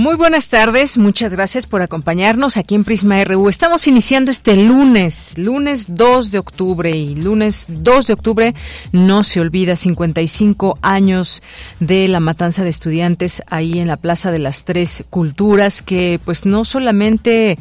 [0.00, 3.50] Muy buenas tardes, muchas gracias por acompañarnos aquí en Prisma RU.
[3.50, 8.54] Estamos iniciando este lunes, lunes 2 de octubre y lunes 2 de octubre
[8.92, 11.42] no se olvida 55 años
[11.80, 16.46] de la matanza de estudiantes ahí en la Plaza de las Tres Culturas que pues
[16.46, 17.58] no solamente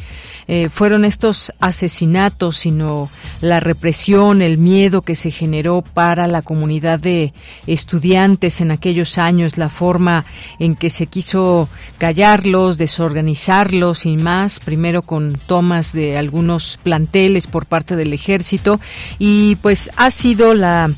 [0.47, 3.09] eh, fueron estos asesinatos, sino
[3.41, 7.33] la represión, el miedo que se generó para la comunidad de
[7.67, 10.23] estudiantes en aquellos años, la forma
[10.58, 17.66] en que se quiso callar desorganizarlos y más, primero con tomas de algunos planteles por
[17.66, 18.80] parte del ejército
[19.17, 20.91] y pues ha sido la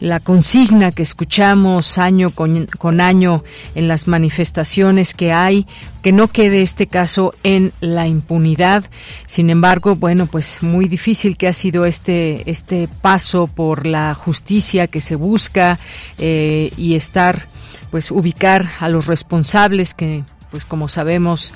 [0.00, 3.44] la consigna que escuchamos año con, con, año
[3.76, 5.64] en las manifestaciones que hay,
[6.02, 8.82] que no quede este caso en la impunidad.
[9.26, 14.88] Sin embargo, bueno, pues muy difícil que ha sido este, este paso por la justicia
[14.88, 15.78] que se busca
[16.18, 17.46] eh, y estar,
[17.92, 21.54] pues ubicar a los responsables que pues como sabemos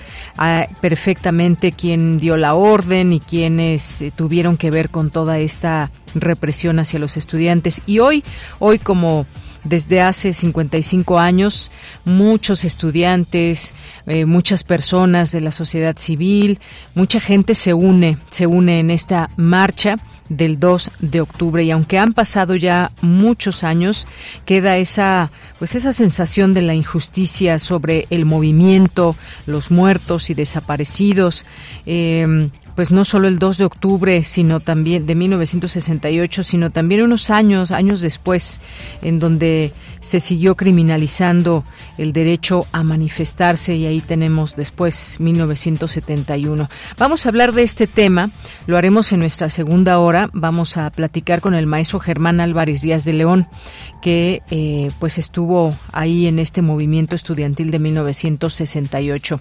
[0.81, 6.79] perfectamente quién dio la orden y quiénes eh, tuvieron que ver con toda esta represión
[6.79, 7.83] hacia los estudiantes.
[7.87, 8.25] Y hoy,
[8.59, 9.27] hoy como
[9.65, 11.71] desde hace 55 años,
[12.05, 13.75] muchos estudiantes,
[14.07, 16.59] eh, muchas personas de la sociedad civil,
[16.95, 21.65] mucha gente se une, se une en esta marcha del 2 de octubre.
[21.65, 24.07] Y aunque han pasado ya muchos años
[24.45, 29.17] queda esa pues esa sensación de la injusticia sobre el movimiento
[29.47, 31.47] los muertos y desaparecidos.
[31.87, 37.31] Eh, pues no solo el 2 de octubre, sino también de 1968, sino también unos
[37.31, 38.61] años, años después,
[39.01, 39.73] en donde
[40.07, 41.65] se siguió criminalizando
[41.99, 46.71] el derecho a manifestarse y ahí tenemos después 1971.
[46.97, 48.31] Vamos a hablar de este tema,
[48.69, 53.05] lo haremos en nuestra segunda hora, vamos a platicar con el maestro Germán Álvarez Díaz
[53.05, 53.49] de León,
[54.01, 59.41] que eh, pues estuvo ahí en este movimiento estudiantil de 1968.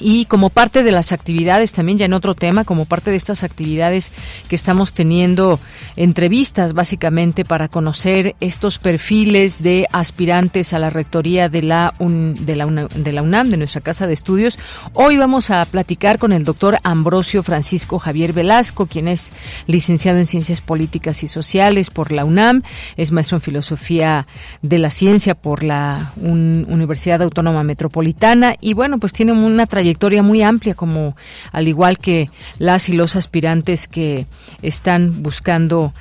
[0.00, 3.44] Y como parte de las actividades, también ya en otro tema, como parte de estas
[3.44, 4.12] actividades
[4.48, 5.60] que estamos teniendo
[5.96, 12.66] entrevistas básicamente para conocer estos perfiles de aspirantes a la rectoría de la, de, la
[12.66, 14.58] de la UNAM, de nuestra casa de estudios,
[14.94, 19.32] hoy vamos a platicar con el doctor Ambrosio Francisco Javier Velasco, quien es
[19.66, 22.62] licenciado en Ciencias Políticas y Sociales por la UNAM,
[22.96, 24.26] es maestro en Filosofía
[24.62, 30.22] de la Ciencia por la Universidad Autónoma Metropolitana y bueno, pues tiene una trayectoria trayectoria
[30.22, 31.16] muy amplia, como
[31.50, 34.26] al igual que las y los aspirantes que
[34.62, 35.92] están buscando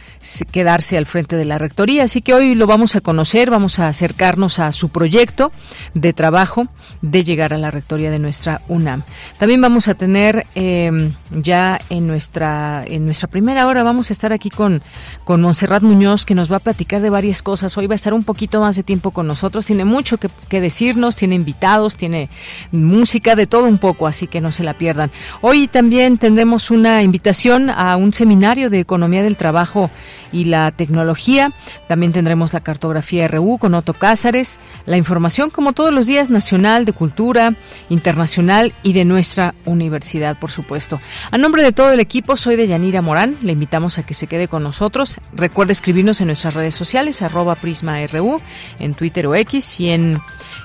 [0.51, 2.03] quedarse al frente de la rectoría.
[2.03, 5.51] Así que hoy lo vamos a conocer, vamos a acercarnos a su proyecto
[5.95, 6.67] de trabajo
[7.01, 9.03] de llegar a la rectoría de nuestra UNAM.
[9.39, 14.33] También vamos a tener em, ya en nuestra en nuestra primera hora vamos a estar
[14.33, 14.83] aquí con
[15.23, 17.75] con Montserrat Muñoz que nos va a platicar de varias cosas.
[17.77, 19.65] Hoy va a estar un poquito más de tiempo con nosotros.
[19.65, 22.29] Tiene mucho que, que decirnos, tiene invitados, tiene
[22.71, 25.11] música de todo un poco, así que no se la pierdan.
[25.41, 29.89] Hoy también tendremos una invitación a un seminario de economía del trabajo
[30.31, 31.51] y la tecnología.
[31.87, 36.85] También tendremos la cartografía RU con Otto Cázares, la información como todos los días nacional,
[36.85, 37.55] de cultura,
[37.89, 40.99] internacional y de nuestra universidad, por supuesto.
[41.31, 43.37] A nombre de todo el equipo, soy de Yanira Morán.
[43.41, 45.19] Le invitamos a que se quede con nosotros.
[45.33, 48.41] Recuerde escribirnos en nuestras redes sociales, arroba Prisma RU,
[48.79, 50.17] en Twitter o X y en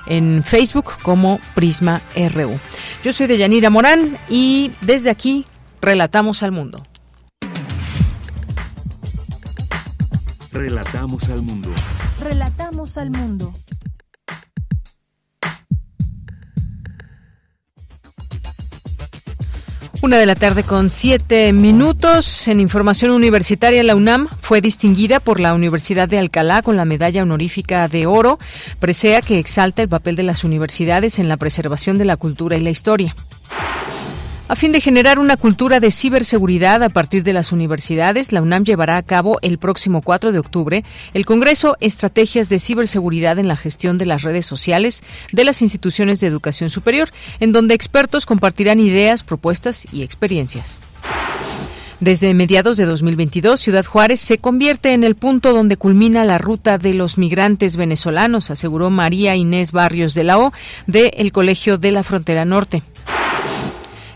[0.07, 2.59] en Facebook como Prisma RU.
[3.03, 5.45] Yo soy de Yanira Morán y desde aquí
[5.81, 6.83] relatamos al mundo.
[10.51, 11.69] Relatamos al mundo.
[12.21, 13.53] Relatamos al mundo.
[20.05, 22.47] Una de la tarde con siete minutos.
[22.47, 27.23] En información universitaria, la UNAM fue distinguida por la Universidad de Alcalá con la medalla
[27.23, 28.37] honorífica de oro,
[28.77, 32.59] presea que exalta el papel de las universidades en la preservación de la cultura y
[32.59, 33.15] la historia.
[34.47, 38.63] A fin de generar una cultura de ciberseguridad a partir de las universidades, la UNAM
[38.63, 40.83] llevará a cabo el próximo 4 de octubre
[41.15, 45.01] el Congreso Estrategias de Ciberseguridad en la Gestión de las Redes Sociales
[45.31, 47.09] de las Instituciones de Educación Superior,
[47.39, 50.79] en donde expertos compartirán ideas, propuestas y experiencias.
[51.99, 56.77] Desde mediados de 2022, Ciudad Juárez se convierte en el punto donde culmina la ruta
[56.77, 60.53] de los migrantes venezolanos, aseguró María Inés Barrios de la O,
[60.85, 62.83] del Colegio de la Frontera Norte.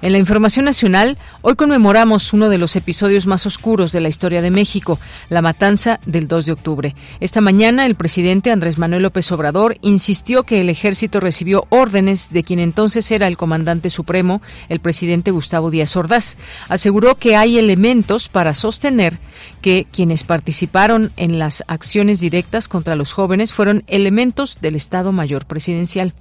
[0.01, 4.41] En la información nacional, hoy conmemoramos uno de los episodios más oscuros de la historia
[4.41, 4.97] de México,
[5.27, 6.95] la matanza del 2 de octubre.
[7.19, 12.43] Esta mañana, el presidente Andrés Manuel López Obrador insistió que el ejército recibió órdenes de
[12.43, 16.37] quien entonces era el comandante supremo, el presidente Gustavo Díaz Ordaz.
[16.69, 19.19] Aseguró que hay elementos para sostener
[19.61, 25.45] que quienes participaron en las acciones directas contra los jóvenes fueron elementos del Estado Mayor
[25.45, 26.13] Presidencial.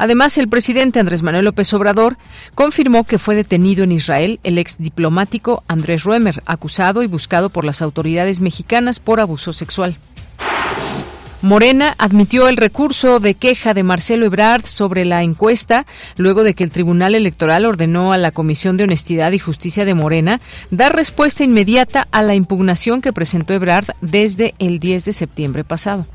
[0.00, 2.16] Además, el presidente Andrés Manuel López Obrador
[2.54, 7.66] confirmó que fue detenido en Israel el ex diplomático Andrés Ruemer, acusado y buscado por
[7.66, 9.98] las autoridades mexicanas por abuso sexual.
[11.42, 15.84] Morena admitió el recurso de queja de Marcelo Ebrard sobre la encuesta
[16.16, 19.92] luego de que el Tribunal Electoral ordenó a la Comisión de Honestidad y Justicia de
[19.92, 25.62] Morena dar respuesta inmediata a la impugnación que presentó Ebrard desde el 10 de septiembre
[25.62, 26.06] pasado.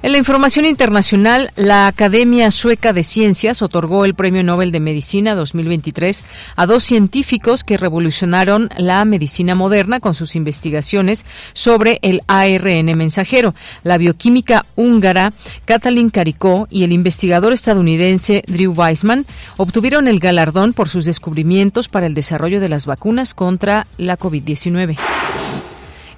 [0.00, 5.34] En la información internacional, la Academia Sueca de Ciencias otorgó el Premio Nobel de Medicina
[5.34, 6.24] 2023
[6.54, 13.56] a dos científicos que revolucionaron la medicina moderna con sus investigaciones sobre el ARN mensajero.
[13.82, 15.32] La bioquímica húngara
[15.64, 22.06] Katalin Karikó y el investigador estadounidense Drew Weissman obtuvieron el galardón por sus descubrimientos para
[22.06, 24.96] el desarrollo de las vacunas contra la COVID-19.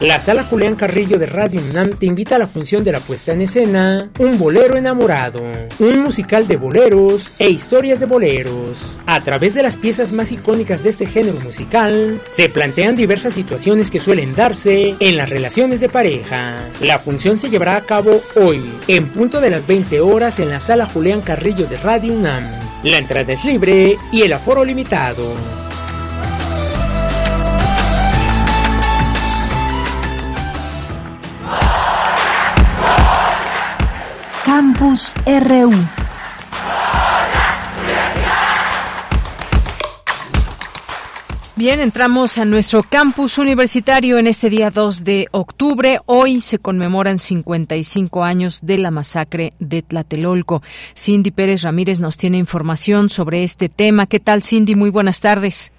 [0.00, 3.32] La sala Julián Carrillo de Radio UNAM te invita a la función de la puesta
[3.32, 5.40] en escena Un bolero enamorado,
[5.78, 8.76] un musical de boleros e historias de boleros.
[9.06, 13.90] A través de las piezas más icónicas de este género musical, se plantean diversas situaciones
[13.90, 16.58] que suelen darse en las relaciones de pareja.
[16.82, 20.60] La función se llevará a cabo hoy, en punto de las 20 horas en la
[20.60, 22.44] sala Julián Carrillo de Radio UNAM.
[22.82, 25.24] La entrada es libre y el aforo limitado.
[34.80, 35.72] Campus RU.
[41.54, 46.00] Bien, entramos a nuestro campus universitario en este día 2 de octubre.
[46.06, 50.62] Hoy se conmemoran 55 años de la masacre de Tlatelolco.
[50.96, 54.06] Cindy Pérez Ramírez nos tiene información sobre este tema.
[54.06, 54.76] ¿Qué tal, Cindy?
[54.76, 55.72] Muy buenas tardes.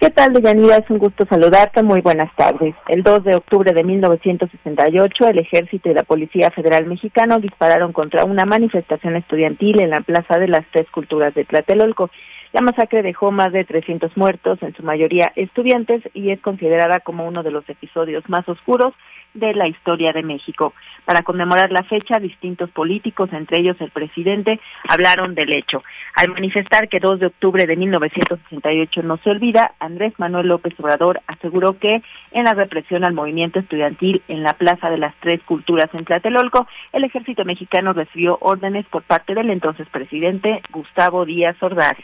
[0.00, 0.76] ¿Qué tal, Deyanira?
[0.76, 1.82] Es un gusto saludarte.
[1.82, 2.74] Muy buenas tardes.
[2.88, 8.24] El 2 de octubre de 1968, el Ejército y la Policía Federal Mexicano dispararon contra
[8.24, 12.10] una manifestación estudiantil en la Plaza de las Tres Culturas de Tlatelolco.
[12.52, 17.26] La masacre dejó más de 300 muertos, en su mayoría estudiantes, y es considerada como
[17.26, 18.94] uno de los episodios más oscuros
[19.34, 20.72] de la historia de México.
[21.04, 25.82] Para conmemorar la fecha, distintos políticos, entre ellos el presidente, hablaron del hecho.
[26.16, 31.20] Al manifestar que 2 de octubre de 1968 no se olvida, Andrés Manuel López Obrador
[31.26, 35.90] aseguró que en la represión al movimiento estudiantil en la Plaza de las Tres Culturas
[35.92, 41.96] en Tlatelolco, el ejército mexicano recibió órdenes por parte del entonces presidente Gustavo Díaz Ordaz.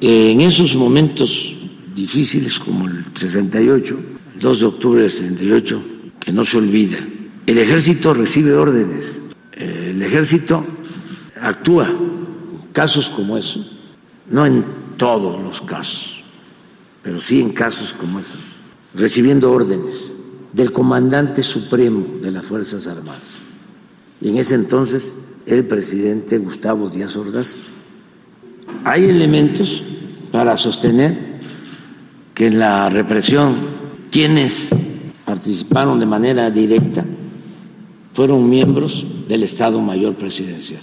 [0.00, 1.56] En esos momentos
[1.94, 3.96] difíciles como el 68,
[4.40, 5.82] 2 de octubre del 68,
[6.24, 6.98] que no se olvida.
[7.46, 9.20] El ejército recibe órdenes,
[9.52, 10.64] el ejército
[11.40, 11.88] actúa
[12.72, 13.66] casos como eso,
[14.30, 14.64] no en
[14.96, 16.22] todos los casos,
[17.02, 18.56] pero sí en casos como esos,
[18.94, 20.14] recibiendo órdenes
[20.52, 23.40] del comandante supremo de las Fuerzas Armadas.
[24.20, 27.60] Y en ese entonces el presidente Gustavo Díaz Ordaz.
[28.84, 29.84] Hay elementos
[30.30, 31.40] para sostener
[32.34, 33.54] que en la represión
[34.10, 34.70] quienes
[35.24, 37.04] participaron de manera directa
[38.12, 40.82] fueron miembros del Estado Mayor Presidencial.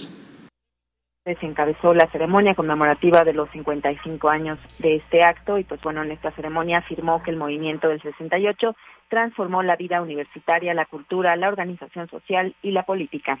[1.24, 6.02] Se encabezó la ceremonia conmemorativa de los 55 años de este acto y pues bueno,
[6.02, 8.74] en esta ceremonia afirmó que el movimiento del 68
[9.10, 13.38] transformó la vida universitaria, la cultura, la organización social y la política.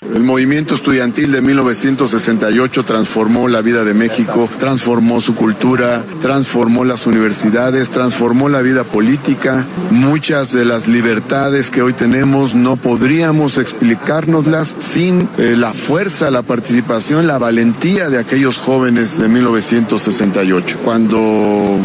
[0.00, 7.06] El movimiento estudiantil de 1968 transformó la vida de México, transformó su cultura, transformó las
[7.06, 9.66] universidades, transformó la vida política.
[9.90, 16.42] Muchas de las libertades que hoy tenemos no podríamos explicárnoslas sin eh, la fuerza, la
[16.42, 20.78] participación, la valentía de aquellos jóvenes de 1968.
[20.82, 21.78] Cuando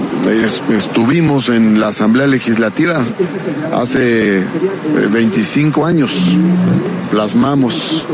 [0.70, 3.04] estuvimos en la Asamblea Legislativa
[3.74, 4.44] hace
[5.12, 6.12] 25 eh, años,
[7.12, 8.06] plasmamos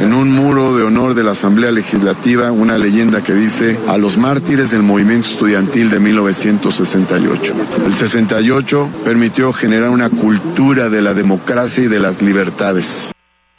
[0.00, 4.18] en un muro de honor de la Asamblea Legislativa una leyenda que dice a los
[4.18, 7.54] mártires del movimiento estudiantil de 1968.
[7.86, 13.15] El 68 permitió generar una cultura de la democracia y de las libertades.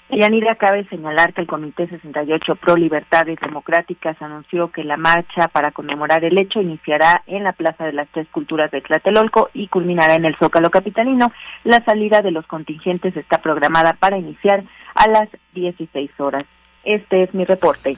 [0.10, 5.72] Yanira, cabe señalar que el Comité 68 Pro Libertades Democráticas anunció que la marcha para
[5.72, 10.16] conmemorar el hecho iniciará en la Plaza de las Tres Culturas de Tlatelolco y culminará
[10.16, 11.34] en el Zócalo Capitalino.
[11.66, 14.64] La salida de los contingentes está programada para iniciar
[14.96, 16.46] a las 16 horas.
[16.86, 17.98] Este es mi reporte.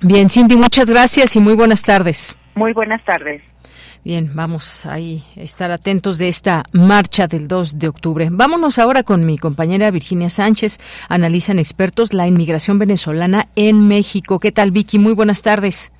[0.00, 2.34] Bien, Cindy, muchas gracias y muy buenas tardes.
[2.54, 3.42] Muy buenas tardes.
[4.04, 8.26] Bien, vamos ahí a estar atentos de esta marcha del 2 de octubre.
[8.32, 10.78] Vámonos ahora con mi compañera Virginia Sánchez.
[11.08, 14.40] Analizan expertos la inmigración venezolana en México.
[14.40, 14.98] ¿Qué tal, Vicky?
[14.98, 15.92] Muy buenas tardes.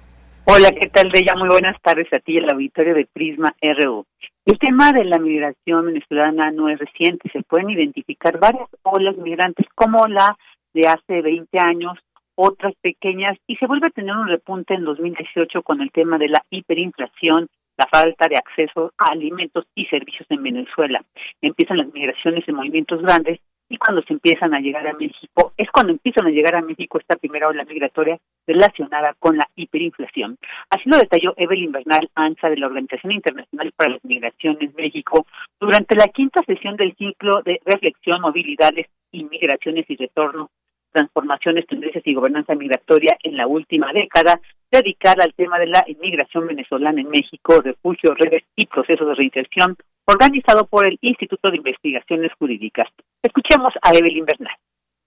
[0.46, 1.34] Hola, ¿qué tal, Bella?
[1.38, 4.04] Muy buenas tardes a ti, el auditorio de Prisma RU.
[4.46, 7.30] El tema de la migración venezolana no es reciente.
[7.32, 10.36] Se pueden identificar varias olas migrantes como la
[10.74, 11.96] de hace 20 años,
[12.34, 16.30] otras pequeñas, y se vuelve a tener un repunte en 2018 con el tema de
[16.30, 21.02] la hiperinflación la falta de acceso a alimentos y servicios en Venezuela.
[21.40, 25.70] Empiezan las migraciones en movimientos grandes y cuando se empiezan a llegar a México, es
[25.70, 30.36] cuando empiezan a llegar a México esta primera ola migratoria relacionada con la hiperinflación.
[30.68, 35.26] Así lo detalló Evelyn Bernal Anza de la Organización Internacional para las Migraciones México
[35.58, 40.50] durante la quinta sesión del ciclo de reflexión, movilidades, inmigraciones y retorno
[40.92, 44.40] transformaciones, tendencias y gobernanza migratoria en la última década,
[44.72, 49.76] dedicada al tema de la inmigración venezolana en México, refugio, redes y procesos de reinserción,
[50.06, 52.88] organizado por el Instituto de Investigaciones Jurídicas.
[53.22, 54.56] Escuchemos a Evelyn Bernal.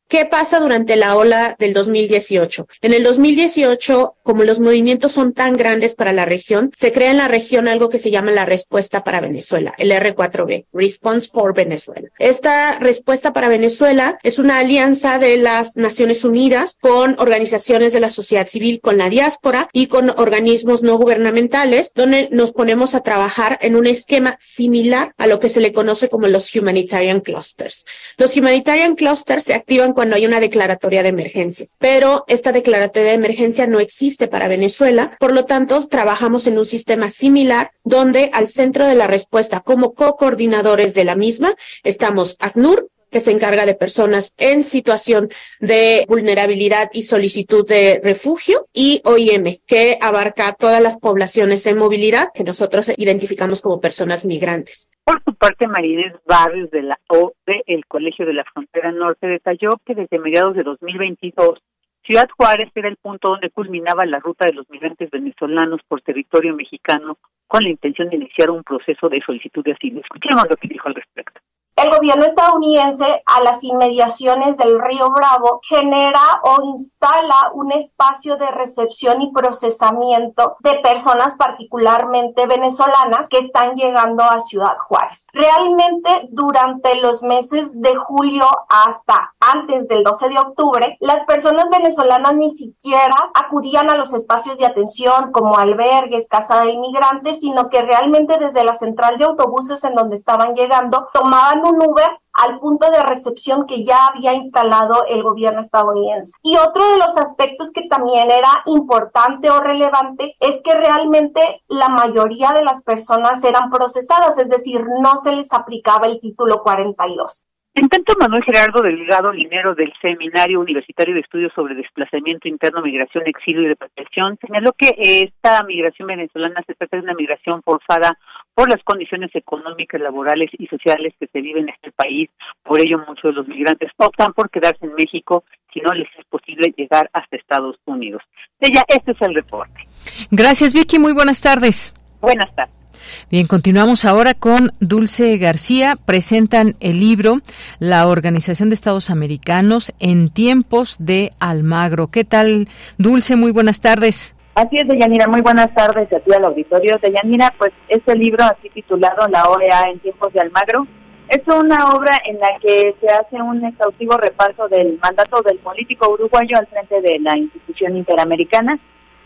[0.07, 2.67] ¿Qué pasa durante la ola del 2018?
[2.83, 7.17] En el 2018, como los movimientos son tan grandes para la región, se crea en
[7.17, 12.07] la región algo que se llama la respuesta para Venezuela, el R4B, Response for Venezuela.
[12.19, 18.09] Esta respuesta para Venezuela es una alianza de las Naciones Unidas con organizaciones de la
[18.09, 23.57] sociedad civil, con la diáspora y con organismos no gubernamentales, donde nos ponemos a trabajar
[23.59, 27.88] en un esquema similar a lo que se le conoce como los Humanitarian Clusters.
[28.17, 31.67] Los Humanitarian Clusters se activan cuando hay una declaratoria de emergencia.
[31.79, 36.65] Pero esta declaratoria de emergencia no existe para Venezuela, por lo tanto, trabajamos en un
[36.67, 42.89] sistema similar donde al centro de la respuesta como co-coordinadores de la misma estamos ACNUR,
[43.15, 45.29] que se encarga de personas en situación
[45.62, 52.27] de vulnerabilidad y solicitud de refugio, y OIM, que abarca todas las poblaciones en movilidad
[52.34, 54.91] que nosotros identificamos como personas migrantes.
[55.05, 59.79] Por su parte, Marínez Barrios de la O el Colegio de la Frontera Norte detalló
[59.86, 61.60] que desde mediados de 2022
[62.03, 66.53] Ciudad Juárez era el punto donde culminaba la ruta de los migrantes venezolanos por territorio
[66.53, 67.17] mexicano
[67.48, 70.01] con la intención de iniciar un proceso de solicitud de asilo.
[70.01, 71.39] Escuchemos lo que dijo al respecto.
[71.75, 78.50] El gobierno estadounidense a las inmediaciones del río Bravo genera o instala un espacio de
[78.51, 85.27] recepción y procesamiento de personas particularmente venezolanas que están llegando a Ciudad Juárez.
[85.34, 92.36] Realmente durante los meses de julio hasta antes del 12 de octubre, las personas venezolanas
[92.36, 97.82] ni siquiera acudían a los espacios de atención como albergues, casa de inmigrantes, sino que
[97.82, 102.89] realmente desde la central de autobuses en donde estaban llegando tomaban un Uber al punto
[102.91, 106.31] de recepción que ya había instalado el gobierno estadounidense.
[106.43, 111.89] Y otro de los aspectos que también era importante o relevante es que realmente la
[111.89, 117.45] mayoría de las personas eran procesadas, es decir, no se les aplicaba el título 42.
[117.75, 123.25] En tanto, Manuel Gerardo Delgado Linero del Seminario Universitario de Estudios sobre Desplazamiento Interno, Migración,
[123.27, 128.17] Exilio y Repatriación señaló que esta migración venezolana se trata de una migración forzada
[128.53, 132.29] por las condiciones económicas, laborales y sociales que se viven en este país.
[132.63, 136.25] Por ello, muchos de los migrantes optan por quedarse en México si no les es
[136.27, 138.22] posible llegar hasta Estados Unidos.
[138.62, 139.86] Ella, este es el reporte.
[140.32, 140.98] Gracias, Vicky.
[140.98, 141.94] Muy buenas tardes.
[142.22, 142.85] Buenas tardes.
[143.29, 145.97] Bien, continuamos ahora con Dulce García.
[146.05, 147.38] Presentan el libro
[147.79, 152.07] La Organización de Estados Americanos en tiempos de Almagro.
[152.07, 153.35] ¿Qué tal, Dulce?
[153.35, 154.35] Muy buenas tardes.
[154.55, 155.27] Así es, Deyanira.
[155.27, 156.97] Muy buenas tardes a ti al auditorio.
[157.01, 160.88] Deyanira, pues este libro así titulado La OEA en tiempos de Almagro
[161.29, 166.12] es una obra en la que se hace un exhaustivo repaso del mandato del político
[166.12, 168.79] uruguayo al frente de la institución interamericana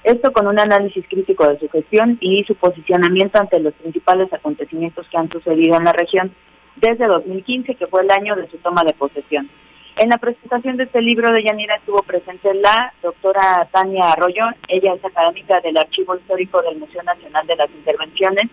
[0.04, 5.08] esto con un análisis crítico de su gestión y su posicionamiento ante los principales acontecimientos
[5.10, 6.34] que han sucedido en la región
[6.78, 9.50] desde 2015, que fue el año de su toma de posesión.
[9.98, 14.94] En la presentación de este libro de Yanira estuvo presente la doctora Tania Arroyo, ella
[14.94, 18.46] es académica del Archivo Histórico del Museo Nacional de las Intervenciones,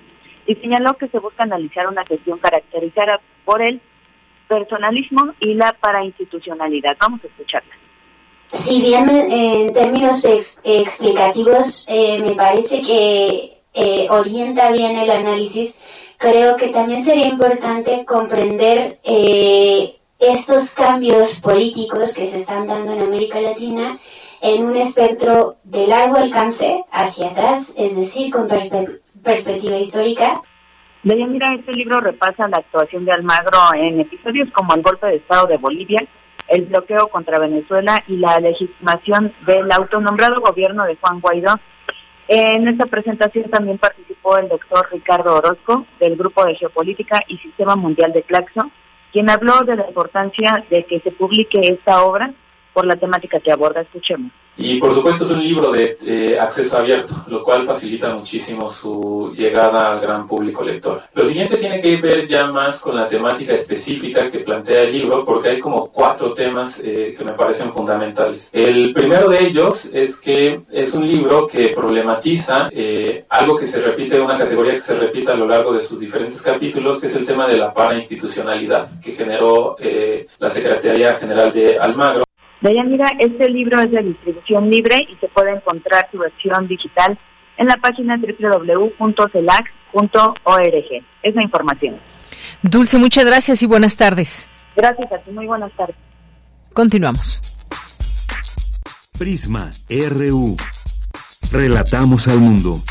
[0.47, 3.81] y señaló que se busca analizar una gestión caracterizada por el
[4.49, 6.97] personalismo y la parainstitucionalidad.
[7.00, 7.75] Vamos a escucharla.
[8.53, 10.25] Si bien en términos
[10.65, 15.79] explicativos eh, me parece que eh, orienta bien el análisis,
[16.17, 23.03] creo que también sería importante comprender eh, estos cambios políticos que se están dando en
[23.03, 23.99] América Latina
[24.41, 30.41] en un espectro de largo alcance hacia atrás, es decir, con perspectiva histórica.
[31.03, 35.47] mira, este libro repasa la actuación de Almagro en episodios como el golpe de Estado
[35.47, 36.07] de Bolivia,
[36.49, 41.55] el bloqueo contra Venezuela y la legitimación del autonombrado gobierno de Juan Guaidó.
[42.29, 47.77] En esta presentación también participó el doctor Ricardo Orozco del Grupo de Geopolítica y Sistema
[47.77, 48.70] Mundial de Claxo,
[49.12, 52.33] quien habló de la importancia de que se publique esta obra
[52.77, 53.81] por la temática que aborda.
[53.81, 54.31] Escuchemos.
[54.59, 59.93] Y por supuesto es un libro de acceso abierto, lo cual facilita muchísimo su llegada
[59.93, 61.03] al gran público lector.
[61.15, 65.25] Lo siguiente tiene que ver ya más con la temática específica que plantea el libro,
[65.25, 68.51] porque hay como cuatro temas eh, que me parecen fundamentales.
[68.53, 73.81] El primero de ellos es que es un libro que problematiza eh, algo que se
[73.81, 77.15] repite, una categoría que se repite a lo largo de sus diferentes capítulos, que es
[77.15, 82.26] el tema de la parainstitucionalidad que generó eh, la Secretaría General de Almagro
[82.61, 87.19] mira, este libro es de distribución libre y se puede encontrar su versión digital
[87.59, 88.97] en la página www.celac.org.
[91.23, 91.97] Es la información.
[92.62, 94.49] Dulce, muchas gracias y buenas tardes.
[94.75, 95.97] Gracias a ti, muy buenas tardes.
[96.73, 97.40] Continuamos.
[99.19, 100.57] Prisma RU.
[101.51, 102.83] Relatamos al mundo.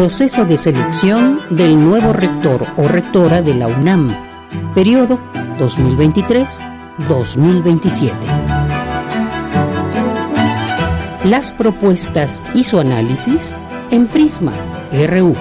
[0.00, 4.16] Proceso de selección del nuevo rector o rectora de la UNAM.
[4.74, 5.20] Periodo
[5.58, 8.14] 2023-2027.
[11.24, 13.54] Las propuestas y su análisis
[13.90, 14.54] en Prisma
[14.90, 15.34] RU.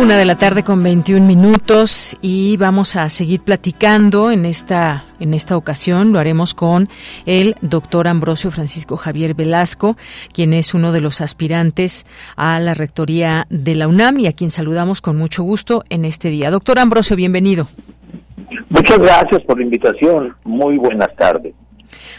[0.00, 5.34] Una de la tarde con 21 minutos y vamos a seguir platicando en esta en
[5.34, 6.10] esta ocasión.
[6.10, 6.88] Lo haremos con
[7.26, 9.98] el doctor Ambrosio Francisco Javier Velasco,
[10.32, 14.48] quien es uno de los aspirantes a la rectoría de la UNAM y a quien
[14.48, 16.50] saludamos con mucho gusto en este día.
[16.50, 17.68] Doctor Ambrosio, bienvenido.
[18.70, 20.34] Muchas gracias por la invitación.
[20.44, 21.52] Muy buenas tardes.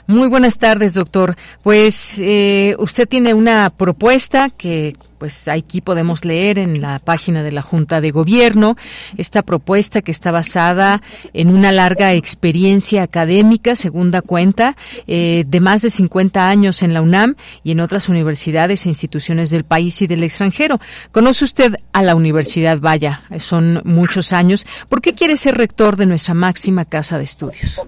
[0.06, 1.36] Muy buenas tardes, doctor.
[1.64, 7.52] Pues eh, usted tiene una propuesta que pues aquí podemos leer en la página de
[7.52, 8.76] la Junta de Gobierno
[9.20, 11.04] esta propuesta que está basada
[11.34, 17.04] en una larga experiencia académica, segunda cuenta, eh, de más de 50 años en la
[17.04, 20.80] UNAM y en otras universidades e instituciones del país y del extranjero.
[21.12, 23.22] ¿Conoce usted a la Universidad Vaya?
[23.38, 24.66] Son muchos años.
[24.90, 27.86] ¿Por qué quiere ser rector de nuestra máxima casa de estudios?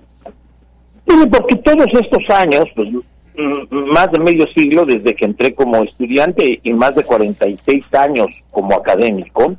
[1.31, 2.89] porque todos estos años, pues
[3.35, 8.75] más de medio siglo desde que entré como estudiante y más de 46 años como
[8.75, 9.55] académico,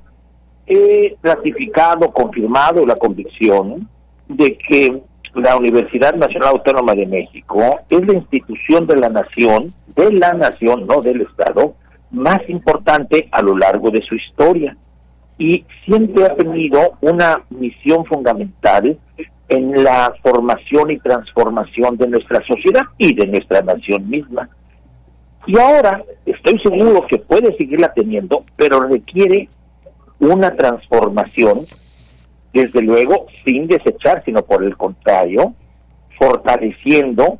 [0.67, 3.89] he ratificado, confirmado la convicción
[4.29, 5.03] de que
[5.35, 10.87] la Universidad Nacional Autónoma de México es la institución de la nación, de la nación,
[10.87, 11.75] no del Estado,
[12.11, 14.77] más importante a lo largo de su historia.
[15.37, 18.97] Y siempre ha tenido una misión fundamental
[19.49, 24.49] en la formación y transformación de nuestra sociedad y de nuestra nación misma.
[25.47, 29.49] Y ahora estoy seguro que puede seguirla teniendo, pero requiere
[30.19, 31.61] una transformación,
[32.53, 35.55] desde luego, sin desechar, sino por el contrario,
[36.19, 37.39] fortaleciendo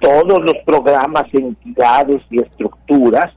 [0.00, 3.32] todos los programas, entidades y estructuras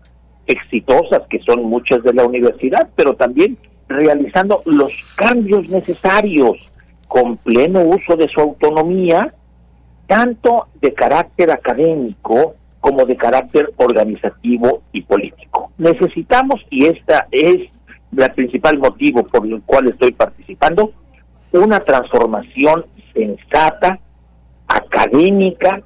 [0.47, 6.57] exitosas que son muchas de la universidad, pero también realizando los cambios necesarios
[7.07, 9.33] con pleno uso de su autonomía,
[10.07, 15.71] tanto de carácter académico como de carácter organizativo y político.
[15.77, 17.69] Necesitamos, y esta es
[18.15, 20.91] el principal motivo por el cual estoy participando,
[21.51, 23.99] una transformación sensata,
[24.67, 25.81] académica,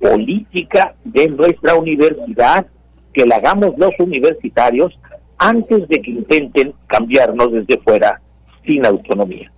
[0.00, 2.66] política de nuestra universidad,
[3.12, 4.98] que la hagamos los universitarios
[5.38, 8.20] antes de que intenten cambiarnos desde fuera
[8.64, 9.50] sin autonomía.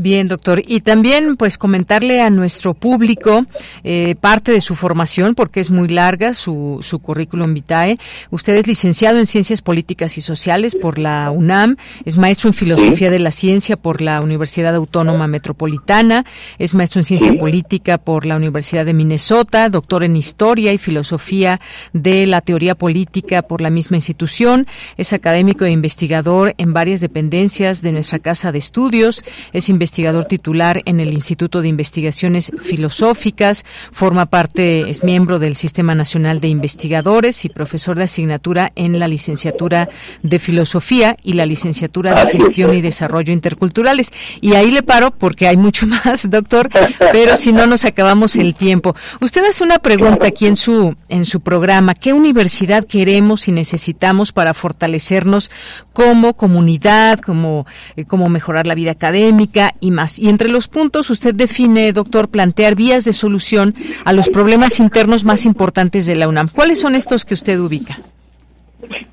[0.00, 0.62] Bien, doctor.
[0.64, 3.44] Y también, pues, comentarle a nuestro público
[3.82, 7.98] eh, parte de su formación, porque es muy larga su, su currículum vitae.
[8.30, 13.10] Usted es licenciado en Ciencias Políticas y Sociales por la UNAM, es maestro en Filosofía
[13.10, 16.24] de la Ciencia por la Universidad Autónoma Metropolitana,
[16.60, 21.58] es maestro en Ciencia Política por la Universidad de Minnesota, doctor en Historia y Filosofía
[21.92, 27.82] de la Teoría Política por la misma institución, es académico e investigador en varias dependencias
[27.82, 33.64] de nuestra Casa de Estudios, es investigador investigador titular en el Instituto de Investigaciones Filosóficas,
[33.90, 39.08] forma parte, es miembro del Sistema Nacional de Investigadores y profesor de asignatura en la
[39.08, 39.88] licenciatura
[40.22, 44.10] de Filosofía y la licenciatura de Gestión y Desarrollo Interculturales.
[44.42, 46.68] Y ahí le paro porque hay mucho más, doctor,
[47.10, 48.94] pero si no nos acabamos el tiempo.
[49.22, 54.32] Usted hace una pregunta aquí en su en su programa, ¿qué universidad queremos y necesitamos
[54.32, 55.50] para fortalecernos
[55.92, 60.18] como comunidad, como, eh, como mejorar la vida académica y más.
[60.18, 65.24] Y entre los puntos usted define, doctor, plantear vías de solución a los problemas internos
[65.24, 66.48] más importantes de la UNAM.
[66.48, 67.98] ¿Cuáles son estos que usted ubica?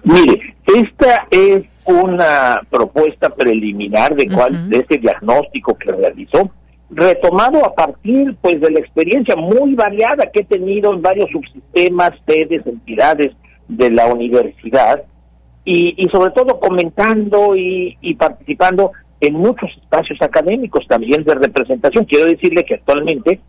[0.03, 6.49] Mire, esta es una propuesta preliminar de cuál de ese diagnóstico que realizó,
[6.89, 12.11] retomado a partir pues de la experiencia muy variada que he tenido en varios subsistemas,
[12.27, 13.33] sedes, entidades
[13.67, 15.03] de la universidad
[15.63, 22.05] y, y sobre todo comentando y, y participando en muchos espacios académicos también de representación.
[22.05, 23.39] Quiero decirle que actualmente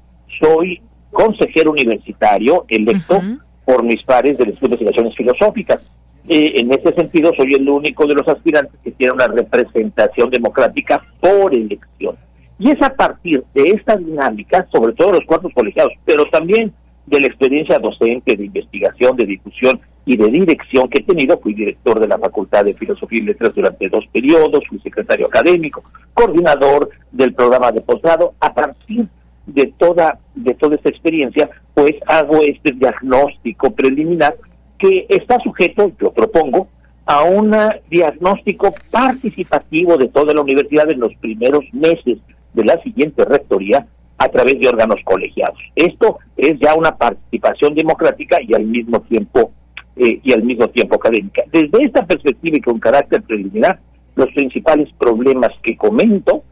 [0.40, 3.20] soy consejero universitario electo
[3.64, 5.83] por mis pares de las investigaciones filosóficas.
[6.29, 11.05] Eh, en ese sentido, soy el único de los aspirantes que tiene una representación democrática
[11.20, 12.16] por elección.
[12.59, 16.72] Y es a partir de esta dinámica, sobre todo los cuartos colegiados, pero también
[17.06, 21.38] de la experiencia docente, de investigación, de difusión y de dirección que he tenido.
[21.38, 25.84] Fui director de la Facultad de Filosofía y Letras durante dos periodos, fui secretario académico,
[26.14, 28.34] coordinador del programa de posgrado.
[28.40, 29.06] A partir
[29.46, 34.36] de toda, de toda esta experiencia, pues hago este diagnóstico preliminar
[34.78, 36.68] que está sujeto, yo propongo,
[37.06, 37.54] a un
[37.88, 42.18] diagnóstico participativo de toda la universidad en los primeros meses
[42.52, 43.86] de la siguiente rectoría
[44.18, 45.59] a través de órganos colegiados.
[45.74, 49.52] Esto es ya una participación democrática y al mismo tiempo
[49.96, 51.42] eh, y al mismo tiempo académica.
[51.50, 53.81] Desde esta perspectiva y con carácter preliminar,
[54.14, 56.42] los principales problemas que comento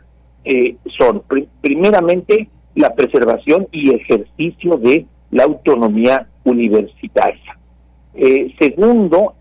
[0.45, 1.23] eh, son,
[1.61, 7.59] primeramente, la preservación y ejercicio de la autonomía universitaria.
[8.15, 9.35] Eh, segundo,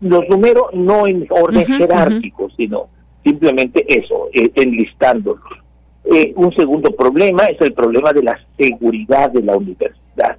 [0.00, 2.88] los números no en orden jerárquico, sino
[3.22, 5.63] simplemente eso, enlistándolos.
[6.36, 10.36] Un segundo problema es el problema de la seguridad de la universidad,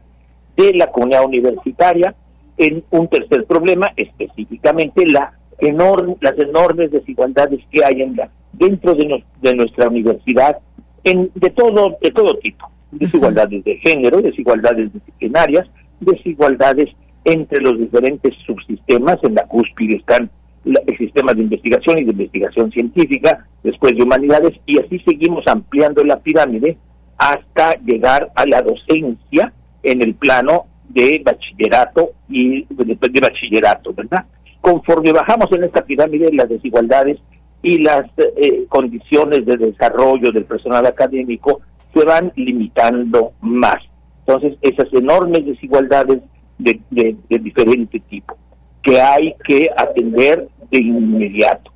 [0.56, 2.16] de la comunidad universitaria,
[2.58, 8.94] en un tercer problema, específicamente la enorme, las enormes desigualdades que hay en la, dentro
[8.94, 10.58] de, de nuestra universidad
[11.04, 15.68] en, de todo de todo tipo, desigualdades de género, desigualdades disciplinarias,
[16.00, 16.90] desigualdades
[17.24, 20.30] entre los diferentes subsistemas, en la cúspide están
[20.66, 26.04] el sistema de investigación y de investigación científica, después de humanidades, y así seguimos ampliando
[26.04, 26.78] la pirámide
[27.18, 34.26] hasta llegar a la docencia en el plano de bachillerato y después de bachillerato, ¿verdad?
[34.62, 37.20] Conforme bajamos en esta pirámide, las desigualdades
[37.62, 41.62] y las eh, condiciones de desarrollo del personal académico
[41.94, 43.78] se van limitando más.
[44.26, 46.22] Entonces, esas enormes desigualdades
[46.58, 48.38] de, de, diferente tipo
[48.84, 51.72] que hay que atender de inmediato.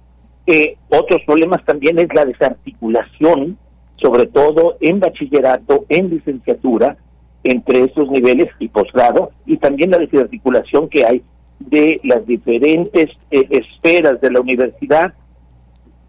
[0.46, 3.58] Eh, otros problemas también es la desarticulación,
[3.98, 6.98] sobre todo en bachillerato, en licenciatura,
[7.44, 11.24] entre esos niveles y posgrado, y también la desarticulación que hay
[11.60, 15.14] de las diferentes eh, esferas de la universidad,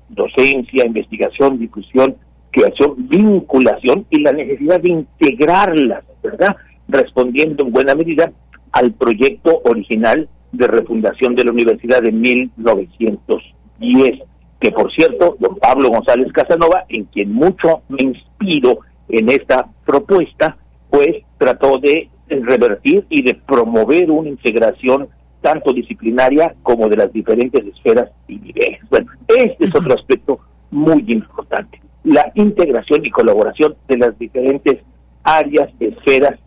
[0.09, 2.17] docencia, investigación, difusión,
[2.51, 6.57] creación, vinculación y la necesidad de integrarlas, ¿verdad?
[6.89, 8.33] Respondiendo en buena medida
[8.73, 14.21] al proyecto original de refundación de la universidad de 1910,
[14.61, 20.57] que por cierto, don Pablo González Casanova, en quien mucho me inspiro en esta propuesta,
[20.91, 25.09] pues trató de revertir y de promover una integración
[25.41, 28.81] tanto disciplinaria como de las diferentes esferas y niveles.
[28.91, 34.79] Bueno, este es otro aspecto muy importante, la integración y colaboración de las diferentes
[35.25, 36.39] áreas, esferas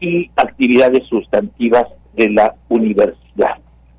[0.00, 3.25] y actividades sustantivas de la universidad.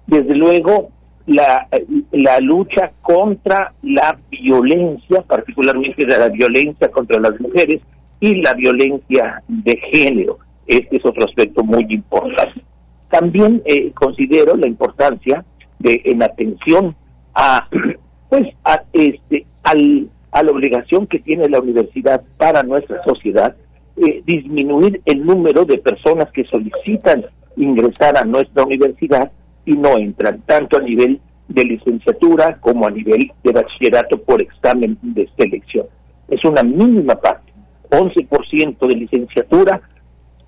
[0.07, 0.89] Desde luego,
[1.27, 7.81] la, lucha contra la violencia, particularmente la violencia contra las mujeres
[8.19, 10.39] y la violencia de género.
[10.65, 12.61] Este es otro aspecto muy importante.
[13.09, 15.45] También eh, considero la importancia
[15.79, 16.95] de en atención
[17.33, 17.67] a
[18.29, 23.55] pues a este al, a la obligación que tiene la universidad para nuestra sociedad
[23.97, 29.31] eh, disminuir el número de personas que solicitan ingresar a nuestra universidad
[29.67, 34.97] y no entran tanto a nivel de licenciatura como a nivel de bachillerato por examen
[35.01, 35.85] de selección.
[36.29, 37.53] Es una mínima parte,
[37.91, 39.81] 11% de licenciatura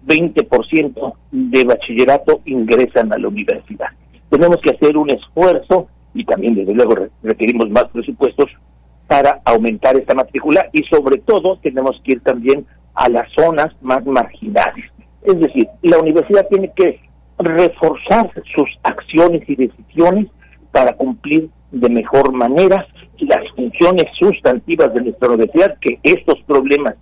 [0.05, 3.87] 20% de bachillerato ingresan a la universidad.
[4.29, 8.47] Tenemos que hacer un esfuerzo y también desde luego requerimos más presupuestos
[9.07, 14.05] para aumentar esta matrícula y sobre todo tenemos que ir también a las zonas más
[14.05, 14.85] marginales.
[15.23, 17.08] Es decir, la universidad tiene que
[17.39, 20.27] reforzar sus acciones y decisiones
[20.71, 22.85] para cumplir de mejor manera
[23.19, 26.95] las funciones sustantivas de nuestra universidad que estos problemas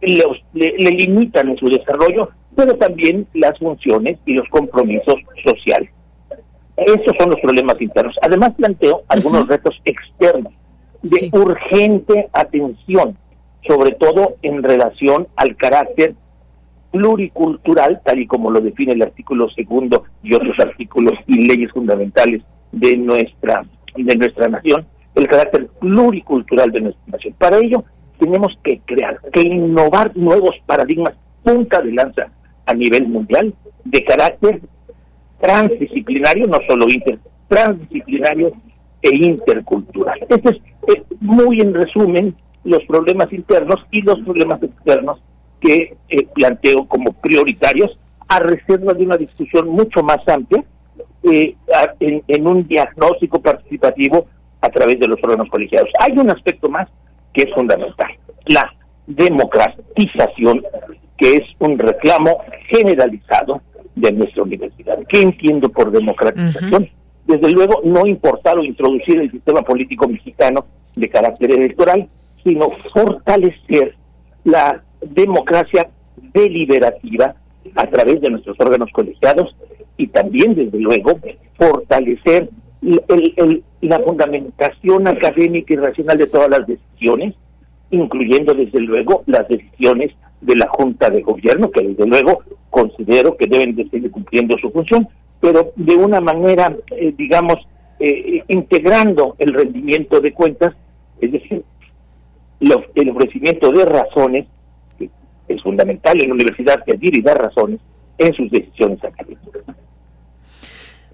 [0.00, 5.14] le, limitan en su desarrollo, pero también las funciones y los compromisos
[5.44, 5.90] sociales.
[6.76, 8.16] Esos son los problemas internos.
[8.22, 10.52] Además planteo algunos retos externos
[11.02, 13.16] de urgente atención,
[13.66, 16.14] sobre todo en relación al carácter
[16.92, 22.42] pluricultural, tal y como lo define el artículo segundo y otros artículos y leyes fundamentales
[22.70, 23.64] de nuestra
[23.96, 27.34] de nuestra nación, el carácter pluricultural de nuestra nación.
[27.38, 27.84] Para ello
[28.18, 32.30] tenemos que crear, que innovar nuevos paradigmas punta de lanza
[32.66, 34.60] a nivel mundial de carácter
[35.40, 38.52] transdisciplinario, no solo inter, transdisciplinario
[39.02, 40.18] e intercultural.
[40.28, 40.56] Este es
[40.94, 45.20] eh, muy en resumen los problemas internos y los problemas externos
[45.62, 47.96] que eh, planteo como prioritarios
[48.28, 50.64] a reserva de una discusión mucho más amplia
[51.22, 51.54] eh,
[52.00, 54.26] en un diagnóstico participativo
[54.60, 55.88] a través de los órganos colegiados.
[56.00, 56.88] Hay un aspecto más
[57.32, 58.10] que es fundamental,
[58.46, 58.72] la
[59.06, 60.64] democratización,
[61.16, 63.60] que es un reclamo generalizado
[63.94, 64.98] de nuestra universidad.
[65.08, 66.88] ¿Qué entiendo por democratización?
[67.26, 72.08] Desde luego, no importar o introducir el sistema político mexicano de carácter electoral,
[72.42, 73.94] sino fortalecer
[74.44, 75.88] la democracia
[76.32, 77.34] deliberativa
[77.76, 79.54] a través de nuestros órganos colegiados
[79.96, 81.18] y también, desde luego,
[81.58, 82.48] fortalecer
[82.80, 87.34] la fundamentación académica y racional de todas las decisiones,
[87.90, 93.46] incluyendo desde luego las decisiones de la Junta de Gobierno, que desde luego considero que
[93.46, 95.08] deben de seguir cumpliendo su función,
[95.40, 97.56] pero de una manera, eh, digamos,
[98.00, 100.74] eh, integrando el rendimiento de cuentas,
[101.20, 101.62] es decir,
[102.94, 104.46] el ofrecimiento de razones,
[105.54, 107.80] es fundamental en la universidad pedir y dar razones
[108.18, 109.62] en sus decisiones académicas.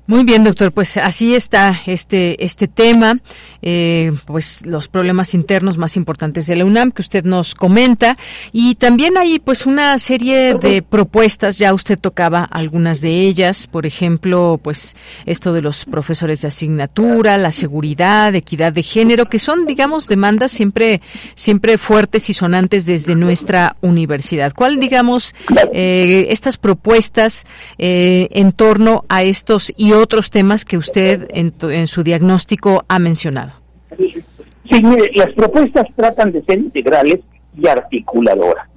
[0.08, 0.72] Muy bien, doctor.
[0.72, 3.18] Pues así está este este tema,
[3.60, 8.16] eh, pues los problemas internos más importantes de la UNAM que usted nos comenta
[8.50, 11.58] y también hay pues una serie de propuestas.
[11.58, 17.36] Ya usted tocaba algunas de ellas, por ejemplo, pues esto de los profesores de asignatura,
[17.36, 21.02] la seguridad, equidad de género, que son, digamos, demandas siempre
[21.34, 24.54] siempre fuertes y sonantes desde nuestra universidad.
[24.54, 25.34] ¿Cuál, digamos,
[25.74, 27.44] eh, estas propuestas
[27.76, 32.98] eh, en torno a estos y otros temas que usted en, en su diagnóstico ha
[32.98, 33.52] mencionado.
[33.96, 37.20] Sí, mire, las propuestas tratan de ser integrales
[37.56, 38.68] y articuladoras.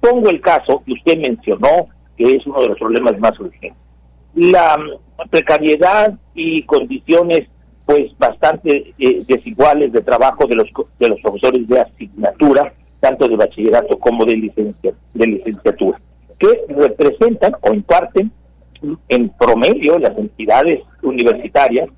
[0.00, 3.78] Pongo el caso que usted mencionó, que es uno de los problemas más urgentes.
[4.34, 7.48] La mm, precariedad y condiciones
[7.86, 10.68] pues bastante eh, desiguales de trabajo de los
[11.00, 14.34] de los profesores de asignatura, tanto de bachillerato como de
[15.14, 16.00] de licenciatura
[16.42, 18.32] que representan o imparten
[19.08, 21.88] en promedio las entidades universitarias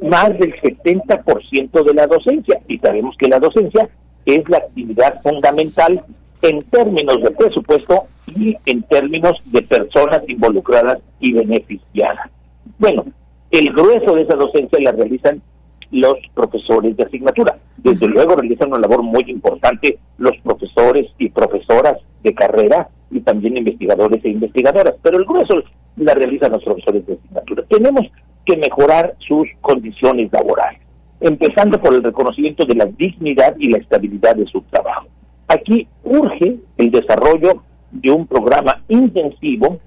[0.00, 2.60] más del 70% de la docencia.
[2.68, 3.88] Y sabemos que la docencia
[4.26, 6.04] es la actividad fundamental
[6.42, 12.30] en términos de presupuesto y en términos de personas involucradas y beneficiadas.
[12.78, 13.04] Bueno,
[13.50, 15.42] el grueso de esa docencia la realizan
[15.90, 17.58] los profesores de asignatura.
[17.76, 23.58] Desde luego realizan una labor muy importante los profesores y profesoras de carrera y también
[23.58, 25.62] investigadores e investigadoras, pero el grueso
[25.96, 27.64] la realizan los profesores de asignatura.
[27.68, 28.06] Tenemos
[28.44, 30.80] que mejorar sus condiciones laborales,
[31.20, 35.06] empezando por el reconocimiento de la dignidad y la estabilidad de su trabajo.
[35.48, 39.78] Aquí urge el desarrollo de un programa intensivo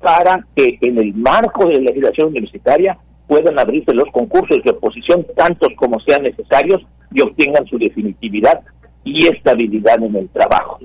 [0.00, 5.26] para que en el marco de la legislación universitaria puedan abrirse los concursos de oposición
[5.36, 8.62] tantos como sean necesarios y obtengan su definitividad
[9.04, 10.78] y estabilidad en el trabajo.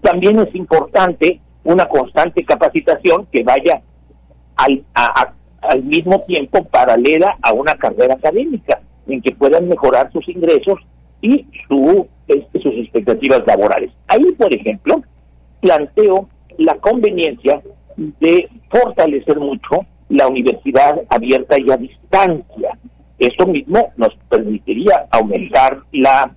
[0.00, 3.82] También es importante una constante capacitación que vaya
[4.64, 4.84] al,
[5.62, 10.78] al mismo tiempo paralela a una carrera académica, en que puedan mejorar sus ingresos
[11.20, 13.90] y su, este, sus expectativas laborales.
[14.08, 15.02] Ahí, por ejemplo,
[15.60, 17.60] planteo la conveniencia
[17.96, 22.78] de fortalecer mucho la universidad abierta y a distancia.
[23.18, 26.34] Eso mismo nos permitiría aumentar la,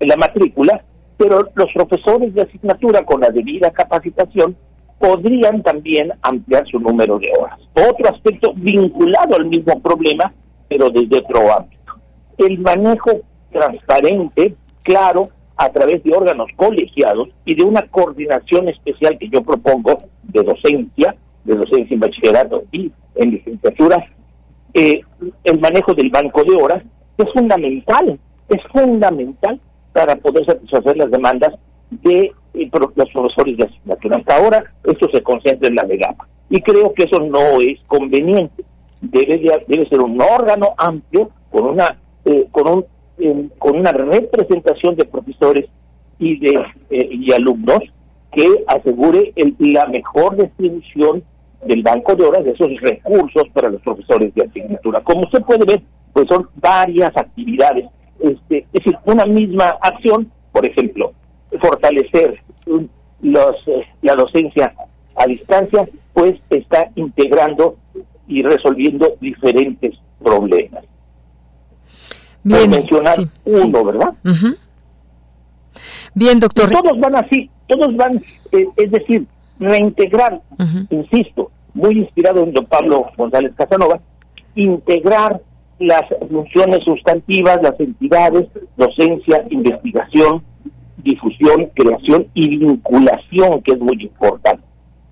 [0.00, 0.84] la matrícula,
[1.16, 4.56] pero los profesores de asignatura con la debida capacitación
[4.98, 7.58] podrían también ampliar su número de horas.
[7.74, 10.32] Otro aspecto vinculado al mismo problema,
[10.68, 11.94] pero desde otro ámbito.
[12.36, 13.20] El manejo
[13.52, 20.04] transparente, claro, a través de órganos colegiados y de una coordinación especial que yo propongo
[20.22, 24.06] de docencia, de docencia en bachillerato y en licenciatura,
[24.74, 25.00] eh,
[25.44, 26.82] el manejo del banco de horas
[27.16, 29.60] es fundamental, es fundamental
[29.92, 31.54] para poder satisfacer las demandas
[31.90, 34.16] de eh, los profesores de asignatura.
[34.16, 38.64] Hasta ahora esto se concentra en la legama y creo que eso no es conveniente.
[39.00, 42.84] Debe, debe ser un órgano amplio con una eh, con un
[43.58, 45.66] con una representación de profesores
[46.18, 46.54] y de
[46.90, 47.80] y alumnos
[48.32, 51.22] que asegure el, la mejor distribución
[51.64, 55.00] del banco de horas de esos recursos para los profesores de asignatura.
[55.02, 57.86] Como usted puede ver, pues son varias actividades.
[58.20, 61.12] Este, es decir, una misma acción, por ejemplo,
[61.60, 62.40] fortalecer
[63.22, 64.74] los, eh, la docencia
[65.16, 67.76] a distancia, pues está integrando
[68.26, 70.84] y resolviendo diferentes problemas.
[72.42, 74.14] Bien, mencionar uno, ¿verdad?
[76.14, 76.70] Bien, doctor.
[76.70, 79.26] todos van así, todos van, eh, es decir,
[79.58, 80.40] reintegrar,
[80.90, 84.00] insisto, muy inspirado en don Pablo González Casanova,
[84.54, 85.40] integrar
[85.78, 90.42] las funciones sustantivas, las entidades, docencia, investigación,
[91.02, 94.62] difusión, creación y vinculación, que es muy importante.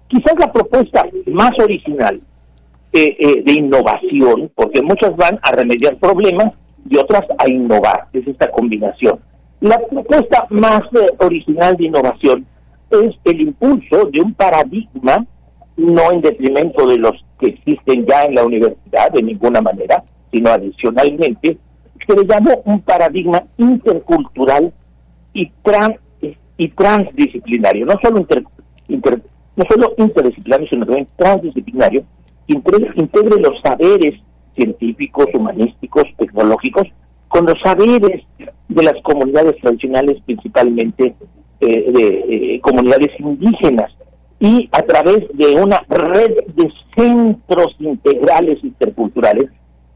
[0.09, 2.20] Quizás la propuesta más original
[2.92, 6.53] eh, eh, de innovación, porque muchas van a remediar problemas
[6.88, 9.18] y otras a innovar, es esta combinación.
[9.61, 12.46] La propuesta más eh, original de innovación
[12.90, 15.27] es el impulso de un paradigma,
[15.77, 20.51] no en detrimento de los que existen ya en la universidad de ninguna manera, sino
[20.51, 21.59] adicionalmente,
[22.07, 24.72] que le llamo un paradigma intercultural
[25.37, 25.96] y, trans,
[26.57, 28.27] y transdisciplinario, no solo,
[28.88, 29.22] inter,
[29.57, 32.05] no solo interdisciplinario, sino también transdisciplinario,
[32.46, 34.14] integre, integre los saberes
[34.57, 36.85] científicos, humanísticos, tecnológicos,
[37.29, 38.22] con los saberes
[38.68, 41.14] de las comunidades tradicionales, principalmente
[41.61, 43.92] eh, de eh, comunidades indígenas,
[44.40, 49.51] y a través de una red de centros integrales interculturales,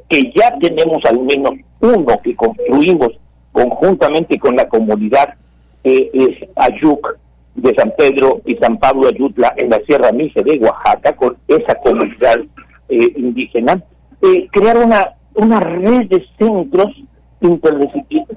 [0.08, 3.10] que ya tenemos al menos uno que construimos
[3.52, 5.34] conjuntamente con la comunidad
[5.84, 7.18] eh, Ayuc
[7.54, 11.74] de San Pedro y San Pablo Ayutla en la Sierra Mise de Oaxaca, con esa
[11.76, 12.36] comunidad
[12.88, 13.82] eh, indígena,
[14.22, 16.94] eh, crear una, una red de centros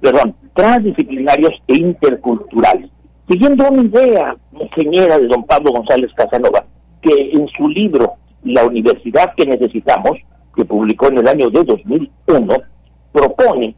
[0.01, 2.89] perdón, transdisciplinarios e interculturales.
[3.29, 6.65] Siguiendo una idea ingeniera de don Pablo González Casanova,
[7.01, 10.17] que en su libro La Universidad que Necesitamos,
[10.55, 12.55] que publicó en el año de 2001,
[13.11, 13.75] propone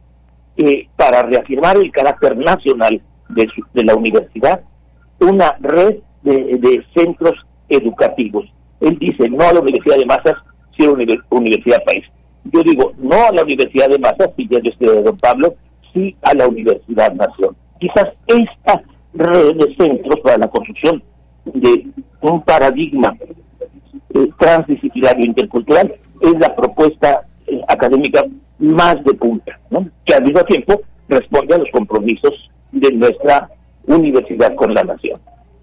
[0.56, 4.60] eh, para reafirmar el carácter nacional de, de la universidad
[5.20, 7.34] una red de, de, centros
[7.68, 8.44] educativos.
[8.80, 10.34] Él dice no a la Universidad de Masas,
[10.76, 12.04] sino a la Universidad País.
[12.44, 15.54] Yo digo no a la Universidad de Masas, si ya yo estoy de Don Pablo,
[15.92, 17.56] sí a la Universidad Nación.
[17.80, 18.82] Quizás esta
[19.14, 21.02] red de centros para la construcción
[21.44, 21.86] de
[22.20, 23.16] un paradigma
[24.14, 28.22] eh, transdisciplinario intercultural es la propuesta eh, académica
[28.58, 29.88] más de punta, ¿no?
[30.04, 32.32] que al mismo tiempo responde a los compromisos
[32.72, 33.48] de nuestra
[33.86, 35.18] universidad con la nación.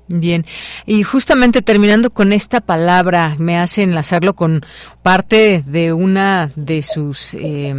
[0.07, 0.43] Bien,
[0.85, 4.61] y justamente terminando con esta palabra, me hace enlazarlo con
[5.03, 7.75] parte de una de sus, eh,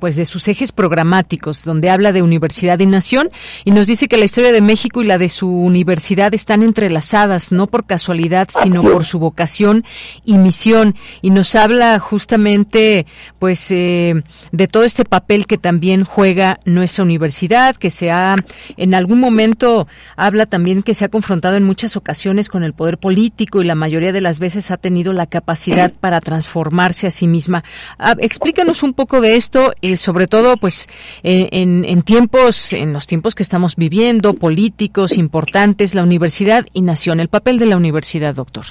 [0.00, 3.30] pues de sus ejes programáticos, donde habla de universidad y nación,
[3.64, 7.52] y nos dice que la historia de México y la de su universidad están entrelazadas,
[7.52, 9.84] no por casualidad, sino por su vocación
[10.26, 13.06] y misión, y nos habla justamente,
[13.38, 18.36] pues, eh, de todo este papel que también juega nuestra universidad, que se ha,
[18.76, 22.98] en algún momento, habla también que se ha confrontado en muchas ocasiones con el poder
[22.98, 26.20] político y la mayoría de las veces ha tenido la capacidad para
[26.58, 27.62] transformarse a sí misma.
[27.98, 30.88] Ah, explícanos un poco de esto, eh, sobre todo pues
[31.22, 37.20] en, en, tiempos, en los tiempos que estamos viviendo, políticos importantes, la universidad y nación,
[37.20, 38.64] el papel de la universidad, doctor.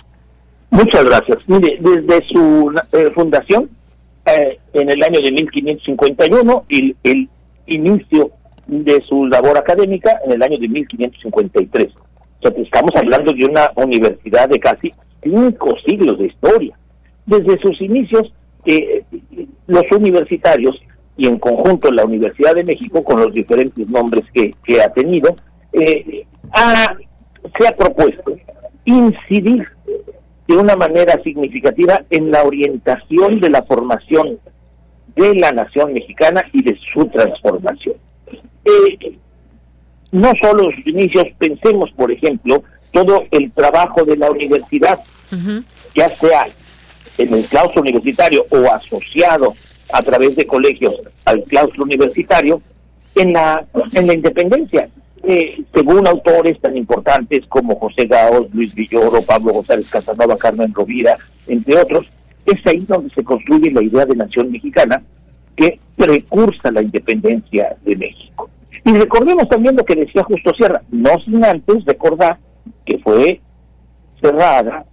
[0.69, 1.37] Muchas gracias.
[1.47, 3.69] Mire, desde su eh, fundación
[4.25, 7.29] eh, en el año de 1551 y el
[7.67, 8.31] inicio
[8.67, 11.87] de su labor académica en el año de 1553
[12.41, 14.91] estamos hablando de una universidad de casi
[15.23, 16.77] cinco siglos de historia.
[17.27, 18.33] Desde sus inicios,
[18.65, 19.03] eh,
[19.67, 20.81] los universitarios
[21.15, 25.35] y en conjunto la Universidad de México, con los diferentes nombres que, ha tenido,
[25.73, 26.25] eh,
[27.59, 28.35] se ha propuesto
[28.85, 29.67] incidir
[30.47, 34.39] de una manera significativa en la orientación de la formación
[35.15, 37.95] de la nación mexicana y de su transformación.
[38.63, 39.17] Eh,
[40.11, 44.99] no solo sus inicios, pensemos, por ejemplo, todo el trabajo de la universidad,
[45.93, 46.47] ya sea
[47.17, 49.53] en el claustro universitario o asociado
[49.91, 50.95] a través de colegios
[51.25, 52.61] al claustro universitario,
[53.15, 54.89] en la, en la independencia.
[55.23, 61.17] Eh, según autores tan importantes como José Gaos, Luis Villoro, Pablo González Casanova, Carmen Rovira,
[61.47, 62.07] entre otros,
[62.45, 65.01] es ahí donde se construye la idea de nación mexicana
[65.55, 68.49] que precursa la independencia de México.
[68.85, 72.37] Y recordemos también lo que decía Justo Sierra, no sin antes recordar
[72.85, 73.41] que fue
[74.21, 74.85] cerrada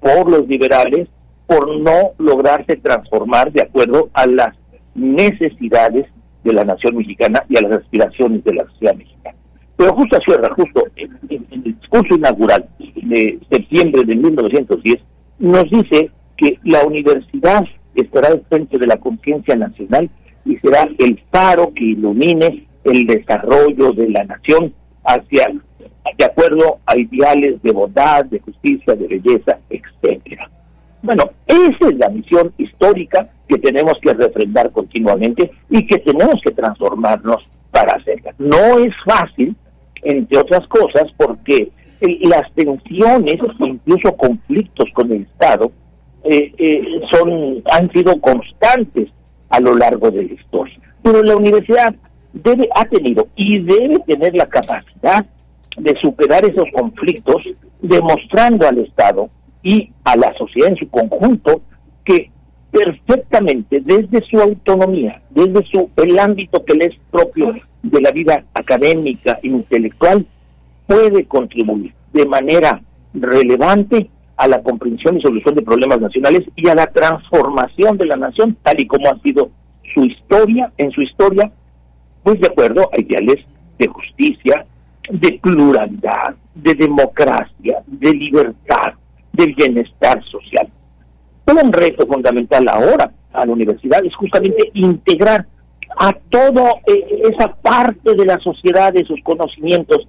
[0.00, 1.08] por los liberales
[1.46, 4.56] por no lograrse transformar de acuerdo a las
[4.94, 6.06] necesidades
[6.42, 9.36] de la nación mexicana y a las aspiraciones de la sociedad mexicana.
[9.76, 14.96] Pero Justo Sierra, justo en, el discurso inaugural de septiembre de 1910,
[15.38, 17.64] nos dice que la universidad
[17.94, 20.10] estará al frente de la conciencia nacional
[20.44, 24.72] y será el faro que ilumine el desarrollo de la nación
[25.04, 25.46] hacia
[26.18, 30.50] de acuerdo a ideales de bondad, de justicia, de belleza, etcétera.
[31.04, 36.50] Bueno, esa es la misión histórica que tenemos que refrendar continuamente y que tenemos que
[36.52, 38.34] transformarnos para hacerla.
[38.38, 39.54] No es fácil,
[40.02, 41.70] entre otras cosas, porque
[42.22, 45.72] las tensiones, incluso conflictos con el Estado,
[46.24, 46.82] eh, eh,
[47.12, 49.10] son han sido constantes
[49.50, 50.78] a lo largo de la historia.
[51.02, 51.94] Pero la universidad
[52.32, 55.26] debe, ha tenido y debe tener la capacidad
[55.76, 57.42] de superar esos conflictos,
[57.82, 59.28] demostrando al Estado
[59.64, 61.62] y a la sociedad en su conjunto
[62.04, 62.30] que
[62.70, 68.44] perfectamente desde su autonomía, desde su el ámbito que le es propio de la vida
[68.52, 70.26] académica e intelectual,
[70.86, 72.82] puede contribuir de manera
[73.14, 78.16] relevante a la comprensión y solución de problemas nacionales y a la transformación de la
[78.16, 79.50] nación, tal y como ha sido
[79.94, 81.50] su historia, en su historia,
[82.22, 83.44] pues de acuerdo a ideales
[83.78, 84.66] de justicia,
[85.08, 88.94] de pluralidad, de democracia, de libertad,
[89.34, 90.68] de bienestar social.
[91.46, 95.46] Un reto fundamental ahora a la universidad es justamente integrar
[95.98, 100.06] a toda eh, esa parte de la sociedad de sus conocimientos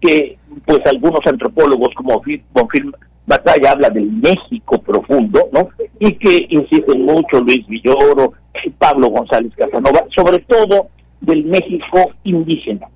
[0.00, 2.22] que pues algunos antropólogos como
[2.52, 2.92] Bonfil
[3.26, 5.68] Batalla habla del México profundo, ¿no?
[6.00, 8.32] Y que insisten mucho Luis Villoro,
[8.78, 10.88] Pablo González Casanova, sobre todo
[11.20, 12.88] del México indígena,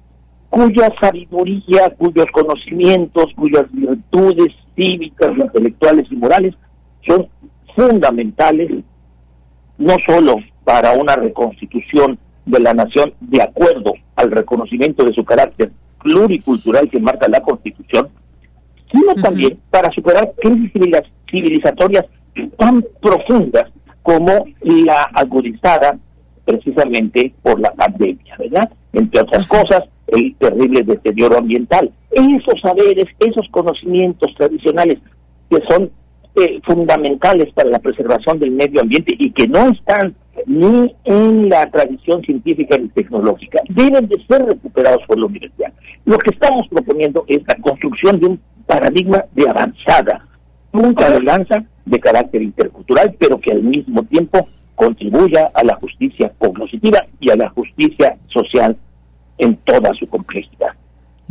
[0.49, 6.55] cuya sabiduría, cuyos conocimientos, cuyas virtudes cívicas, intelectuales y morales
[7.07, 7.29] son
[7.75, 8.85] fundamentales
[9.79, 15.73] no solo para una reconstitución de la nación de acuerdo al reconocimiento de su carácter
[16.03, 18.09] pluricultural que marca la Constitución,
[18.93, 20.73] sino también para superar crisis
[21.31, 22.05] civilizatorias
[22.59, 23.70] tan profundas
[24.03, 25.99] como la agudizada
[26.45, 28.70] precisamente por la pandemia, ¿verdad?
[28.93, 31.91] Entre otras cosas, el terrible deterioro ambiental.
[32.13, 34.99] Esos saberes, esos conocimientos tradicionales
[35.51, 35.91] que son
[36.35, 40.15] eh, fundamentales para la preservación del medio ambiente y que no están
[40.47, 45.73] ni en la tradición científica ni tecnológica, deben de ser recuperados por la universidad.
[46.05, 50.27] Lo que estamos proponiendo es la construcción de un paradigma de avanzada,
[50.71, 56.33] punta de lanza de carácter intercultural, pero que al mismo tiempo contribuya a la justicia
[56.39, 58.77] cognitiva y a la justicia social
[59.39, 60.71] en toda su complejidad.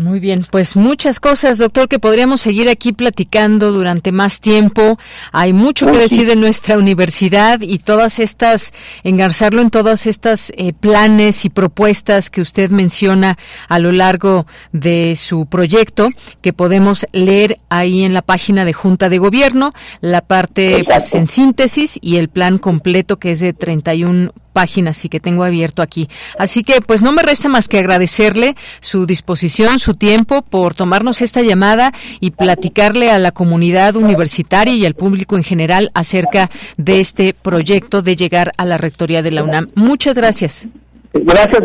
[0.01, 4.97] Muy bien, pues muchas cosas, doctor, que podríamos seguir aquí platicando durante más tiempo.
[5.31, 8.73] Hay mucho que decir de nuestra universidad y todas estas,
[9.03, 13.37] engarzarlo en todas estas eh, planes y propuestas que usted menciona
[13.69, 16.09] a lo largo de su proyecto,
[16.41, 21.27] que podemos leer ahí en la página de Junta de Gobierno, la parte pues, en
[21.27, 26.09] síntesis y el plan completo que es de 31 páginas y que tengo abierto aquí.
[26.37, 31.21] Así que pues no me resta más que agradecerle su disposición, su tiempo por tomarnos
[31.21, 36.99] esta llamada y platicarle a la comunidad universitaria y al público en general acerca de
[36.99, 39.69] este proyecto de llegar a la rectoría de la UNAM.
[39.75, 40.67] Muchas gracias.
[41.13, 41.61] Gracias,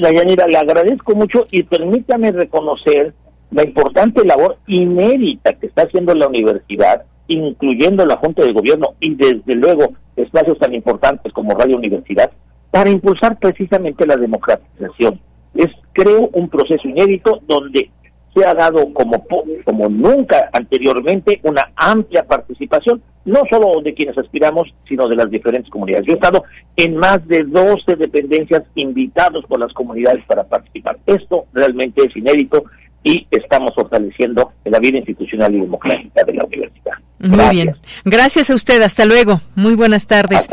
[0.00, 0.46] Dayanira.
[0.46, 3.14] Le agradezco mucho y permítame reconocer
[3.50, 9.14] la importante labor inédita que está haciendo la universidad, incluyendo la Junta de Gobierno y
[9.14, 12.30] desde luego espacios tan importantes como Radio Universidad,
[12.70, 15.20] para impulsar precisamente la democratización.
[15.54, 17.90] Es, creo, un proceso inédito donde
[18.34, 19.24] se ha dado como,
[19.64, 25.70] como nunca anteriormente una amplia participación, no solo de quienes aspiramos, sino de las diferentes
[25.70, 26.06] comunidades.
[26.06, 26.44] Yo he estado
[26.76, 30.98] en más de 12 dependencias invitados por las comunidades para participar.
[31.06, 32.64] Esto realmente es inédito
[33.02, 36.92] y estamos fortaleciendo la vida institucional y democrática de la universidad.
[37.18, 37.76] Muy bien.
[38.04, 38.80] Gracias a usted.
[38.82, 39.40] Hasta luego.
[39.54, 40.48] Muy buenas tardes.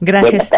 [0.00, 0.50] Gracias.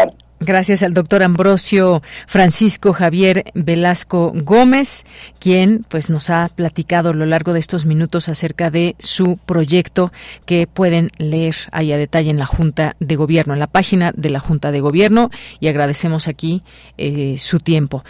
[0.43, 5.05] Gracias al doctor Ambrosio Francisco Javier Velasco Gómez,
[5.37, 10.11] quien pues nos ha platicado a lo largo de estos minutos acerca de su proyecto
[10.47, 14.31] que pueden leer ahí a detalle en la Junta de Gobierno, en la página de
[14.31, 15.29] la Junta de Gobierno
[15.59, 16.63] y agradecemos aquí
[16.97, 18.03] eh, su tiempo.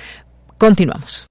[0.58, 1.31] Continuamos.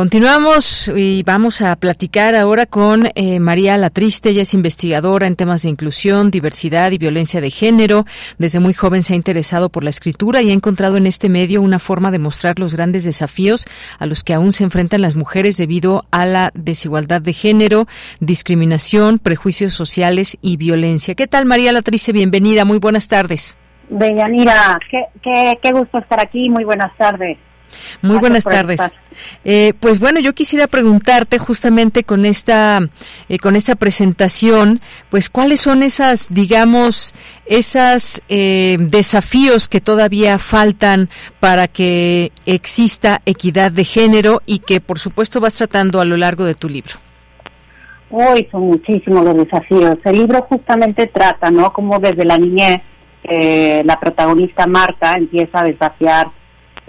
[0.00, 4.30] Continuamos y vamos a platicar ahora con eh, María Latriste.
[4.30, 8.06] Ella es investigadora en temas de inclusión, diversidad y violencia de género.
[8.38, 11.60] Desde muy joven se ha interesado por la escritura y ha encontrado en este medio
[11.60, 13.66] una forma de mostrar los grandes desafíos
[13.98, 17.86] a los que aún se enfrentan las mujeres debido a la desigualdad de género,
[18.20, 21.14] discriminación, prejuicios sociales y violencia.
[21.14, 22.12] ¿Qué tal, María Latriste?
[22.12, 22.64] Bienvenida.
[22.64, 23.58] Muy buenas tardes.
[23.90, 26.48] Deyanira, qué, qué, qué gusto estar aquí.
[26.48, 27.36] Muy buenas tardes.
[28.00, 28.80] Muy buenas tardes.
[29.44, 32.80] Eh, pues bueno, yo quisiera preguntarte justamente con esta
[33.28, 37.14] eh, con esta presentación, pues cuáles son esas, digamos,
[37.46, 41.08] esas eh, desafíos que todavía faltan
[41.40, 46.44] para que exista equidad de género y que por supuesto vas tratando a lo largo
[46.44, 46.94] de tu libro.
[48.10, 49.96] Hoy son muchísimos los desafíos.
[50.04, 51.72] El libro justamente trata, ¿no?
[51.72, 52.82] Como desde la niñez
[53.22, 56.32] la protagonista Marta empieza a desafiar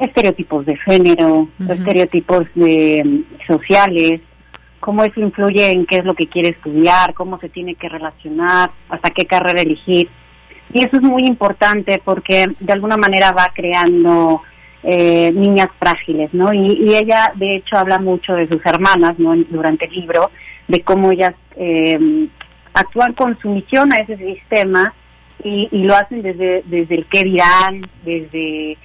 [0.02, 4.22] estereotipos de género, estereotipos de, sociales,
[4.80, 8.72] cómo eso influye en qué es lo que quiere estudiar, cómo se tiene que relacionar,
[8.90, 10.10] hasta qué carrera elegir.
[10.74, 14.42] Y eso es muy importante porque de alguna manera va creando
[14.84, 16.52] eh, niñas frágiles, ¿no?
[16.54, 19.36] Y, ella, de hecho, habla mucho de sus hermanas, ¿no?
[19.50, 20.32] Durante el libro,
[20.68, 22.28] de cómo ellas eh,
[22.74, 24.94] actúan con sumisión a ese sistema
[25.44, 28.78] y, y lo hacen desde, desde el qué dirán, desde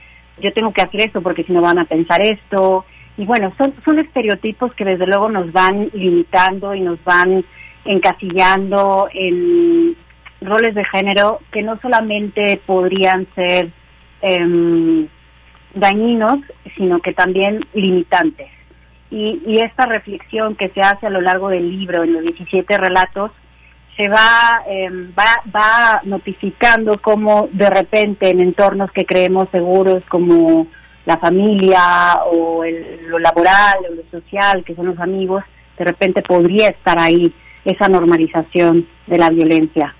[0.42, 2.84] yo tengo que hacer esto porque si no van a pensar esto.
[3.16, 7.44] Y bueno, son, son estereotipos que desde luego nos van limitando y nos van
[7.84, 9.96] encasillando en
[10.40, 13.70] roles de género que no solamente podrían ser
[14.20, 15.08] em,
[15.74, 16.40] dañinos,
[16.76, 18.48] sino que también limitantes.
[19.10, 22.76] Y, y esta reflexión que se hace a lo largo del libro, en los 17
[22.76, 23.30] relatos,
[23.96, 30.66] se va, em, va, va notificando cómo de repente en entornos que creemos seguros como
[31.06, 35.42] la familia o el, lo laboral o lo social, que son los amigos,
[35.78, 37.32] de repente podría estar ahí
[37.64, 39.94] esa normalización de la violencia.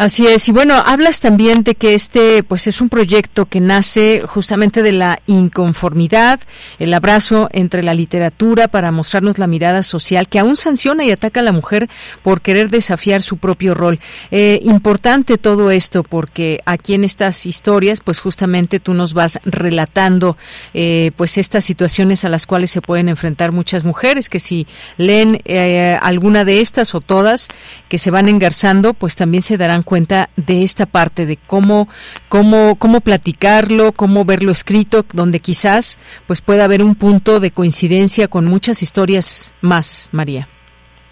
[0.00, 4.22] Así es, y bueno, hablas también de que este pues es un proyecto que nace
[4.26, 6.40] justamente de la inconformidad,
[6.78, 11.40] el abrazo entre la literatura para mostrarnos la mirada social que aún sanciona y ataca
[11.40, 11.90] a la mujer
[12.22, 14.00] por querer desafiar su propio rol.
[14.30, 20.38] Eh, importante todo esto porque aquí en estas historias pues justamente tú nos vas relatando
[20.72, 25.42] eh, pues estas situaciones a las cuales se pueden enfrentar muchas mujeres que si leen
[25.44, 27.48] eh, alguna de estas o todas
[27.90, 29.89] que se van engarzando pues también se darán cuenta
[30.36, 31.88] de esta parte de cómo
[32.28, 38.28] cómo cómo platicarlo, cómo verlo escrito, donde quizás pues pueda haber un punto de coincidencia
[38.28, 40.48] con muchas historias más, María.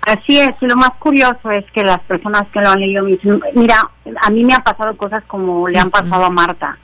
[0.03, 3.11] Así es, y lo más curioso es que las personas que lo han leído me
[3.11, 3.77] dicen, mira,
[4.23, 6.79] a mí me han pasado cosas como le han pasado a Marta,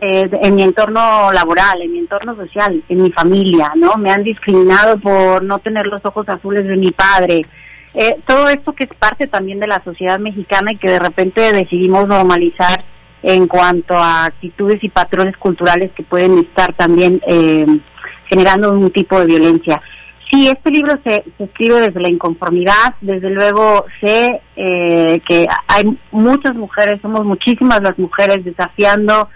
[0.00, 3.94] eh, en mi entorno laboral, en mi entorno social, en mi familia, ¿no?
[3.96, 7.46] Me han discriminado por no tener los ojos azules de mi padre.
[7.94, 11.52] Eh, todo esto que es parte también de la sociedad mexicana y que de repente
[11.52, 12.84] decidimos normalizar
[13.22, 17.66] en cuanto a actitudes y patrones culturales que pueden estar también eh,
[18.28, 19.80] generando un tipo de violencia.
[20.30, 22.94] Sí, este libro se, escribe desde la inconformidad.
[23.02, 29.28] Desde luego sé eh, que hay muchas mujeres, somos muchísimas las mujeres desafiando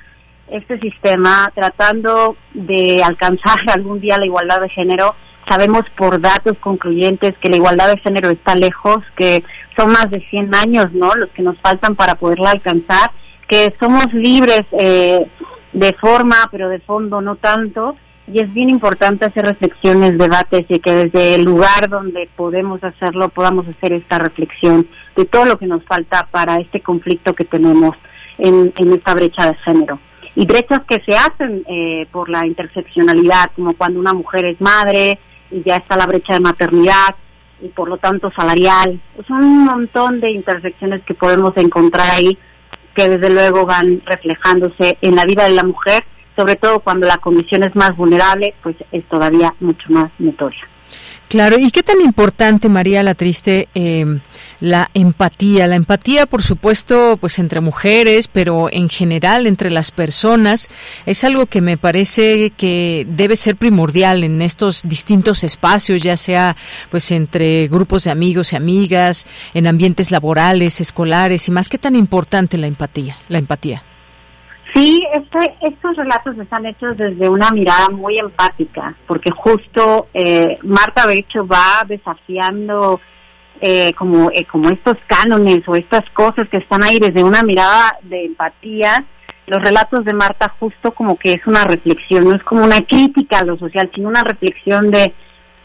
[0.49, 5.15] este sistema, tratando de alcanzar algún día la igualdad de género.
[5.49, 9.45] Sabemos por datos concluyentes que la igualdad de género está lejos, que
[9.77, 11.13] son más de 100 años, ¿no?
[11.15, 13.13] Los que nos faltan para poderla alcanzar,
[13.49, 15.27] que somos libres eh,
[15.73, 17.97] de forma, pero de fondo no tanto
[18.33, 23.29] y es bien importante hacer reflexiones, debates y que desde el lugar donde podemos hacerlo
[23.29, 27.97] podamos hacer esta reflexión de todo lo que nos falta para este conflicto que tenemos
[28.39, 30.01] en, esta brecha de género.
[30.35, 35.19] Y brechas que se hacen eh, por la interseccionalidad, como cuando una mujer es madre
[35.51, 37.15] y ya está la brecha de maternidad
[37.61, 39.01] y por lo tanto salarial.
[39.27, 42.39] Son un montón de intersecciones que podemos encontrar ahí
[42.95, 46.05] que desde luego van reflejándose en la vida de la mujer
[46.37, 50.63] sobre todo cuando la condición es más vulnerable, pues es todavía mucho más notoria.
[51.29, 54.21] Claro, ¿y qué tan importante, María la Triste, em,
[54.61, 55.67] la empatía?
[55.67, 60.69] La empatía, por supuesto, pues entre mujeres, pero en general entre las personas,
[61.05, 66.57] es algo que me parece que debe ser primordial en estos distintos espacios, ya sea
[66.91, 71.69] pues entre grupos de amigos y amigas, en ambientes laborales, escolares y más.
[71.69, 73.19] ¿Qué tan importante la empatía?
[73.29, 73.83] La empatía.
[74.77, 81.07] Sí, este, estos relatos están hechos desde una mirada muy empática, porque justo eh, Marta
[81.07, 83.01] Becho va desafiando
[83.63, 87.97] eh, como, eh, como estos cánones o estas cosas que están ahí desde una mirada
[88.03, 89.03] de empatía.
[89.47, 93.39] Los relatos de Marta justo como que es una reflexión, no es como una crítica
[93.39, 95.15] a lo social, sino una reflexión de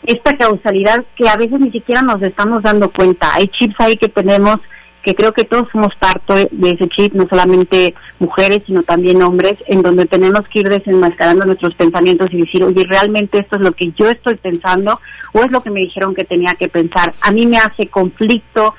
[0.03, 3.33] esta causalidad que a veces ni siquiera nos estamos dando cuenta.
[3.33, 4.61] Hay chips ahí que tenemos
[5.03, 9.55] que creo que todos somos parte de ese chip, no solamente mujeres, sino también hombres,
[9.67, 13.71] en donde tenemos que ir desenmascarando nuestros pensamientos y decir, oye, realmente esto es lo
[13.71, 14.99] que yo estoy pensando
[15.33, 17.13] o es lo que me dijeron que tenía que pensar.
[17.21, 18.75] A mí me hace conflicto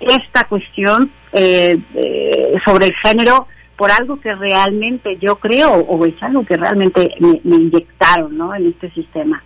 [0.00, 1.78] esta cuestión eh,
[2.64, 3.46] sobre el género
[3.76, 8.54] por algo que realmente yo creo o es algo que realmente me, me inyectaron ¿no?
[8.54, 9.42] en este sistema.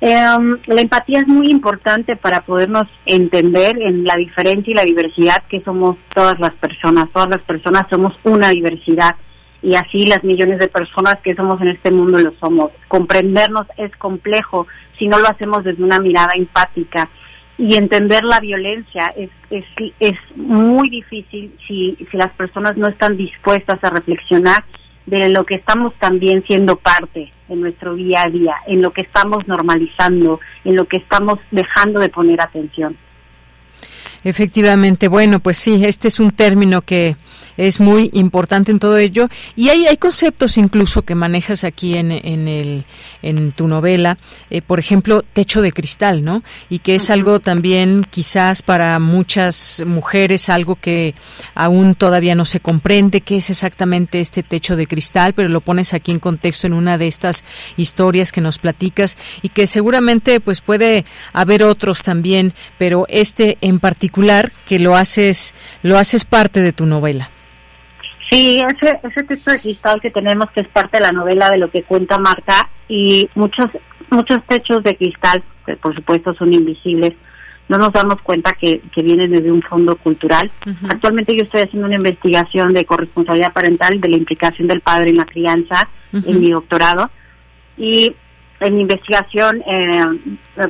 [0.00, 5.42] Em, la empatía es muy importante para podernos entender en la diferencia y la diversidad
[5.48, 7.06] que somos todas las personas.
[7.12, 9.16] Todas las personas somos una diversidad
[9.60, 12.70] y así las millones de personas que somos en este mundo lo somos.
[12.86, 14.68] Comprendernos es complejo
[14.98, 17.08] si no lo hacemos desde una mirada empática
[17.56, 19.64] y entender la violencia es, es,
[19.98, 24.64] es muy difícil si, si las personas no están dispuestas a reflexionar
[25.06, 29.02] de lo que estamos también siendo parte en nuestro día a día, en lo que
[29.02, 32.96] estamos normalizando, en lo que estamos dejando de poner atención.
[34.24, 37.16] Efectivamente, bueno, pues sí, este es un término que
[37.56, 42.12] es muy importante en todo ello y hay, hay conceptos incluso que manejas aquí en,
[42.12, 42.84] en, el,
[43.20, 44.16] en tu novela,
[44.48, 46.42] eh, por ejemplo, techo de cristal, ¿no?
[46.68, 51.14] Y que es algo también quizás para muchas mujeres algo que
[51.54, 55.94] aún todavía no se comprende qué es exactamente este techo de cristal, pero lo pones
[55.94, 57.44] aquí en contexto en una de estas
[57.76, 63.80] historias que nos platicas y que seguramente pues puede haber otros también, pero este en
[63.80, 64.08] particular
[64.66, 67.30] que lo haces, lo haces parte de tu novela.
[68.30, 71.58] Sí, ese, ese texto de cristal que tenemos que es parte de la novela de
[71.58, 73.70] lo que cuenta Marta y muchos
[74.10, 77.14] muchos techos de cristal, que por supuesto son invisibles,
[77.68, 80.50] no nos damos cuenta que, que vienen desde un fondo cultural.
[80.88, 85.16] Actualmente yo estoy haciendo una investigación de corresponsabilidad parental de la implicación del padre en
[85.16, 87.10] la crianza en mi doctorado
[87.76, 88.14] y
[88.60, 90.02] en mi investigación, eh,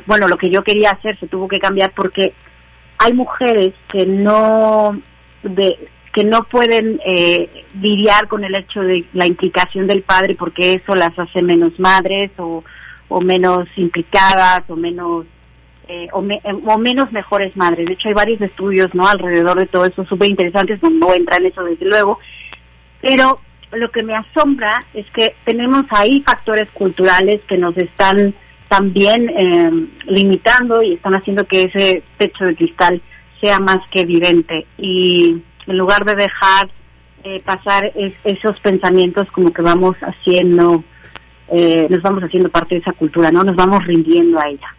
[0.05, 2.33] bueno, lo que yo quería hacer se tuvo que cambiar porque
[2.99, 5.01] hay mujeres que no
[5.41, 10.73] de, que no pueden eh, lidiar con el hecho de la implicación del padre porque
[10.73, 12.63] eso las hace menos madres o,
[13.07, 15.25] o menos implicadas o menos
[15.87, 17.87] eh, o, o, menos mejores madres.
[17.87, 21.47] De hecho, hay varios estudios no alrededor de todo eso súper interesantes, no entra en
[21.47, 22.19] eso desde luego,
[23.01, 23.39] pero
[23.71, 28.35] lo que me asombra es que tenemos ahí factores culturales que nos están
[28.69, 33.01] también eh, limitando y están haciendo que ese techo de cristal
[33.41, 36.69] sea más que evidente y en lugar de dejar
[37.23, 37.91] eh, pasar
[38.23, 40.83] esos pensamientos como que vamos haciendo,
[41.49, 43.43] eh, nos vamos haciendo parte de esa cultura, ¿no?
[43.43, 44.75] Nos vamos rindiendo a ella.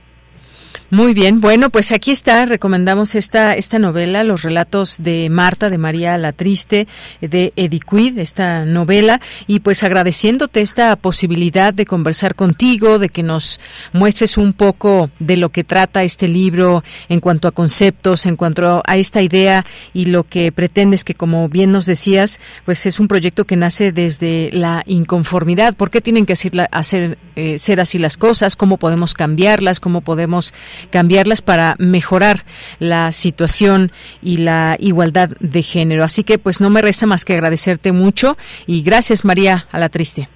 [0.92, 5.78] Muy bien, bueno, pues aquí está, recomendamos esta esta novela, los relatos de Marta, de
[5.78, 6.88] María la Triste,
[7.20, 13.60] de Ediquid, esta novela, y pues agradeciéndote esta posibilidad de conversar contigo, de que nos
[13.92, 18.82] muestres un poco de lo que trata este libro en cuanto a conceptos, en cuanto
[18.84, 19.64] a esta idea
[19.94, 23.92] y lo que pretendes que, como bien nos decías, pues es un proyecto que nace
[23.92, 25.76] desde la inconformidad.
[25.76, 28.56] ¿Por qué tienen que hacer, hacer eh, ser así las cosas?
[28.56, 29.78] ¿Cómo podemos cambiarlas?
[29.78, 30.52] ¿Cómo podemos
[30.90, 32.44] cambiarlas para mejorar
[32.78, 36.04] la situación y la igualdad de género.
[36.04, 39.88] Así que pues no me resta más que agradecerte mucho y gracias María a la
[39.88, 40.28] triste.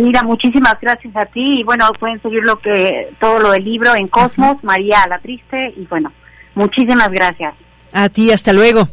[0.00, 3.94] Mira, muchísimas gracias a ti y bueno, pueden seguir lo que todo lo del libro
[3.94, 6.12] en Cosmos, María a la triste y bueno,
[6.54, 7.54] muchísimas gracias.
[7.92, 8.88] A ti, hasta luego.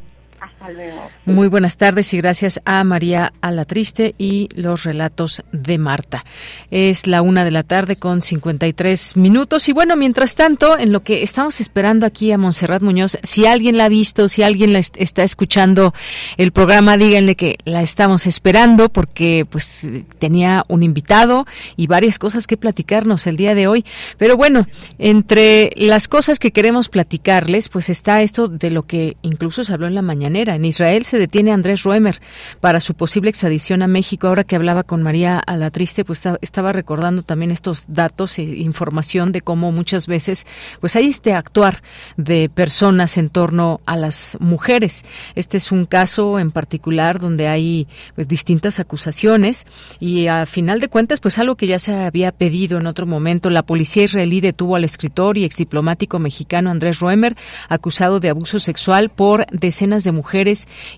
[1.26, 6.26] Muy buenas tardes y gracias a María Alatriste y los relatos de Marta.
[6.72, 11.02] Es la una de la tarde con 53 minutos y bueno, mientras tanto, en lo
[11.02, 14.80] que estamos esperando aquí a Montserrat Muñoz, si alguien la ha visto, si alguien la
[14.80, 15.94] está escuchando
[16.36, 19.90] el programa, díganle que la estamos esperando porque pues
[20.20, 21.46] tenía un invitado
[21.78, 23.86] y varias cosas que platicarnos el día de hoy.
[24.18, 24.68] Pero bueno,
[25.00, 29.88] entre las cosas que queremos platicarles, pues está esto de lo que incluso se habló
[29.88, 32.20] en la mañanera en Israel se detiene Andrés Roemer
[32.60, 34.28] para su posible extradición a México.
[34.28, 39.42] Ahora que hablaba con María Alatriste, pues estaba recordando también estos datos e información de
[39.42, 40.46] cómo muchas veces
[40.82, 41.82] pues hay este actuar
[42.18, 45.06] de personas en torno a las mujeres.
[45.36, 49.66] Este es un caso en particular donde hay pues, distintas acusaciones
[50.00, 53.50] y a final de cuentas pues algo que ya se había pedido en otro momento.
[53.50, 57.36] La policía israelí detuvo al escritor y exdiplomático mexicano Andrés Roemer
[57.70, 60.37] acusado de abuso sexual por decenas de mujeres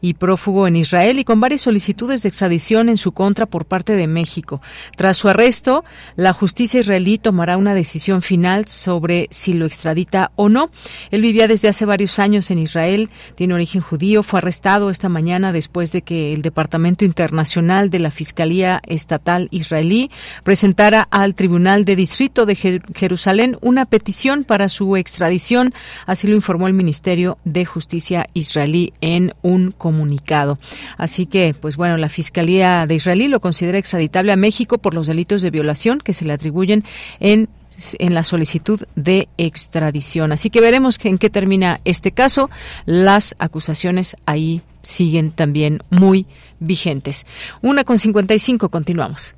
[0.02, 3.96] y prófugo en Israel y con varias solicitudes de extradición en su contra por parte
[3.96, 4.62] de México.
[4.96, 5.84] Tras su arresto,
[6.16, 10.72] la justicia israelí tomará una decisión final sobre si lo extradita o no.
[11.12, 15.52] Él vivía desde hace varios años en Israel, tiene origen judío, fue arrestado esta mañana
[15.52, 20.12] después de que el Departamento Internacional de la Fiscalía Estatal israelí
[20.44, 25.74] presentara al Tribunal de Distrito de Jerusalén una petición para su extradición,
[26.06, 30.58] así lo informó el Ministerio de Justicia israelí en un comunicado.
[30.98, 35.08] Así que, pues bueno, la Fiscalía de Israelí lo considera extraditable a México por los
[35.08, 36.84] delitos de violación que se le atribuyen
[37.20, 37.50] en
[37.98, 40.32] en la solicitud de extradición.
[40.32, 42.50] Así que veremos en qué termina este caso.
[42.86, 46.26] Las acusaciones ahí siguen también muy
[46.60, 47.26] vigentes.
[47.62, 49.36] Una con 55, continuamos.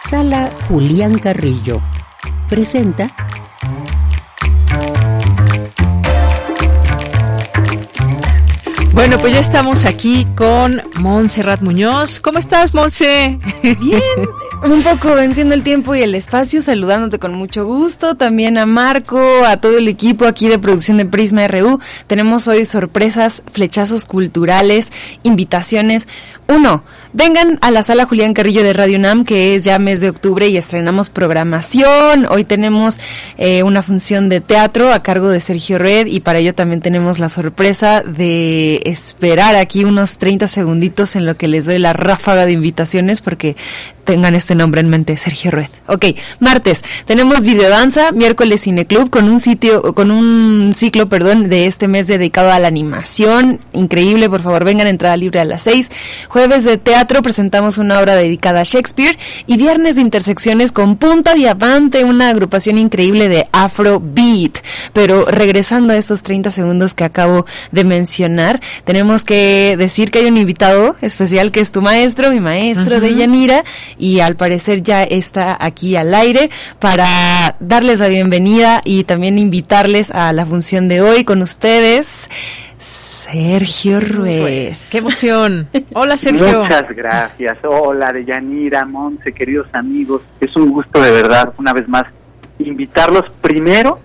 [0.00, 1.80] Sala Julián Carrillo
[2.48, 3.10] presenta
[8.94, 12.20] Bueno, pues ya estamos aquí con Montserrat Muñoz.
[12.20, 13.40] ¿Cómo estás, Monse?
[13.62, 14.00] Bien,
[14.62, 18.14] un poco venciendo el tiempo y el espacio, saludándote con mucho gusto.
[18.14, 21.80] También a Marco, a todo el equipo aquí de producción de Prisma RU.
[22.06, 24.92] Tenemos hoy sorpresas, flechazos culturales,
[25.24, 26.06] invitaciones.
[26.46, 26.84] Uno,
[27.14, 30.46] vengan a la sala Julián Carrillo de Radio Nam, que es ya mes de octubre
[30.48, 32.26] y estrenamos programación.
[32.30, 33.00] Hoy tenemos
[33.38, 37.18] eh, una función de teatro a cargo de Sergio Red y para ello también tenemos
[37.18, 42.46] la sorpresa de esperar aquí unos 30 segunditos en lo que les doy la ráfaga
[42.46, 43.56] de invitaciones porque
[44.04, 45.68] tengan este nombre en mente, Sergio Red.
[45.86, 46.06] Ok,
[46.38, 52.06] martes tenemos videodanza, miércoles cineclub con un sitio, con un ciclo, perdón, de este mes
[52.06, 55.90] dedicado a la animación, increíble, por favor vengan, entrada libre a las 6.
[56.28, 61.34] Jueves de teatro presentamos una obra dedicada a Shakespeare y viernes de intersecciones con Punta
[61.34, 64.58] Diamante, una agrupación increíble de Afrobeat.
[64.92, 70.26] Pero regresando a estos 30 segundos que acabo de mencionar, tenemos que decir que hay
[70.26, 73.64] un invitado especial que es tu maestro, mi maestro de Yanira
[73.98, 80.10] y al parecer ya está aquí al aire para darles la bienvenida y también invitarles
[80.10, 82.28] a la función de hoy con ustedes.
[82.78, 84.76] Sergio Ruiz.
[84.90, 85.68] ¡Qué emoción!
[85.94, 86.64] Hola, Sergio.
[86.64, 87.58] Muchas gracias.
[87.64, 90.22] Hola, Deyanira, Monse, queridos amigos.
[90.38, 92.04] Es un gusto de verdad, una vez más,
[92.58, 94.00] invitarlos primero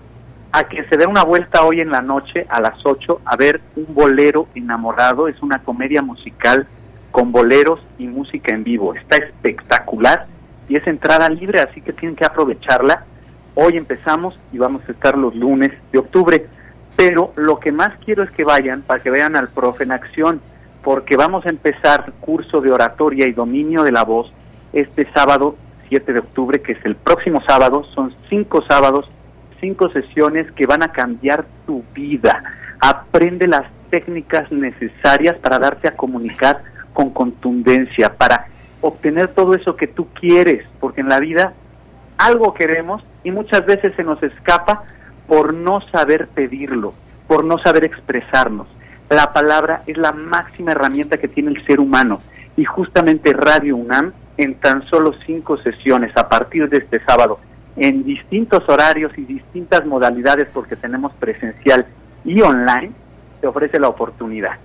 [0.52, 3.60] a que se den una vuelta hoy en la noche a las 8 a ver
[3.76, 5.28] Un Bolero Enamorado.
[5.28, 6.66] Es una comedia musical
[7.10, 8.94] con boleros y música en vivo.
[8.94, 10.26] Está espectacular
[10.68, 13.04] y es entrada libre, así que tienen que aprovecharla.
[13.54, 16.46] Hoy empezamos y vamos a estar los lunes de octubre.
[16.96, 20.40] Pero lo que más quiero es que vayan para que vean al profe en acción,
[20.82, 24.32] porque vamos a empezar curso de oratoria y dominio de la voz
[24.72, 25.56] este sábado
[25.88, 27.84] 7 de octubre, que es el próximo sábado.
[27.94, 29.10] Son cinco sábados,
[29.60, 32.42] cinco sesiones que van a cambiar tu vida.
[32.80, 36.62] Aprende las técnicas necesarias para darte a comunicar
[36.92, 38.46] con contundencia, para
[38.80, 41.54] obtener todo eso que tú quieres, porque en la vida
[42.18, 44.84] algo queremos y muchas veces se nos escapa
[45.26, 46.94] por no saber pedirlo,
[47.26, 48.66] por no saber expresarnos.
[49.08, 52.20] La palabra es la máxima herramienta que tiene el ser humano
[52.56, 57.38] y justamente Radio UNAM en tan solo cinco sesiones a partir de este sábado,
[57.76, 61.86] en distintos horarios y distintas modalidades porque tenemos presencial
[62.24, 62.92] y online,
[63.40, 64.58] te ofrece la oportunidad.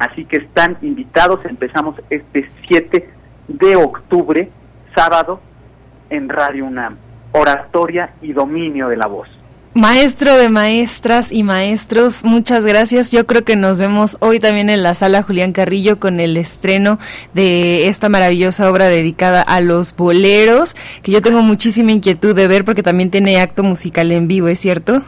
[0.00, 3.10] Así que están invitados, empezamos este 7
[3.48, 4.50] de octubre,
[4.94, 5.40] sábado,
[6.08, 6.96] en Radio UNAM,
[7.32, 9.28] oratoria y dominio de la voz.
[9.74, 13.12] Maestro de maestras y maestros, muchas gracias.
[13.12, 16.98] Yo creo que nos vemos hoy también en la sala Julián Carrillo con el estreno
[17.34, 22.64] de esta maravillosa obra dedicada a los boleros, que yo tengo muchísima inquietud de ver
[22.64, 25.02] porque también tiene acto musical en vivo, ¿es cierto?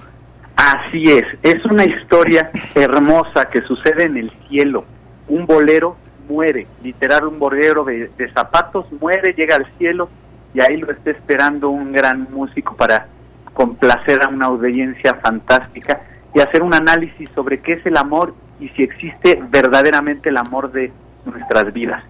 [0.62, 4.84] Así es, es una historia hermosa que sucede en el cielo.
[5.26, 5.96] Un bolero
[6.28, 10.08] muere, literal un bolero de, de zapatos muere, llega al cielo
[10.54, 13.08] y ahí lo está esperando un gran músico para
[13.54, 16.02] complacer a una audiencia fantástica
[16.32, 20.70] y hacer un análisis sobre qué es el amor y si existe verdaderamente el amor
[20.70, 20.92] de
[21.24, 22.04] nuestras vidas.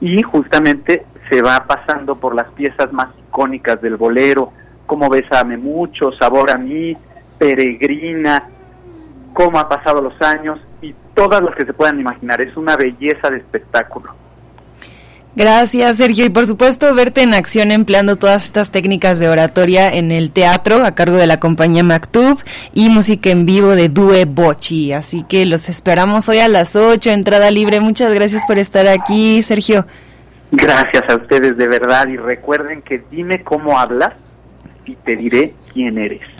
[0.00, 4.50] Y justamente se va pasando por las piezas más icónicas del bolero,
[4.86, 6.96] como Bésame mucho, Sabor a mí,
[7.38, 8.48] Peregrina,
[9.32, 12.40] cómo ha pasado los años y todas las que se puedan imaginar.
[12.40, 14.14] Es una belleza de espectáculo.
[15.38, 16.26] Gracias, Sergio.
[16.26, 20.84] Y por supuesto, verte en acción empleando todas estas técnicas de oratoria en el teatro
[20.84, 22.42] a cargo de la compañía Mactub
[22.74, 24.92] y música en vivo de Due Bochi.
[24.92, 27.80] Así que los esperamos hoy a las 8, entrada libre.
[27.80, 29.86] Muchas gracias por estar aquí, Sergio.
[30.50, 34.14] Gracias a ustedes de verdad y recuerden que dime cómo hablas
[34.86, 36.37] y te diré quién eres.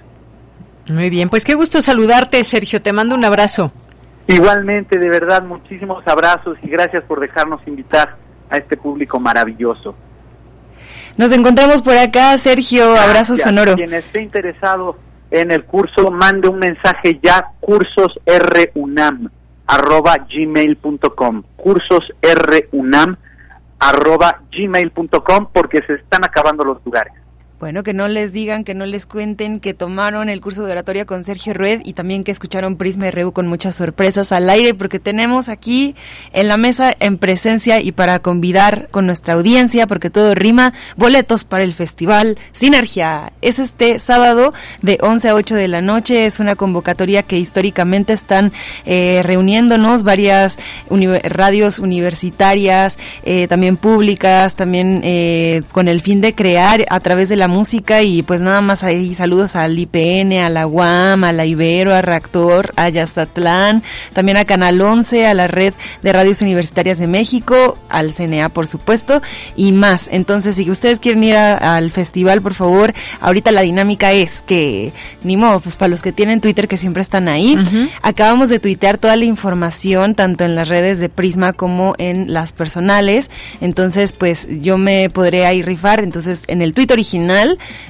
[0.90, 2.80] Muy bien, pues qué gusto saludarte, Sergio.
[2.80, 3.72] Te mando un abrazo.
[4.26, 8.16] Igualmente, de verdad, muchísimos abrazos y gracias por dejarnos invitar
[8.50, 9.94] a este público maravilloso.
[11.16, 12.96] Nos encontramos por acá, Sergio.
[12.96, 13.74] Abrazo sonoro.
[13.74, 14.98] Quien esté interesado
[15.30, 19.30] en el curso, mande un mensaje ya, cursosrunam
[19.66, 23.16] arroba gmail.com, cursosrunam
[23.78, 27.12] arroba gmail.com porque se están acabando los lugares.
[27.60, 31.06] Bueno, que no les digan, que no les cuenten que tomaron el curso de oratoria
[31.06, 35.00] con Sergio Rued y también que escucharon Prisma RU con muchas sorpresas al aire, porque
[35.00, 35.96] tenemos aquí
[36.32, 41.42] en la mesa en presencia y para convidar con nuestra audiencia, porque todo rima, boletos
[41.42, 43.32] para el festival Sinergia.
[43.42, 48.12] Es este sábado de 11 a 8 de la noche, es una convocatoria que históricamente
[48.12, 48.52] están
[48.84, 50.58] eh, reuniéndonos varias
[51.24, 57.34] radios universitarias, eh, también públicas, también eh, con el fin de crear a través de
[57.34, 61.46] la música y pues nada más ahí saludos al IPN, a la UAM, a la
[61.46, 63.82] Ibero, a Reactor, a Yazatlán,
[64.12, 68.66] también a Canal 11, a la Red de Radios Universitarias de México, al CNA por
[68.66, 69.20] supuesto
[69.56, 70.08] y más.
[70.12, 74.92] Entonces si ustedes quieren ir al festival por favor, ahorita la dinámica es que
[75.22, 77.58] ni modo, pues para los que tienen Twitter que siempre están ahí,
[78.02, 82.52] acabamos de tuitear toda la información tanto en las redes de Prisma como en las
[82.52, 83.30] personales,
[83.60, 87.37] entonces pues yo me podré ahí rifar, entonces en el tweet original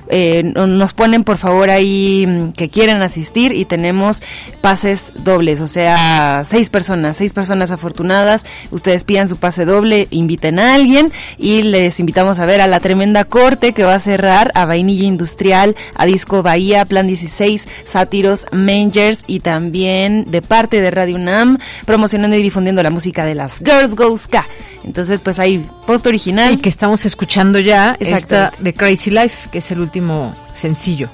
[0.08, 4.22] eh, nos ponen por favor ahí mm, que quieren asistir y tenemos
[4.60, 8.44] pases dobles, o sea, seis personas, seis personas afortunadas.
[8.70, 12.80] Ustedes pidan su pase doble, inviten a alguien y les invitamos a ver a la
[12.80, 18.46] tremenda corte que va a cerrar a Vainilla Industrial, a Disco Bahía, Plan 16, Sátiros,
[18.52, 23.58] Mangers y también de parte de Radio UNAM promocionando y difundiendo la música de las
[23.58, 24.46] Girls Go Ska.
[24.84, 26.54] Entonces, pues ahí, post original.
[26.54, 31.10] Y que estamos escuchando ya esta de Crazy Life que es el último sencillo.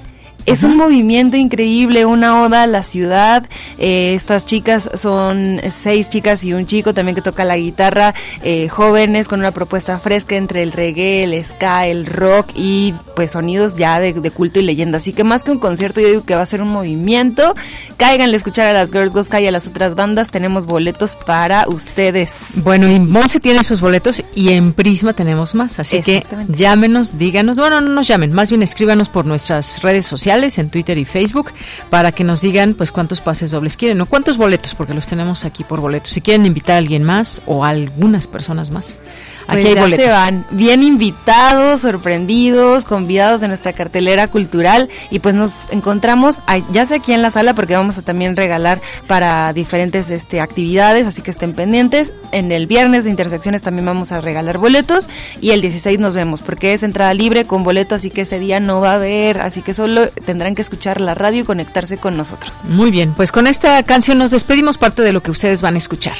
[0.47, 3.47] Es un movimiento increíble, una oda a la ciudad.
[3.79, 8.69] Eh, estas chicas son seis chicas y un chico también que toca la guitarra, eh,
[8.69, 13.77] jóvenes con una propuesta fresca entre el reggae, el ska, el rock y pues sonidos
[13.77, 14.99] ya de, culto y leyenda.
[14.99, 17.55] Así que más que un concierto, yo digo que va a ser un movimiento.
[17.97, 20.31] Cáiganle a escuchar a las Girls Go Sky y a las otras bandas.
[20.31, 22.63] Tenemos boletos para ustedes.
[22.65, 25.79] Bueno, y Monse tiene sus boletos y en Prisma tenemos más.
[25.79, 27.57] Así que llámenos, díganos.
[27.57, 31.53] Bueno, no nos llamen, más bien escríbanos por nuestras redes sociales en Twitter y Facebook
[31.91, 35.45] para que nos digan pues cuántos pases dobles quieren o cuántos boletos porque los tenemos
[35.45, 36.13] aquí por boletos.
[36.13, 38.99] Si quieren invitar a alguien más o a algunas personas más.
[39.47, 45.35] Aquí pues ya se van bien invitados, sorprendidos, convidados de nuestra cartelera cultural y pues
[45.35, 46.41] nos encontramos
[46.71, 51.07] ya sea aquí en la sala porque vamos a también regalar para diferentes este, actividades,
[51.07, 52.13] así que estén pendientes.
[52.33, 55.09] En el viernes de Intersecciones también vamos a regalar boletos
[55.41, 58.61] y el 16 nos vemos porque es entrada libre con boleto, así que ese día
[58.61, 62.17] no va a haber, así que solo tendrán que escuchar la radio y conectarse con
[62.17, 62.65] nosotros.
[62.65, 65.79] Muy bien, pues con esta canción nos despedimos parte de lo que ustedes van a
[65.79, 66.17] escuchar.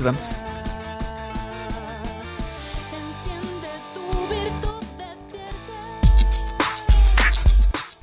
[0.00, 0.36] Vamos.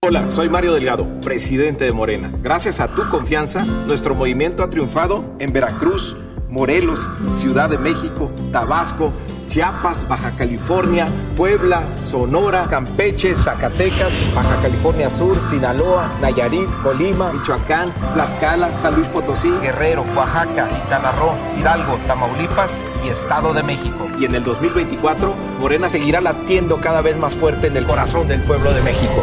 [0.06, 2.30] Hola, soy Mario Delgado, presidente de Morena.
[2.42, 6.14] Gracias a tu confianza, nuestro movimiento ha triunfado en Veracruz,
[6.50, 9.14] Morelos, Ciudad de México, Tabasco,
[9.48, 11.06] Chiapas, Baja California,
[11.38, 19.48] Puebla, Sonora, Campeche, Zacatecas, Baja California Sur, Sinaloa, Nayarit, Colima, Michoacán, Tlaxcala, San Luis Potosí,
[19.62, 21.14] Guerrero, Oaxaca, Quintana
[21.58, 24.06] Hidalgo, Tamaulipas y Estado de México.
[24.20, 28.42] Y en el 2024, Morena seguirá latiendo cada vez más fuerte en el corazón del
[28.42, 29.22] pueblo de México.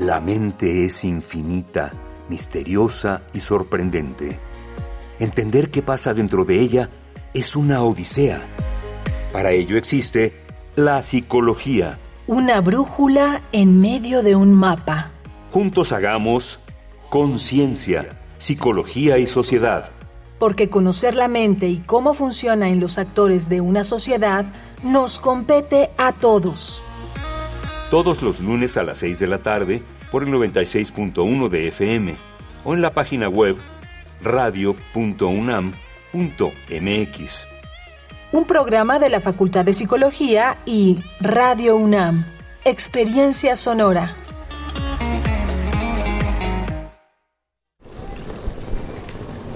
[0.00, 1.92] La mente es infinita,
[2.30, 4.38] misteriosa y sorprendente.
[5.18, 6.88] Entender qué pasa dentro de ella
[7.34, 8.40] es una odisea.
[9.30, 10.32] Para ello existe
[10.74, 11.98] la psicología.
[12.26, 15.10] Una brújula en medio de un mapa.
[15.52, 16.60] Juntos hagamos
[17.10, 19.90] conciencia, psicología y sociedad.
[20.38, 24.46] Porque conocer la mente y cómo funciona en los actores de una sociedad
[24.82, 26.82] nos compete a todos
[27.90, 32.14] todos los lunes a las 6 de la tarde por el 96.1 de FM
[32.64, 33.56] o en la página web
[34.22, 35.74] radio.unam.mx.
[38.32, 42.24] Un programa de la Facultad de Psicología y Radio UNAM.
[42.64, 44.14] Experiencia sonora.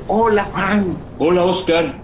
[0.08, 0.96] Hola Juan.
[1.18, 2.03] Hola Oscar.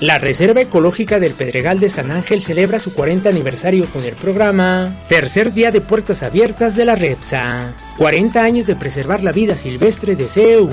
[0.00, 4.94] La Reserva Ecológica del Pedregal de San Ángel celebra su 40 aniversario con el programa
[5.08, 7.72] Tercer Día de Puertas Abiertas de la REPSA.
[7.96, 10.68] 40 años de preservar la vida silvestre de CEU.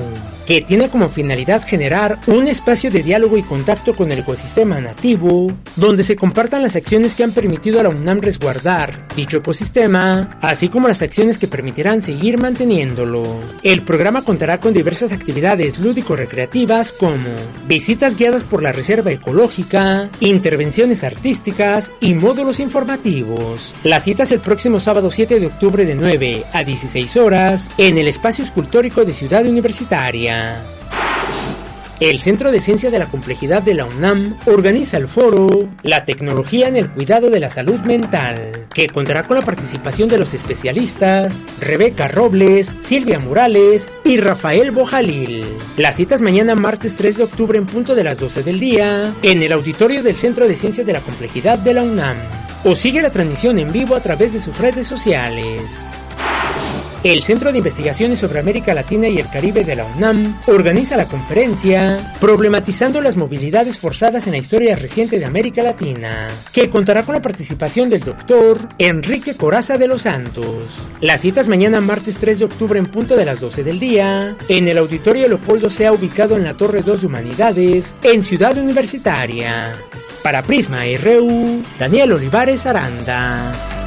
[0.47, 5.51] Que tiene como finalidad generar un espacio de diálogo y contacto con el ecosistema nativo,
[5.75, 10.69] donde se compartan las acciones que han permitido a la UNAM resguardar dicho ecosistema, así
[10.69, 13.39] como las acciones que permitirán seguir manteniéndolo.
[13.63, 17.29] El programa contará con diversas actividades lúdico-recreativas como
[17.67, 23.73] visitas guiadas por la Reserva Ecológica, intervenciones artísticas y módulos informativos.
[23.83, 27.97] La cita es el próximo sábado 7 de octubre de 9 a 16 horas en
[27.97, 30.32] el Espacio Escultórico de Ciudad Universitaria.
[31.99, 35.47] El Centro de Ciencia de la Complejidad de la UNAM organiza el foro
[35.83, 40.17] La tecnología en el cuidado de la salud mental, que contará con la participación de
[40.17, 45.45] los especialistas Rebeca Robles, Silvia Morales y Rafael Bojalil.
[45.77, 49.41] Las citas mañana martes 3 de octubre en punto de las 12 del día en
[49.41, 52.17] el auditorio del Centro de Ciencias de la Complejidad de la UNAM.
[52.65, 55.61] O sigue la transmisión en vivo a través de sus redes sociales.
[57.03, 61.05] El Centro de Investigaciones sobre América Latina y el Caribe de la UNAM organiza la
[61.05, 67.15] conferencia Problematizando las movilidades forzadas en la historia reciente de América Latina, que contará con
[67.15, 70.47] la participación del doctor Enrique Coraza de los Santos.
[71.01, 74.69] Las citas mañana martes 3 de octubre en punto de las 12 del día, en
[74.69, 79.73] el Auditorio Leopoldo sea ubicado en la Torre 2 de Humanidades, en Ciudad Universitaria.
[80.23, 83.82] Para Prisma RU, Daniel Olivares Aranda.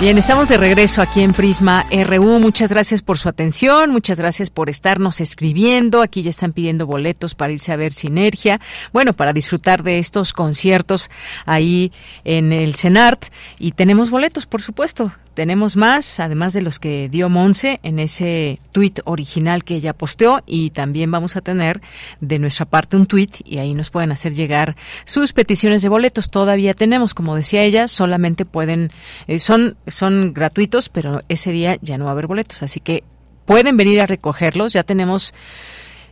[0.00, 2.38] Bien, estamos de regreso aquí en Prisma RU.
[2.38, 6.02] Muchas gracias por su atención, muchas gracias por estarnos escribiendo.
[6.02, 8.60] Aquí ya están pidiendo boletos para irse a ver Sinergia.
[8.92, 11.10] Bueno, para disfrutar de estos conciertos
[11.46, 11.90] ahí
[12.22, 13.24] en el CENART.
[13.58, 15.10] Y tenemos boletos, por supuesto.
[15.38, 20.42] Tenemos más, además de los que dio Monse en ese tuit original que ella posteó
[20.46, 21.80] y también vamos a tener
[22.20, 24.74] de nuestra parte un tuit y ahí nos pueden hacer llegar
[25.04, 26.28] sus peticiones de boletos.
[26.28, 28.90] Todavía tenemos, como decía ella, solamente pueden,
[29.28, 33.04] eh, son, son gratuitos, pero ese día ya no va a haber boletos, así que
[33.44, 34.72] pueden venir a recogerlos.
[34.72, 35.34] Ya tenemos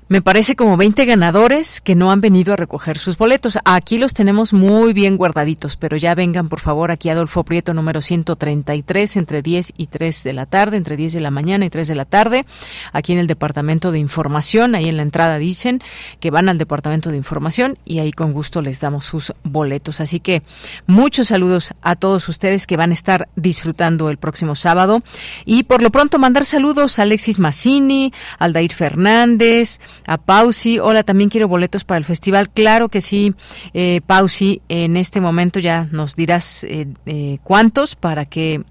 [0.08, 3.58] me parece como 20 ganadores que no han venido a recoger sus boletos.
[3.64, 7.74] Aquí los tenemos muy bien guardaditos, pero ya vengan por favor aquí a Adolfo Prieto
[7.74, 11.70] número 133 entre 10 y 3 de la tarde, entre 10 de la mañana y
[11.70, 12.46] 3 de la tarde,
[12.92, 15.82] aquí en el Departamento de Información, ahí en la entrada dicen
[16.20, 20.00] que van al Departamento de Información y ahí con gusto les damos sus boletos.
[20.00, 20.44] Así que
[20.86, 25.02] muchos saludos a todos ustedes que van a estar disfrutando el próximo sábado
[25.44, 30.78] y por lo pronto mandar saludos a Alexis Massini, Aldair Fernández, a Pausi.
[30.78, 32.50] Hola, también quiero boletos para el festival.
[32.50, 33.34] Claro que sí,
[33.74, 38.62] eh, Pausi, en este momento ya nos dirás eh, eh, cuántos para que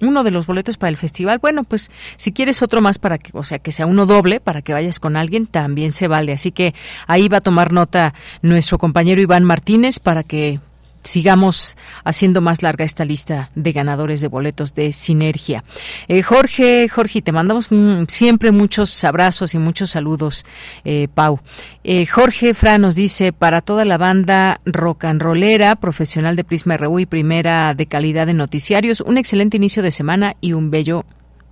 [0.00, 1.38] uno de los boletos para el festival.
[1.38, 4.62] Bueno, pues si quieres otro más para que, o sea, que sea uno doble para
[4.62, 6.32] que vayas con alguien, también se vale.
[6.32, 6.74] Así que
[7.06, 10.60] ahí va a tomar nota nuestro compañero Iván Martínez para que
[11.02, 15.64] sigamos haciendo más larga esta lista de ganadores de boletos de Sinergia.
[16.08, 17.68] Eh, Jorge, Jorge, te mandamos
[18.08, 20.44] siempre muchos abrazos y muchos saludos,
[20.84, 21.40] eh, Pau.
[21.84, 26.76] Eh, Jorge Fra nos dice, para toda la banda rock and rollera, profesional de Prisma
[26.76, 31.04] RU y primera de calidad de noticiarios, un excelente inicio de semana y un bello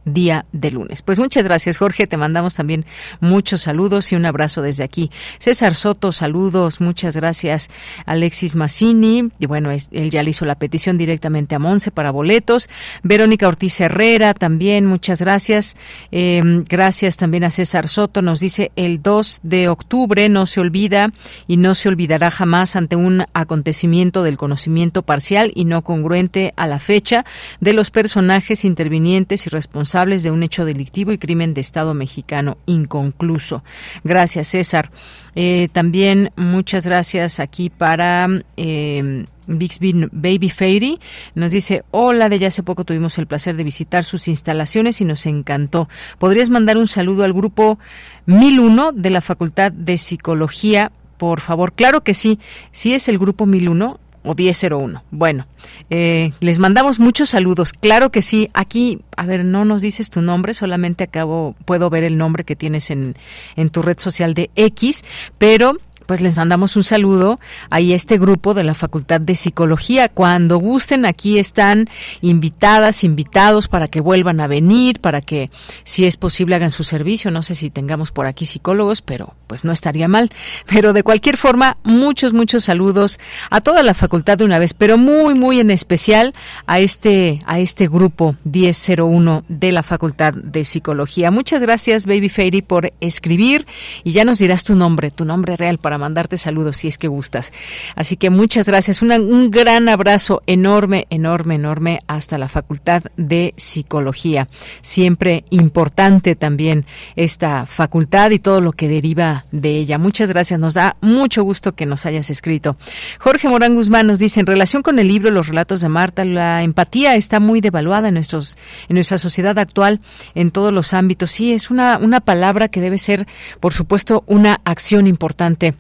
[0.05, 1.03] día de lunes.
[1.03, 2.07] Pues muchas gracias, Jorge.
[2.07, 2.85] Te mandamos también
[3.21, 5.11] muchos saludos y un abrazo desde aquí.
[5.39, 6.81] César Soto, saludos.
[6.81, 7.71] Muchas gracias,
[8.07, 9.31] Alexis Massini.
[9.39, 12.69] Y bueno, él ya le hizo la petición directamente a Monse para boletos.
[13.03, 15.77] Verónica Ortiz Herrera, también muchas gracias.
[16.11, 18.23] Em, gracias también a César Soto.
[18.23, 21.13] Nos dice el 2 de octubre no se olvida
[21.47, 26.67] y no se olvidará jamás ante un acontecimiento del conocimiento parcial y no congruente a
[26.67, 27.25] la fecha
[27.61, 32.59] de los personajes intervinientes y responsables de un hecho delictivo y crimen de Estado mexicano
[32.67, 33.65] inconcluso.
[34.05, 34.91] Gracias, César.
[35.35, 41.01] Eh, también muchas gracias aquí para eh, Bixby Baby Fairy.
[41.35, 45.05] Nos dice, hola, de ya hace poco tuvimos el placer de visitar sus instalaciones y
[45.05, 45.89] nos encantó.
[46.19, 47.79] ¿Podrías mandar un saludo al grupo
[48.27, 50.93] 1001 de la Facultad de Psicología?
[51.17, 52.39] Por favor, claro que sí.
[52.71, 55.03] Si es el grupo 1001, o 1001.
[55.11, 55.47] Bueno,
[55.89, 57.73] eh, les mandamos muchos saludos.
[57.73, 58.51] Claro que sí.
[58.55, 62.57] Aquí, a ver, no nos dices tu nombre, solamente acabo, puedo ver el nombre que
[62.57, 63.17] tienes en,
[63.57, 65.05] en tu red social de X,
[65.39, 65.79] pero
[66.11, 67.39] pues les mandamos un saludo
[67.71, 70.09] a este grupo de la Facultad de Psicología.
[70.09, 71.89] Cuando gusten, aquí están
[72.21, 75.53] invitadas, invitados para que vuelvan a venir, para que,
[75.85, 77.31] si es posible, hagan su servicio.
[77.31, 80.33] No sé si tengamos por aquí psicólogos, pero pues no estaría mal.
[80.67, 84.99] Pero de cualquier forma, muchos, muchos saludos a toda la facultad de una vez, pero
[84.99, 86.35] muy, muy en especial
[86.67, 91.31] a este, a este grupo 1001 de la Facultad de Psicología.
[91.31, 93.65] Muchas gracias, Baby Fairy, por escribir
[94.03, 97.09] y ya nos dirás tu nombre, tu nombre real para mandarte saludos si es que
[97.09, 97.53] gustas.
[97.95, 99.03] Así que muchas gracias.
[99.03, 104.49] un gran abrazo enorme, enorme, enorme hasta la Facultad de Psicología.
[104.83, 106.87] Siempre importante también
[107.17, 109.99] esta facultad y todo lo que deriva de ella.
[109.99, 110.61] Muchas gracias.
[110.61, 112.77] Nos da mucho gusto que nos hayas escrito.
[113.19, 116.63] Jorge Morán Guzmán nos dice, en relación con el libro Los relatos de Marta, la
[116.63, 118.59] empatía está muy devaluada en, nuestros,
[118.89, 120.01] en nuestra sociedad actual
[120.35, 121.31] en todos los ámbitos.
[121.31, 123.27] Sí, es una, una palabra que debe ser,
[123.61, 125.75] por supuesto, una acción importante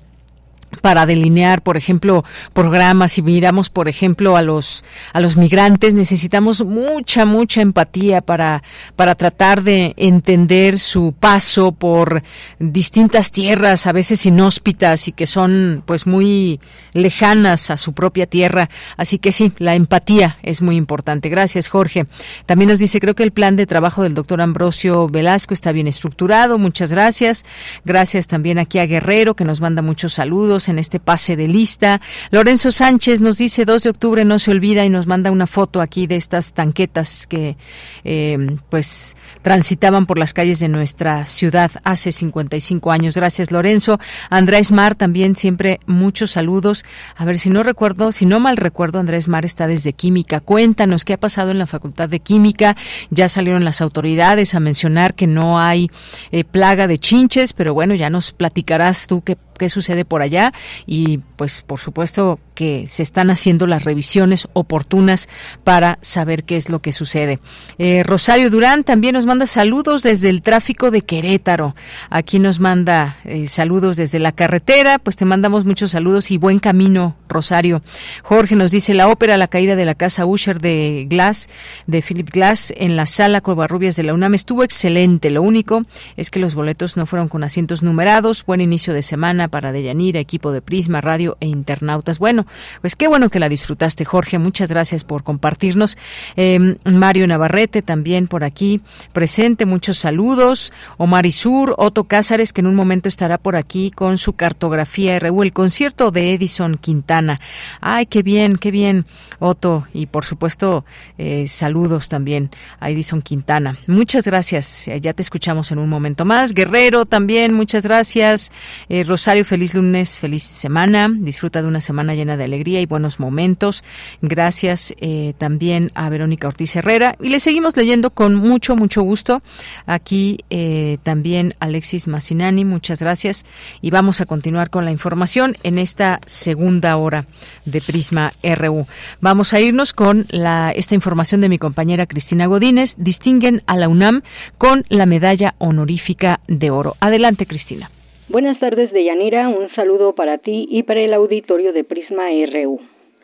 [0.80, 3.12] para delinear, por ejemplo, programas.
[3.12, 8.62] Si miramos, por ejemplo, a los a los migrantes, necesitamos mucha mucha empatía para
[8.97, 12.22] para tratar de entender su paso por
[12.59, 16.60] distintas tierras, a veces inhóspitas y que son pues muy
[16.92, 18.70] lejanas a su propia tierra.
[18.97, 21.28] Así que sí, la empatía es muy importante.
[21.28, 22.06] Gracias, Jorge.
[22.47, 25.86] También nos dice, creo que el plan de trabajo del doctor Ambrosio Velasco está bien
[25.86, 26.59] estructurado.
[26.59, 27.44] Muchas gracias.
[27.84, 32.00] Gracias también aquí a Guerrero que nos manda muchos saludos en este pase de lista.
[32.30, 35.80] Lorenzo Sánchez nos dice 2 de octubre no se olvida y nos manda una foto
[35.80, 37.56] aquí de estas tanquetas que
[38.04, 38.38] eh,
[38.68, 43.14] pues transitaban por las calles de nuestra ciudad hace 55 años.
[43.14, 43.98] Gracias Lorenzo.
[44.28, 46.84] Andrés Mar también siempre muchos saludos.
[47.16, 50.40] A ver si no recuerdo, si no mal recuerdo, Andrés Mar está desde Química.
[50.40, 52.76] Cuéntanos qué ha pasado en la Facultad de Química.
[53.10, 55.90] Ya salieron las autoridades a mencionar que no hay
[56.30, 60.52] eh, plaga de chinches, pero bueno, ya nos platicarás tú qué qué sucede por allá
[60.86, 65.30] y pues por supuesto que se están haciendo las revisiones oportunas
[65.64, 67.38] para saber qué es lo que sucede.
[67.78, 71.74] Eh, Rosario Durán también nos manda saludos desde el tráfico de Querétaro.
[72.10, 76.58] Aquí nos manda eh, saludos desde la carretera, pues te mandamos muchos saludos y buen
[76.58, 77.80] camino, Rosario.
[78.22, 81.48] Jorge nos dice la ópera La caída de la casa Usher de Glass,
[81.86, 85.30] de Philip Glass, en la sala Covarrubias de la UNAM estuvo excelente.
[85.30, 85.86] Lo único
[86.18, 88.44] es que los boletos no fueron con asientos numerados.
[88.44, 92.18] Buen inicio de semana para Deyanira, equipo de Prisma, Radio e internautas.
[92.18, 92.44] Bueno,
[92.81, 94.39] pues qué bueno que la disfrutaste, Jorge.
[94.39, 95.98] Muchas gracias por compartirnos.
[96.36, 98.81] Em, Mario Navarrete también por aquí
[99.12, 99.66] presente.
[99.66, 100.72] Muchos saludos.
[100.97, 105.43] Omar Isur, Otto Cázares, que en un momento estará por aquí con su cartografía RU,
[105.43, 107.40] el concierto de Edison Quintana.
[107.81, 109.06] Ay, qué bien, qué bien,
[109.39, 109.86] Otto.
[109.93, 110.85] Y por supuesto,
[111.18, 112.51] eh, saludos también
[112.81, 113.78] a Edison Quintana.
[113.86, 114.89] Muchas gracias.
[115.01, 116.55] Ya te escuchamos en un momento más.
[116.55, 118.52] Guerrero también, muchas gracias.
[118.89, 121.09] Eh, Rosario feliz lunes, feliz semana.
[121.12, 123.84] Disfruta de una semana llena de alegría y buenos momentos.
[124.22, 127.16] Gracias eh, también a Verónica Ortiz Herrera.
[127.20, 129.42] Y le seguimos leyendo con mucho, mucho gusto.
[129.86, 133.44] Aquí eh, también Alexis Massinani, muchas gracias.
[133.80, 137.26] Y vamos a continuar con la información en esta segunda hora
[137.64, 138.86] de Prisma RU.
[139.20, 142.94] Vamos a irnos con la, esta información de mi compañera Cristina Godínez.
[142.98, 144.22] Distinguen a la UNAM
[144.58, 146.96] con la medalla honorífica de oro.
[147.00, 147.90] Adelante, Cristina.
[148.31, 149.48] Buenas tardes, Deyanira.
[149.48, 152.78] Un saludo para ti y para el auditorio de Prisma RU.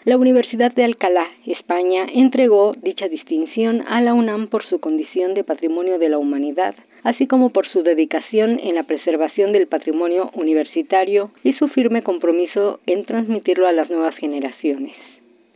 [0.04, 5.44] La Universidad de Alcalá, España, entregó dicha distinción a la UNAM por su condición de
[5.44, 6.74] Patrimonio de la Humanidad,
[7.04, 12.80] así como por su dedicación en la preservación del patrimonio universitario y su firme compromiso
[12.86, 14.92] en transmitirlo a las nuevas generaciones.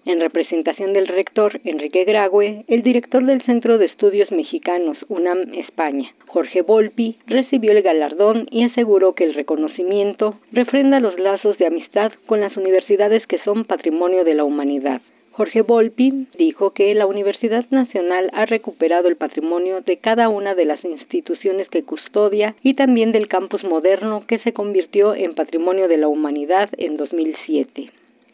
[0.06, 6.10] En representación del rector Enrique Grague, el director del Centro de Estudios Mexicanos UNAM España,
[6.26, 12.12] Jorge Volpi, recibió el galardón y aseguró que el reconocimiento refrenda los lazos de amistad
[12.24, 15.02] con las universidades que son patrimonio de la humanidad.
[15.32, 20.64] Jorge Volpi dijo que la Universidad Nacional ha recuperado el patrimonio de cada una de
[20.64, 25.98] las instituciones que custodia y también del campus moderno que se convirtió en patrimonio de
[25.98, 27.90] la humanidad en 2007.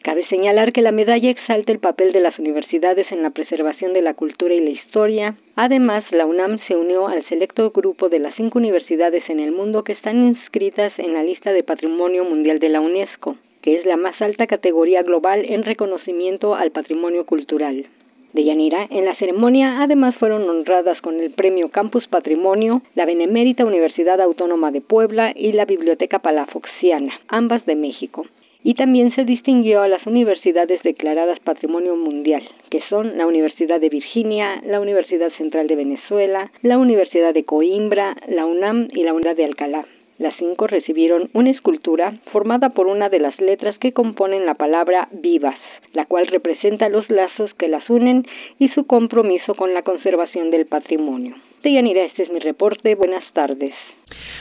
[0.07, 4.01] Cabe señalar que la medalla exalta el papel de las universidades en la preservación de
[4.01, 5.35] la cultura y la historia.
[5.57, 9.83] Además, la UNAM se unió al selecto grupo de las cinco universidades en el mundo
[9.83, 13.97] que están inscritas en la lista de Patrimonio Mundial de la UNESCO, que es la
[13.97, 17.85] más alta categoría global en reconocimiento al patrimonio cultural.
[18.31, 23.65] De Yanira, en la ceremonia además fueron honradas con el premio Campus Patrimonio la Benemérita
[23.65, 28.25] Universidad Autónoma de Puebla y la Biblioteca Palafoxiana, ambas de México
[28.63, 33.89] y también se distinguió a las universidades declaradas Patrimonio Mundial, que son la Universidad de
[33.89, 39.35] Virginia, la Universidad Central de Venezuela, la Universidad de Coimbra, la UNAM y la Universidad
[39.37, 39.85] de Alcalá.
[40.19, 45.09] Las cinco recibieron una escultura formada por una de las letras que componen la palabra
[45.11, 45.55] vivas,
[45.93, 48.25] la cual representa los lazos que las unen
[48.57, 51.35] y su compromiso con la conservación del patrimonio.
[51.61, 52.95] Deyanira, este es mi reporte.
[52.95, 53.73] Buenas tardes.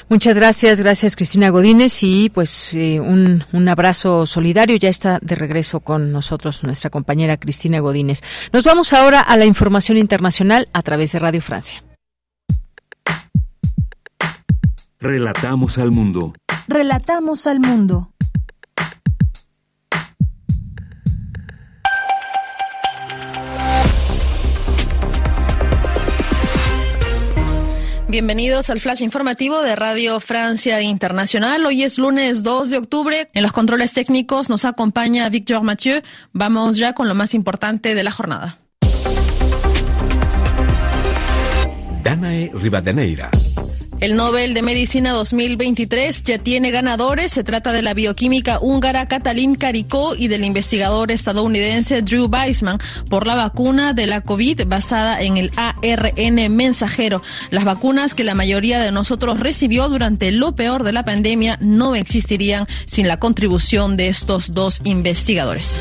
[0.08, 4.76] Muchas gracias, gracias Cristina Godínez y pues eh, un, un, abrazo solidario.
[4.76, 8.20] Ya está de regreso con nosotros nuestra compañera Cristina Godínez.
[8.52, 11.85] Nos vamos ahora a la información internacional a través de Radio Francia.
[15.00, 16.32] Relatamos al mundo.
[16.68, 18.10] Relatamos al mundo.
[28.08, 31.66] Bienvenidos al flash informativo de Radio Francia Internacional.
[31.66, 33.28] Hoy es lunes 2 de octubre.
[33.34, 36.00] En los controles técnicos nos acompaña Victor Mathieu.
[36.32, 38.60] Vamos ya con lo más importante de la jornada.
[42.02, 43.30] Danae Rivadeneira.
[43.98, 47.32] El Nobel de Medicina 2023 ya tiene ganadores.
[47.32, 52.78] Se trata de la bioquímica húngara Katalin Karikó y del investigador estadounidense Drew Weissman
[53.08, 57.22] por la vacuna de la COVID basada en el ARN mensajero.
[57.50, 61.94] Las vacunas que la mayoría de nosotros recibió durante lo peor de la pandemia no
[61.94, 65.80] existirían sin la contribución de estos dos investigadores.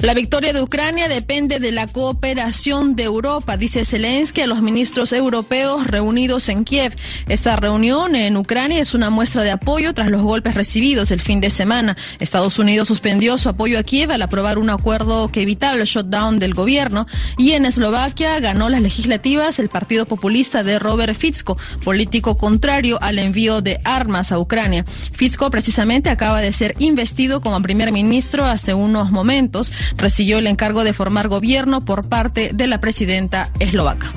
[0.00, 5.12] La victoria de Ucrania depende de la cooperación de Europa, dice Zelensky a los ministros
[5.12, 6.94] europeos reunidos en Kiev.
[7.28, 11.40] Esta reunión en Ucrania es una muestra de apoyo tras los golpes recibidos el fin
[11.40, 11.96] de semana.
[12.18, 16.38] Estados Unidos suspendió su apoyo a Kiev al aprobar un acuerdo que evitaba el shutdown
[16.38, 17.06] del gobierno
[17.38, 23.18] y en Eslovaquia ganó las legislativas el partido populista de Robert Fico, político contrario al
[23.18, 24.84] envío de armas a Ucrania.
[25.12, 30.84] Fico precisamente acaba de ser investido como primer ministro hace unos momentos recibió el encargo
[30.84, 34.12] de formar gobierno por parte de la presidenta eslovaca.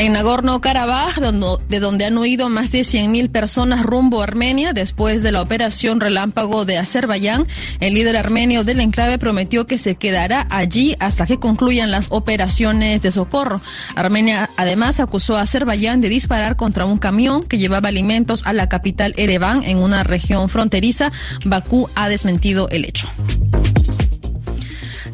[0.00, 1.18] En Nagorno-Karabaj,
[1.68, 5.98] de donde han huido más de 100.000 personas rumbo a Armenia después de la operación
[5.98, 7.48] relámpago de Azerbaiyán,
[7.80, 13.02] el líder armenio del enclave prometió que se quedará allí hasta que concluyan las operaciones
[13.02, 13.60] de socorro.
[13.96, 18.68] Armenia además acusó a Azerbaiyán de disparar contra un camión que llevaba alimentos a la
[18.68, 21.10] capital Ereván en una región fronteriza.
[21.44, 23.10] Bakú ha desmentido el hecho.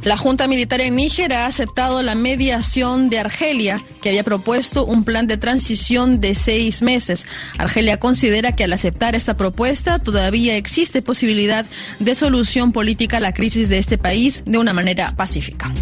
[0.05, 5.03] La Junta Militar en Níger ha aceptado la mediación de Argelia, que había propuesto un
[5.03, 7.25] plan de transición de seis meses.
[7.57, 11.65] Argelia considera que al aceptar esta propuesta todavía existe posibilidad
[12.01, 15.73] de solución política a la crisis de este país de una manera pacífica.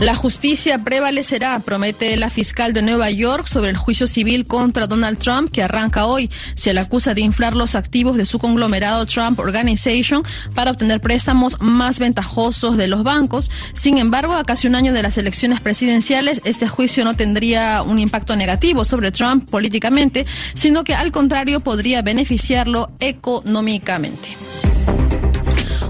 [0.00, 5.18] La justicia prevalecerá, promete la fiscal de Nueva York sobre el juicio civil contra Donald
[5.18, 6.30] Trump que arranca hoy.
[6.54, 10.22] Se le acusa de inflar los activos de su conglomerado Trump Organization
[10.54, 13.50] para obtener préstamos más ventajosos de los bancos.
[13.74, 17.98] Sin embargo, a casi un año de las elecciones presidenciales, este juicio no tendría un
[17.98, 20.24] impacto negativo sobre Trump políticamente,
[20.54, 24.30] sino que al contrario podría beneficiarlo económicamente.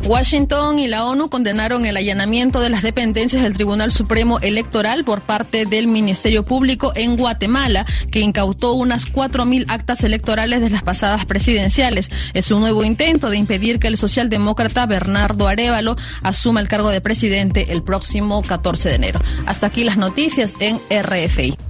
[0.05, 5.21] Washington y la ONU condenaron el allanamiento de las dependencias del Tribunal Supremo Electoral por
[5.21, 11.25] parte del Ministerio Público en Guatemala, que incautó unas 4.000 actas electorales de las pasadas
[11.27, 12.11] presidenciales.
[12.35, 17.01] Es un nuevo intento de impedir que el socialdemócrata Bernardo Arevalo asuma el cargo de
[17.01, 19.21] presidente el próximo 14 de enero.
[19.47, 21.70] Hasta aquí las noticias en RFI.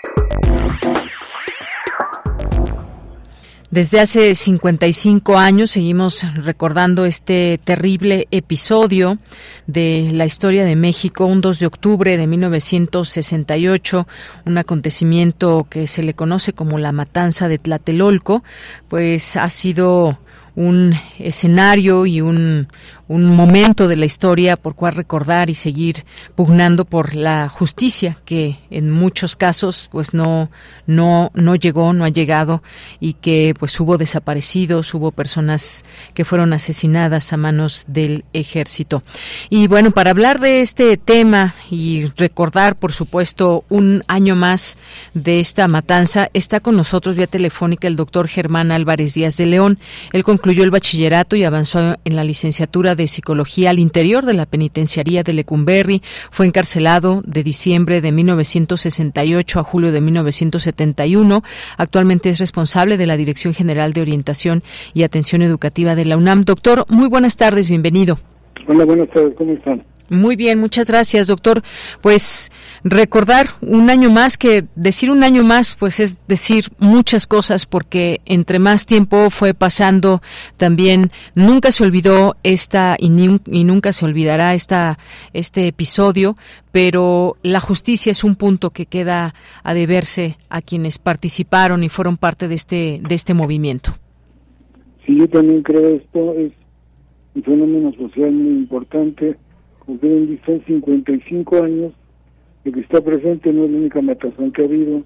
[3.71, 9.17] Desde hace 55 años seguimos recordando este terrible episodio
[9.65, 14.07] de la historia de México, un 2 de octubre de 1968,
[14.45, 18.43] un acontecimiento que se le conoce como la matanza de Tlatelolco,
[18.89, 20.19] pues ha sido
[20.55, 22.67] un escenario y un,
[23.11, 28.57] un momento de la historia por cual recordar y seguir pugnando por la justicia que
[28.69, 30.49] en muchos casos pues no
[30.87, 32.63] no no llegó no ha llegado
[33.01, 35.83] y que pues hubo desaparecidos hubo personas
[36.13, 39.03] que fueron asesinadas a manos del ejército.
[39.49, 44.77] Y bueno para hablar de este tema y recordar por supuesto un año más
[45.13, 49.79] de esta matanza está con nosotros vía telefónica el doctor Germán Álvarez Díaz de León.
[50.13, 54.33] Él concluyó el bachillerato y avanzó en la licenciatura de de Psicología al interior de
[54.33, 56.01] la penitenciaría de Lecumberri.
[56.31, 61.43] Fue encarcelado de diciembre de 1968 a julio de 1971.
[61.77, 64.63] Actualmente es responsable de la Dirección General de Orientación
[64.93, 66.45] y Atención Educativa de la UNAM.
[66.45, 68.30] Doctor, muy buenas tardes, bienvenido.
[68.67, 69.83] Hola, buenas tardes, ¿cómo están?
[70.11, 71.61] Muy bien, muchas gracias, doctor.
[72.01, 72.51] Pues
[72.83, 78.19] recordar un año más, que decir un año más, pues es decir muchas cosas, porque
[78.25, 80.21] entre más tiempo fue pasando,
[80.57, 83.07] también nunca se olvidó esta y,
[83.49, 84.99] y nunca se olvidará esta,
[85.31, 86.35] este episodio,
[86.73, 89.33] pero la justicia es un punto que queda
[89.63, 93.93] a deberse a quienes participaron y fueron parte de este, de este movimiento.
[95.05, 96.51] Sí, yo también creo esto es
[97.35, 99.37] un fenómeno social muy importante
[99.79, 101.93] cumplen 55 años
[102.63, 105.03] de que está presente, no es la única matazón que ha habido,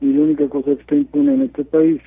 [0.00, 2.00] ni la única cosa que está impune en este país.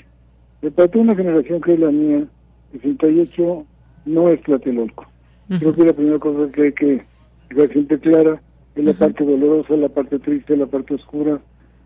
[0.61, 2.27] De parte de una generación que es la mía,
[2.73, 3.65] 68
[4.05, 5.05] no es Tlatelolco.
[5.47, 7.01] Creo que la primera cosa que hay que
[7.49, 8.39] dejar siempre clara
[8.75, 11.41] Es la parte dolorosa, la parte triste, la parte oscura,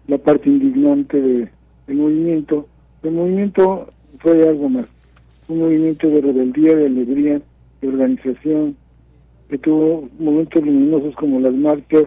[0.08, 1.50] la parte indignante de,
[1.88, 2.68] del movimiento.
[3.04, 3.88] El movimiento
[4.20, 4.86] fue algo más,
[5.48, 7.42] un movimiento de rebeldía, de alegría,
[7.84, 8.76] de organización,
[9.50, 12.06] que tuvo momentos luminosos como las marchas,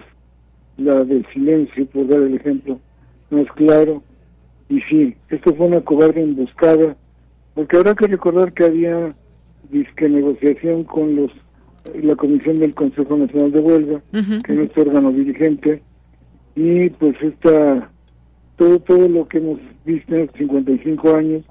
[0.76, 2.80] la del silencio, por dar el ejemplo
[3.30, 4.02] más claro.
[4.68, 6.96] Y sí, esto fue una cobarde emboscada,
[7.54, 9.14] porque habrá que recordar que había
[9.70, 11.30] disque negociación con los
[12.02, 15.80] la comisión del Consejo Nacional de Huelga, que es nuestro órgano dirigente,
[16.56, 17.88] y pues esta
[18.56, 21.44] todo todo lo que hemos visto en estos 55 años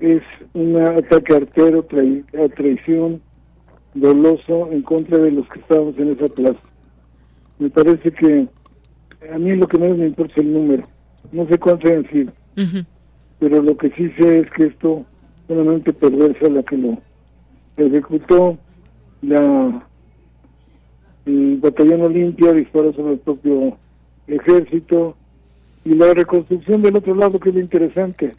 [0.00, 0.22] es
[0.54, 3.20] un ataque artero, a traición,
[3.94, 6.60] doloso en contra de los que estábamos en esa plaza.
[7.58, 8.48] Me parece que
[9.32, 10.88] a mí lo que menos me importa es el número.
[11.32, 12.32] No sé cuántos han sido.
[13.38, 15.04] Pero lo que sí sé es que esto
[15.46, 16.98] solamente perversa la que lo
[17.76, 18.58] ejecutó.
[19.22, 19.86] La,
[21.26, 23.76] el batallón Olimpia disparó sobre el propio
[24.26, 25.16] ejército.
[25.84, 28.34] Y la reconstrucción del otro lado, que es lo interesante.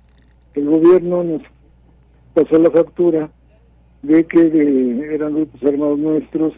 [0.55, 1.41] El gobierno nos
[2.33, 3.29] pasó la factura
[4.01, 6.53] de que eran grupos armados nuestros,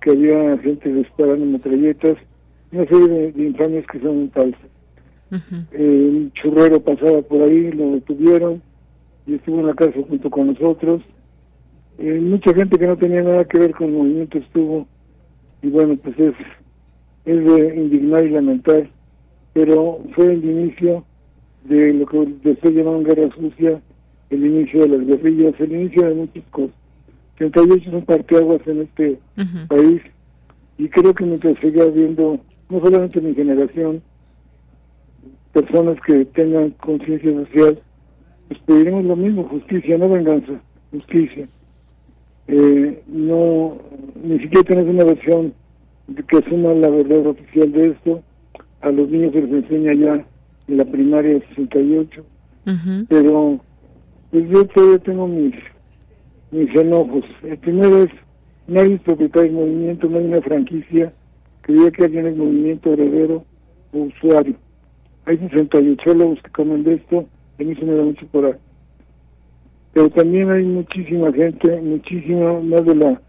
[0.00, 2.16] que había gente disparando metralletas,
[2.72, 4.70] una serie de, infamias que son falsas.
[5.30, 8.62] un churrero pasaba por ahí, lo detuvieron
[9.26, 11.02] y estuvo en la cárcel junto con nosotros.
[11.98, 14.86] Eh, mucha gente que no tenía nada que ver con el movimiento estuvo
[15.62, 16.34] y bueno, pues es,
[17.24, 18.88] es de indignar y lamentar,
[19.52, 21.04] pero fue el inicio
[21.64, 23.80] de lo que después llamaron guerra sucia,
[24.30, 26.76] el inicio de las guerrillas, el inicio de muchas cosas.
[27.36, 29.18] 38 son parteaguas en este
[29.68, 30.02] país
[30.76, 34.02] y creo que mientras siga habiendo, no solamente mi generación,
[35.52, 37.78] personas que tengan conciencia social,
[38.48, 40.52] pues pediremos lo mismo, justicia, no venganza,
[40.90, 41.48] justicia.
[42.48, 43.76] Eh, no,
[44.22, 45.52] ni siquiera tenemos una versión
[46.28, 48.22] que suma la verdad oficial de esto.
[48.80, 50.26] A los niños se les enseña ya
[50.68, 52.24] en la primaria de 68,
[53.08, 53.60] pero
[54.30, 55.54] pues yo todavía tengo mis
[56.50, 57.24] mis enojos.
[57.42, 58.10] El primero es,
[58.66, 61.12] nadie es propietario del movimiento, no hay una franquicia
[61.62, 63.44] que diga que alguien es movimiento heredero
[63.92, 64.54] o usuario.
[65.26, 67.26] Hay 68 lobos que comen de esto,
[67.58, 68.54] a mí se me da mucho por ahí.
[69.92, 73.20] Pero también hay muchísima gente, muchísima más de la,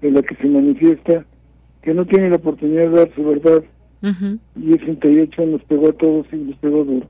[0.00, 1.24] de la que se manifiesta,
[1.82, 3.64] que no tiene la oportunidad de dar su verdad.
[4.02, 7.08] Y el 68 nos pegó a todos y nos pegó duro.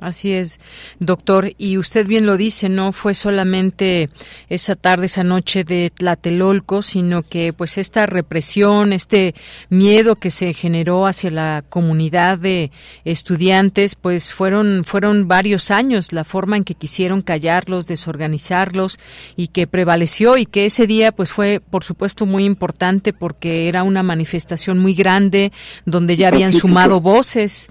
[0.00, 0.60] Así es,
[0.98, 1.52] doctor.
[1.56, 4.10] Y usted bien lo dice, no fue solamente
[4.48, 9.34] esa tarde, esa noche de Tlatelolco, sino que pues esta represión, este
[9.70, 12.70] miedo que se generó hacia la comunidad de
[13.04, 18.98] estudiantes, pues fueron, fueron varios años la forma en que quisieron callarlos, desorganizarlos
[19.36, 23.82] y que prevaleció y que ese día pues fue por supuesto muy importante porque era
[23.84, 25.52] una manifestación muy grande
[25.86, 27.70] donde ya habían sumado voces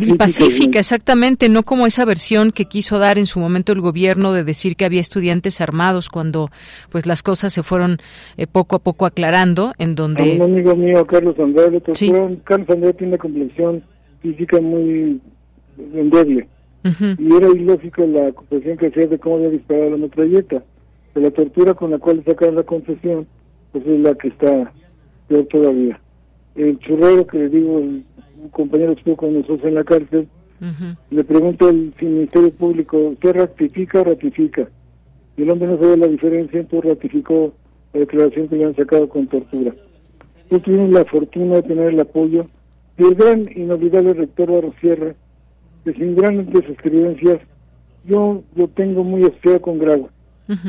[0.00, 4.32] y pacífica, exactamente, no como esa versión que quiso dar en su momento el gobierno
[4.32, 6.48] de decir que había estudiantes armados cuando
[6.90, 7.98] pues las cosas se fueron
[8.36, 10.36] eh, poco a poco aclarando, en donde...
[10.36, 11.80] un amigo mío, Carlos Andrade,
[12.44, 13.82] Carlos Andrade tiene una complexión
[14.20, 15.20] física muy
[15.94, 16.48] endeble,
[16.84, 20.62] y era ilógico la confesión que hacía de cómo había disparado la metralleta,
[21.14, 23.26] de la tortura con la cual sacaron la confesión,
[23.72, 24.72] pues es la que está
[25.28, 26.00] peor todavía.
[26.54, 28.04] El churrero que le digo, el
[28.42, 30.28] un compañero estuvo con nosotros en la cárcel,
[31.10, 34.68] le pregunto al Ministerio Público, ¿qué ratifica o ratifica?
[35.36, 37.52] Y el hombre no sabe la diferencia, entonces ratificó
[37.92, 39.74] la declaración que le han sacado con tortura.
[40.50, 42.46] Nosotros tuvimos la fortuna de tener el apoyo
[42.96, 45.14] del gran inolvidable rector Barro Sierra,
[45.84, 47.40] que sin grandes experiencias,
[48.04, 50.08] yo lo tengo muy asociado con Grau.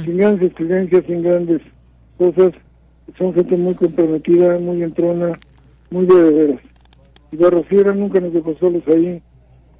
[0.05, 1.61] Sin grandes experiencias, sin grandes
[2.17, 2.53] cosas,
[3.17, 5.33] son gente muy comprometida, muy entrona,
[5.91, 6.61] muy de veras.
[7.33, 9.19] Y Barrosiera nunca nos dejó solos ahí,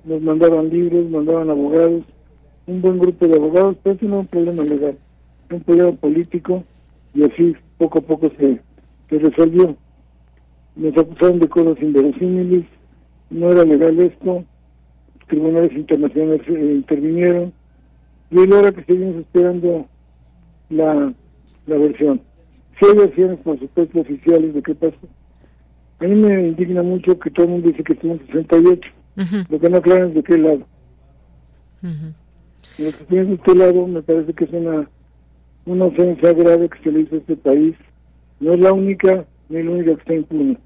[0.05, 2.03] nos mandaban libros, mandaban abogados,
[2.65, 4.97] un buen grupo de abogados, pero eso no era un problema legal,
[5.51, 6.63] un problema político,
[7.13, 8.59] y así poco a poco se,
[9.07, 9.75] se resolvió.
[10.75, 12.65] Nos acusaron de cosas inverosímiles,
[13.29, 14.43] no era legal esto,
[15.27, 17.53] tribunales internacionales eh, intervinieron,
[18.31, 19.85] y ahora que seguimos esperando
[20.71, 21.13] la,
[21.67, 22.19] la versión.
[22.79, 25.07] Si hay versiones, por supuesto, oficiales de qué pasó,
[25.99, 28.89] a mí me indigna mucho que todo el mundo dice que en 68.
[29.49, 30.65] Lo que no aclaran es de qué lado.
[32.77, 34.89] Lo que tiene de este lado me parece que es una,
[35.65, 37.75] una ofensa grave que se le hizo a este país.
[38.39, 40.57] No es la única, ni la única que está impune.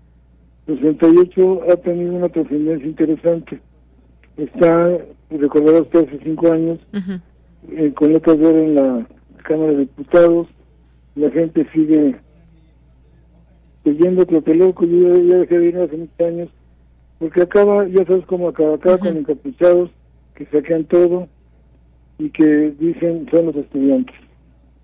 [0.67, 3.59] El 68 ha tenido una trascendencia interesante.
[4.37, 4.97] Está,
[5.29, 6.79] recordado usted hace cinco años,
[7.71, 9.07] eh, con letras de en la
[9.43, 10.47] Cámara de Diputados.
[11.15, 12.15] La gente sigue
[13.87, 16.49] pues yendo a Tlatelolco, yo ya, ya dejé de ir hace muchos años,
[17.19, 19.91] porque acaba, ya sabes cómo acaba, acaba con encapuchados
[20.35, 21.29] que saquean todo
[22.19, 24.13] y que dicen son los estudiantes.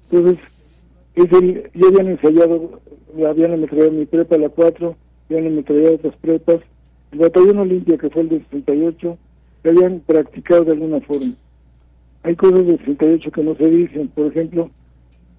[0.10, 0.40] Entonces,
[1.16, 2.80] es el, ya habían ensayado,
[3.28, 4.96] habían ametrallado mi prepa, la 4,
[5.30, 6.62] habían ametrallado otras prepas,
[7.12, 9.18] el batallón Olimpia, que fue el de 68,
[9.64, 11.34] que habían practicado de alguna forma.
[12.24, 14.72] Hay cosas del 68 que no se dicen, por ejemplo,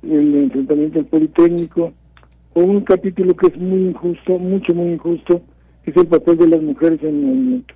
[0.02, 1.94] el enfrentamiento del Politécnico,
[2.62, 5.42] un capítulo que es muy injusto, mucho, muy injusto,
[5.82, 7.74] que es el papel de las mujeres en el movimiento.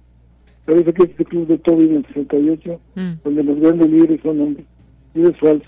[0.65, 2.81] Parece que este club de Toby del 68,
[3.25, 4.67] donde los grandes líderes son hombres,
[5.15, 5.67] y es falso.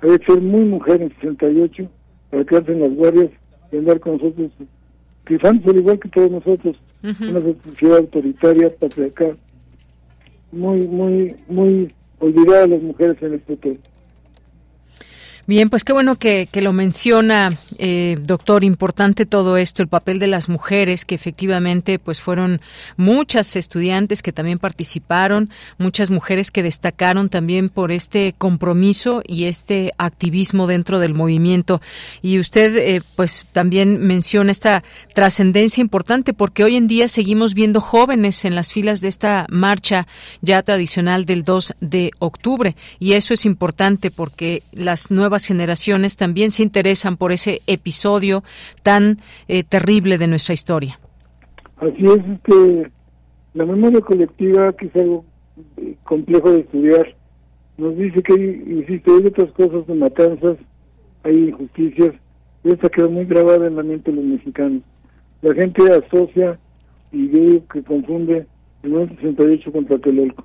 [0.00, 1.88] Hay que ser muy mujer en 68
[2.30, 3.30] para quedarse en las guardias
[3.70, 4.50] y andar con nosotros,
[5.26, 9.36] quizás al igual que todos nosotros, una sociedad autoritaria, patriarcal,
[10.52, 13.76] muy, muy, muy olvidada las mujeres en este tema.
[15.46, 18.64] Bien, pues qué bueno que, lo menciona, eh, doctor.
[18.64, 22.62] Importante todo esto, el papel de las mujeres, que efectivamente, pues fueron
[22.96, 29.90] muchas estudiantes que también participaron, muchas mujeres que destacaron también por este compromiso y este
[29.98, 31.82] activismo dentro del movimiento.
[32.22, 34.82] Y usted, eh, pues también menciona esta
[35.14, 40.06] trascendencia importante, porque hoy en día seguimos viendo jóvenes en las filas de esta marcha
[40.40, 42.76] ya tradicional del 2 de octubre.
[42.98, 48.44] Y eso es importante porque las nuevas generaciones también se interesan por ese episodio
[48.82, 51.00] tan eh, terrible de nuestra historia.
[51.78, 52.90] Así es, que
[53.54, 55.24] la memoria colectiva, que es algo
[55.76, 57.14] eh, complejo de estudiar,
[57.76, 60.56] nos dice que, insisto, hay otras cosas de matanzas,
[61.24, 62.14] hay injusticias,
[62.62, 64.82] y esta quedó muy grabada en la mente de los mexicanos.
[65.42, 66.58] La gente asocia
[67.12, 68.46] y ve que confunde
[68.82, 70.44] el 1968 con Tlatelolco.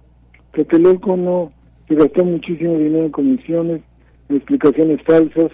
[0.51, 1.51] Tlatelolco no
[1.87, 3.81] se gastó muchísimo dinero en comisiones,
[4.29, 5.51] explicaciones falsas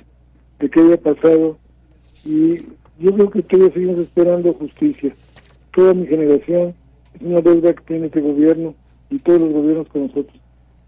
[0.60, 1.58] de qué había pasado
[2.24, 2.58] y
[3.00, 5.14] yo creo que todavía seguimos esperando justicia.
[5.74, 6.74] Toda mi generación
[7.14, 8.74] es una deuda que tiene este gobierno
[9.10, 10.40] y todos los gobiernos con nosotros.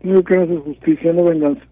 [0.01, 1.63] Tengo que hacer justicia, no venganza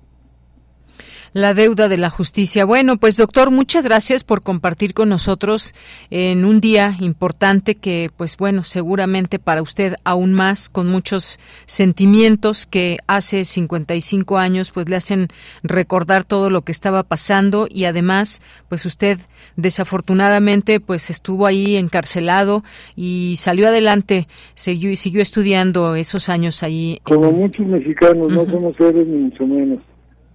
[1.36, 2.64] la deuda de la justicia.
[2.64, 5.76] Bueno, pues doctor, muchas gracias por compartir con nosotros
[6.10, 12.66] en un día importante que, pues bueno, seguramente para usted aún más, con muchos sentimientos
[12.66, 15.28] que hace 55 años, pues le hacen
[15.62, 19.20] recordar todo lo que estaba pasando y además, pues usted
[19.58, 22.64] desafortunadamente, pues estuvo ahí encarcelado
[22.96, 27.02] y salió adelante, siguió siguió estudiando esos años allí.
[27.04, 29.80] Como muchos mexicanos, no somos héroes ni mucho menos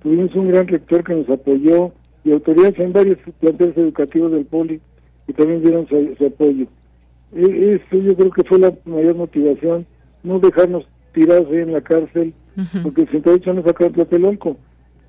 [0.03, 1.93] Tuvimos un gran rector que nos apoyó
[2.25, 4.81] y autoridades en varios planteles educativos del Poli
[5.27, 6.67] que también dieron su, apoyo.
[7.33, 9.87] E, eso yo creo que fue la mayor motivación,
[10.23, 12.35] no dejarnos tirados ahí en la cárcel,
[12.83, 14.57] porque el 68 nos sacaron Tlatelolco.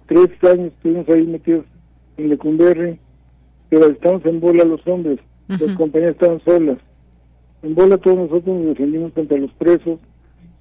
[0.07, 1.65] Tres años estuvimos ahí metidos
[2.17, 2.99] en Lecumberri,
[3.69, 6.77] pero estamos en bola los hombres, las compañías estaban solas.
[7.63, 9.99] En bola todos nosotros nos defendimos contra los presos.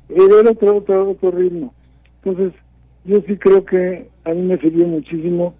[0.08, 1.72] Era otro, otro, otro ritmo.
[2.22, 2.52] Entonces,
[3.04, 5.54] yo sí creo que a mí me sirvió muchísimo.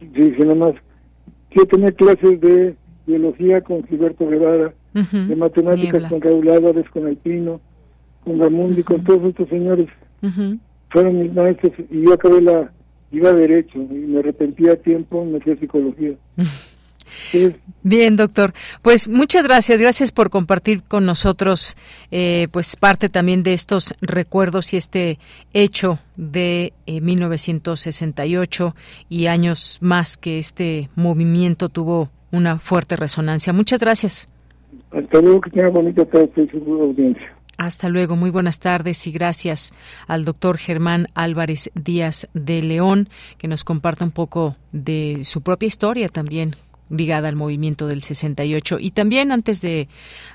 [0.00, 0.74] Dije nada más,
[1.50, 2.74] yo tenía clases de
[3.06, 7.60] biología con Gilberto Guevara, de matemáticas con Raúl Álvarez, con Alpino,
[8.24, 9.88] con Gamundi, con todos estos señores.
[10.90, 12.72] Fueron mis maestros y yo acabé la,
[13.10, 16.14] iba derecho y me arrepentía a tiempo, me fui a psicología.
[17.82, 18.52] Bien, doctor.
[18.82, 19.80] Pues muchas gracias.
[19.80, 21.76] Gracias por compartir con nosotros,
[22.10, 25.18] eh, pues parte también de estos recuerdos y este
[25.52, 33.52] hecho de 1968 eh, y años más que este movimiento tuvo una fuerte resonancia.
[33.52, 34.28] Muchas gracias.
[34.90, 36.30] Hasta luego, que tenga bonita tarde
[36.66, 37.36] audiencia.
[37.58, 39.72] Hasta luego, muy buenas tardes y gracias
[40.06, 45.66] al doctor Germán Álvarez Díaz de León, que nos comparta un poco de su propia
[45.66, 46.56] historia también
[46.92, 48.78] ligada al movimiento del 68.
[48.80, 49.88] Y también antes de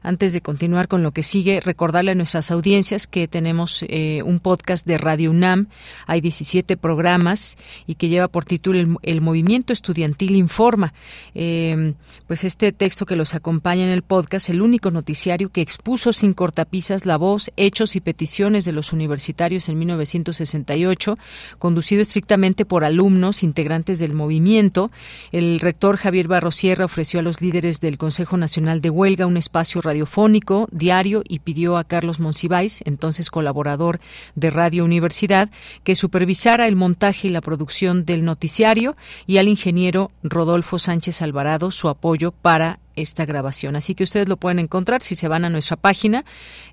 [0.04, 4.40] antes de continuar con lo que sigue, recordarle a nuestras audiencias que tenemos eh, un
[4.40, 5.68] podcast de Radio UNAM.
[6.06, 10.94] Hay 17 programas y que lleva por título El, Movimiento Estudiantil Informa.
[11.34, 11.96] Em,
[12.28, 16.34] pues este texto que los acompaña en el podcast, el único noticiario que expuso sin
[16.34, 21.18] cortapisas la voz, hechos y peticiones de los universitarios en 1968,
[21.60, 24.92] conducido estrictamente por alumnos integrantes del movimiento.
[25.32, 29.38] El rector Javier Barro Sierra ofreció a los líderes del Consejo Nacional de Huelga un
[29.38, 34.00] espacio radiofónico diario y pidió a Carlos Monsiváis, entonces colaborador
[34.36, 35.50] de Radio Universidad,
[35.84, 38.96] que supervisara el montaje y la producción del noticiario
[39.26, 43.76] y al ingeniero Rodolfo Sánchez Alvarado su apoyo para esta grabación.
[43.76, 46.26] Así que ustedes lo pueden encontrar si se van a nuestra página,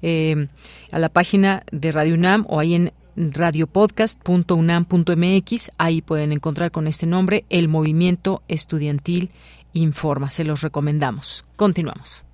[0.03, 0.49] eh,
[0.91, 5.71] a la página de Radio UNAM o ahí en radiopodcast.unam.mx.
[5.79, 9.31] Ahí pueden encontrar con este nombre el movimiento estudiantil
[9.75, 10.31] informa.
[10.31, 11.45] Se los recomendamos.
[11.57, 12.25] Continuamos.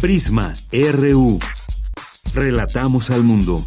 [0.00, 1.40] Prisma RU.
[2.34, 3.64] Relatamos al mundo.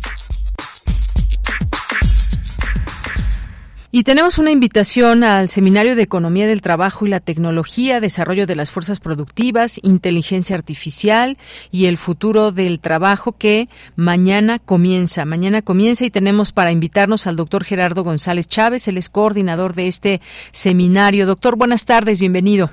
[3.93, 8.55] Y tenemos una invitación al Seminario de Economía del Trabajo y la Tecnología, Desarrollo de
[8.55, 11.35] las Fuerzas Productivas, Inteligencia Artificial
[11.71, 15.25] y el Futuro del Trabajo que mañana comienza.
[15.25, 19.87] Mañana comienza y tenemos para invitarnos al doctor Gerardo González Chávez, él es coordinador de
[19.87, 21.25] este seminario.
[21.25, 22.69] Doctor, buenas tardes, bienvenido.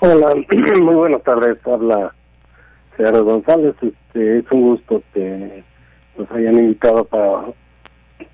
[0.00, 0.34] Hola,
[0.82, 1.56] muy buenas tardes.
[1.64, 2.12] Habla
[2.96, 3.76] Gerardo González.
[3.80, 5.62] Este, es un gusto que
[6.18, 7.52] nos hayan invitado para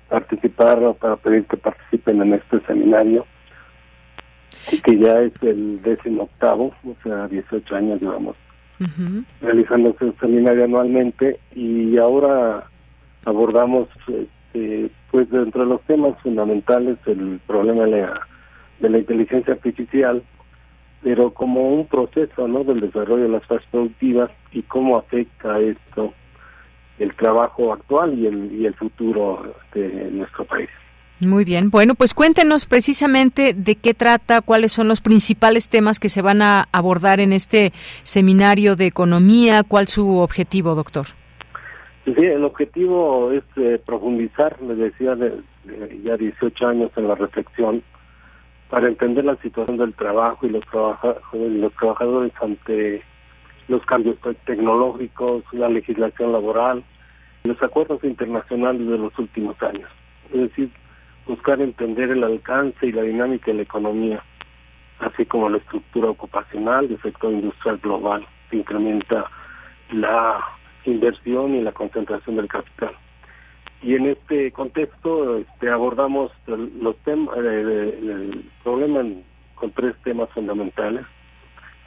[0.09, 3.25] participar o para pedir que participen en este seminario,
[4.83, 8.35] que ya es el décimo octavo, o sea, 18 años llevamos
[9.41, 12.63] realizando este seminario anualmente y ahora
[13.25, 18.27] abordamos, este, pues dentro de los temas fundamentales, el problema de la,
[18.79, 20.23] de la inteligencia artificial,
[21.03, 22.63] pero como un proceso ¿no?
[22.63, 26.13] del desarrollo de las fases productivas y cómo afecta esto
[26.99, 30.69] el trabajo actual y el, y el futuro de nuestro país.
[31.21, 31.69] Muy bien.
[31.69, 36.41] Bueno, pues cuéntenos precisamente de qué trata, cuáles son los principales temas que se van
[36.41, 37.73] a abordar en este
[38.03, 41.07] seminario de economía, cuál su objetivo, doctor.
[42.05, 45.33] Sí, el objetivo es eh, profundizar, les decía, de,
[46.03, 47.83] ya 18 años en la reflexión,
[48.69, 50.63] para entender la situación del trabajo y los,
[51.33, 53.03] los trabajadores ante
[53.69, 56.83] los cambios tecnológicos, la legislación laboral,
[57.43, 59.89] los acuerdos internacionales de los últimos años.
[60.33, 60.71] Es decir,
[61.27, 64.23] buscar entender el alcance y la dinámica de la economía,
[64.99, 69.29] así como la estructura ocupacional del sector industrial global, que incrementa
[69.91, 70.43] la
[70.85, 72.91] inversión y la concentración del capital.
[73.83, 79.05] Y en este contexto este, abordamos los temas, eh, el problema
[79.55, 81.05] con tres temas fundamentales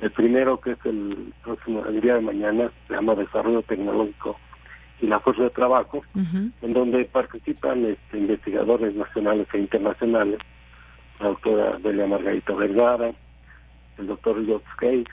[0.03, 4.37] el primero, que es el próximo, el día de mañana, se llama Desarrollo Tecnológico
[5.01, 10.41] y la Fuerza de Trabajo, en donde participan este, investigadores nacionales e internacionales,
[11.21, 13.13] la doctora Delia Margarita Vergara,
[13.99, 15.13] el doctor George Cakes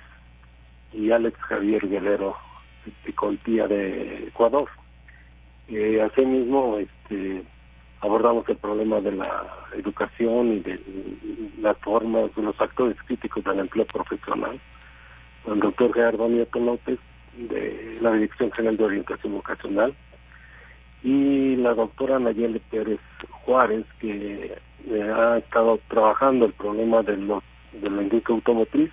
[0.93, 2.35] y Alex Javier Guerrero
[3.05, 4.69] Picontía de Ecuador.
[5.67, 7.43] Eh, asimismo, este,
[8.01, 9.45] abordamos el problema de la
[9.77, 10.79] educación y de
[11.61, 14.59] las formas, de los factores críticos del empleo profesional
[15.47, 16.99] el doctor Gerardo Nieto López
[17.37, 19.93] de la Dirección General de Orientación Vocacional
[21.03, 22.99] y la doctora Nayeli Pérez
[23.45, 24.57] Juárez que
[24.87, 27.43] eh, ha estado trabajando el problema de los
[27.73, 28.91] de la industria automotriz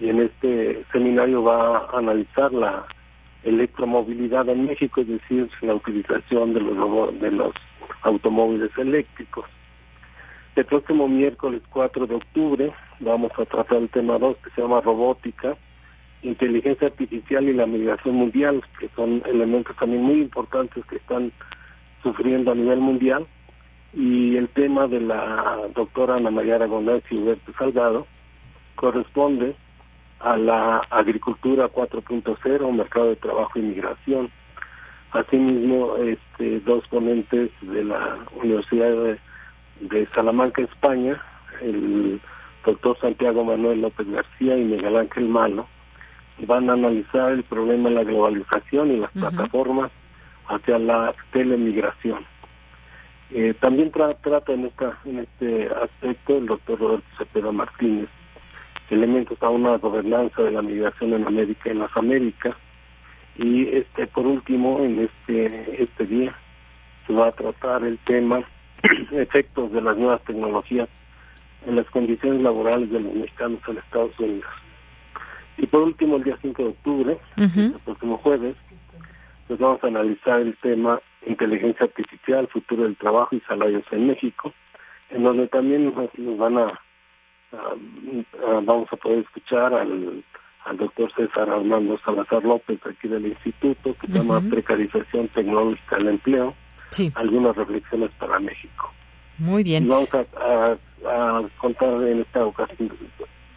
[0.00, 2.86] y en este seminario va a analizar la
[3.44, 7.52] electromovilidad en México, es decir, la utilización de los de los
[8.02, 9.44] automóviles eléctricos.
[10.56, 14.80] El próximo miércoles 4 de octubre vamos a tratar el tema 2 que se llama
[14.80, 15.56] robótica
[16.22, 21.32] inteligencia artificial y la migración mundial, que son elementos también muy importantes que están
[22.02, 23.26] sufriendo a nivel mundial.
[23.94, 28.06] Y el tema de la doctora Ana María Aragonés Huberto Salgado
[28.74, 29.56] corresponde
[30.20, 34.30] a la agricultura 4.0, mercado de trabajo y migración.
[35.12, 39.18] Asimismo, este, dos ponentes de la Universidad de,
[39.80, 41.20] de Salamanca, España,
[41.62, 42.20] el
[42.64, 45.66] doctor Santiago Manuel López García y Miguel Ángel Malo,
[46.46, 49.90] van a analizar el problema de la globalización y las plataformas
[50.48, 52.24] hacia la telemigración.
[53.30, 58.08] Eh, también trata en, esta, en este aspecto el doctor Roberto Cepeda Martínez
[58.90, 62.56] elementos a una gobernanza de la migración en América y en las Américas
[63.36, 66.34] y este por último en este este día
[67.06, 68.42] se va a tratar el tema
[69.12, 70.88] efectos de las nuevas tecnologías
[71.66, 74.50] en las condiciones laborales de los mexicanos en Estados Unidos
[75.58, 78.56] y por último, el día 5 de octubre, el próximo jueves,
[79.48, 84.52] pues vamos a analizar el tema inteligencia artificial, futuro del trabajo y salarios en México,
[85.10, 86.80] en donde también nos, van a,
[88.64, 90.22] vamos a poder escuchar al,
[90.64, 96.08] al doctor César Armando Salazar López aquí del instituto, que se llama Precarización Tecnológica del
[96.08, 96.54] Empleo,
[97.14, 98.92] algunas reflexiones para México.
[99.38, 99.84] Muy bien.
[99.84, 100.76] Y vamos a,
[101.06, 102.90] a contar en esta ocasión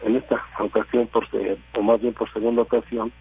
[0.04, 1.26] en esta ocasión, por
[1.74, 3.12] o más bien por segunda ocasión,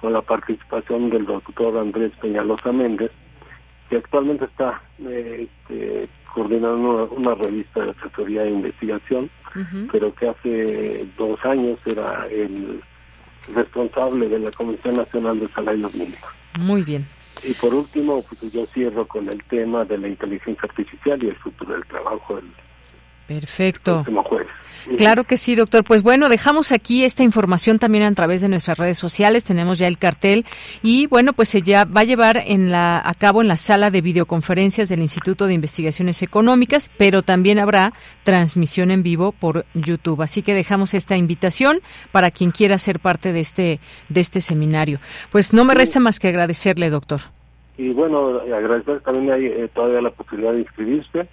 [0.00, 3.10] con la participación del doctor Andrés Peñalosa Méndez,
[3.88, 9.30] que actualmente está eh, este, coordinando una, revista de asesoría e investigación,
[9.90, 12.80] pero que hace dos años era el
[13.52, 16.30] responsable de la Comisión Nacional de Salarios Mínimos.
[16.58, 17.06] Muy bien.
[17.42, 21.36] Y por último, pues yo cierro con el tema de la inteligencia artificial y el
[21.36, 22.38] futuro del trabajo,
[23.32, 24.04] el Perfecto.
[24.96, 25.84] Claro que sí, doctor.
[25.84, 29.44] Pues bueno, dejamos aquí esta información también a través de nuestras redes sociales.
[29.44, 30.44] Tenemos ya el cartel
[30.82, 33.90] y bueno, pues se ya va a llevar en la, a cabo en la sala
[33.90, 37.92] de videoconferencias del Instituto de Investigaciones Económicas, pero también habrá
[38.24, 40.22] transmisión en vivo por YouTube.
[40.22, 41.80] Así que dejamos esta invitación
[42.10, 44.98] para quien quiera ser parte de este de este seminario.
[45.30, 47.20] Pues no me resta más que agradecerle, doctor.
[47.76, 51.28] Y bueno, agradecer también hay eh, todavía la posibilidad de inscribirse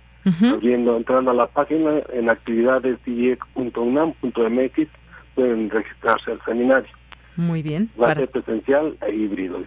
[0.61, 4.87] viendo, entrando a la página en actividades actividades.unam.mx
[5.35, 6.89] pueden registrarse al seminario.
[7.35, 7.89] Muy bien.
[8.01, 9.59] Va a ser presencial e híbrido,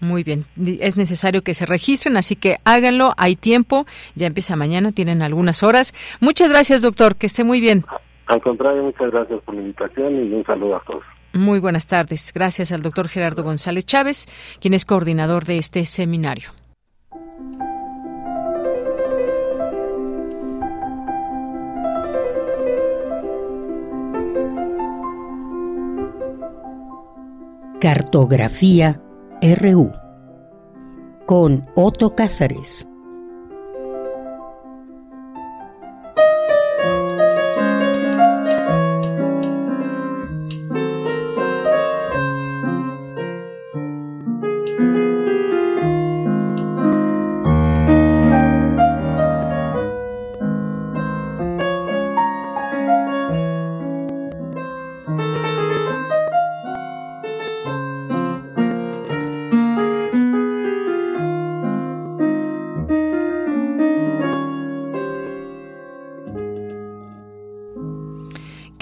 [0.00, 0.46] Muy bien,
[0.80, 5.62] es necesario que se registren, así que háganlo, hay tiempo, ya empieza mañana, tienen algunas
[5.62, 5.92] horas.
[6.20, 7.84] Muchas gracias, doctor, que esté muy bien.
[8.26, 11.04] Al contrario, muchas gracias por la invitación y un saludo a todos.
[11.32, 12.32] Muy buenas tardes.
[12.34, 14.26] Gracias al doctor Gerardo González Chávez,
[14.60, 16.50] quien es coordinador de este seminario.
[27.80, 29.00] Cartografía
[29.40, 29.90] RU
[31.26, 32.89] con Otto Cázares.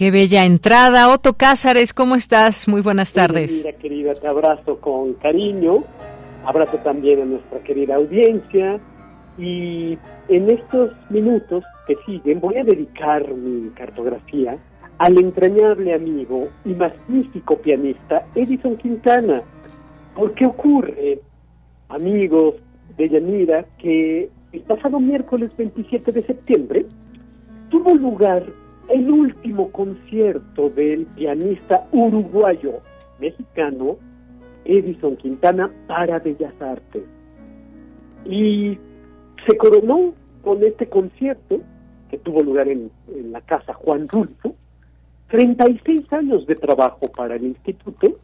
[0.08, 1.12] Qué bella entrada.
[1.12, 2.66] Otto Cázares, ¿cómo estás?
[2.66, 3.62] Muy buenas tardes.
[3.62, 5.84] Mira, querida, te abrazo con cariño.
[6.46, 8.80] Abrazo también a nuestra querida audiencia.
[9.36, 9.98] Y
[10.28, 14.56] en estos minutos que siguen voy a dedicar mi cartografía
[14.96, 19.42] al entrañable amigo y magnífico pianista Edison Quintana.
[20.14, 21.20] Porque ocurre,
[21.90, 22.54] amigos
[22.96, 26.86] de Yanira, que el pasado miércoles 27 de septiembre
[27.68, 28.46] tuvo lugar
[28.88, 32.80] el último concierto del pianista uruguayo
[33.20, 33.96] mexicano
[34.64, 37.04] Edison Quintana para Bellas Artes.
[38.24, 38.78] Y
[39.46, 41.60] se coronó con este concierto
[42.10, 42.90] que tuvo lugar en,
[43.30, 44.54] la casa Juan Rulfo,
[45.30, 48.18] 36 años de trabajo para el instituto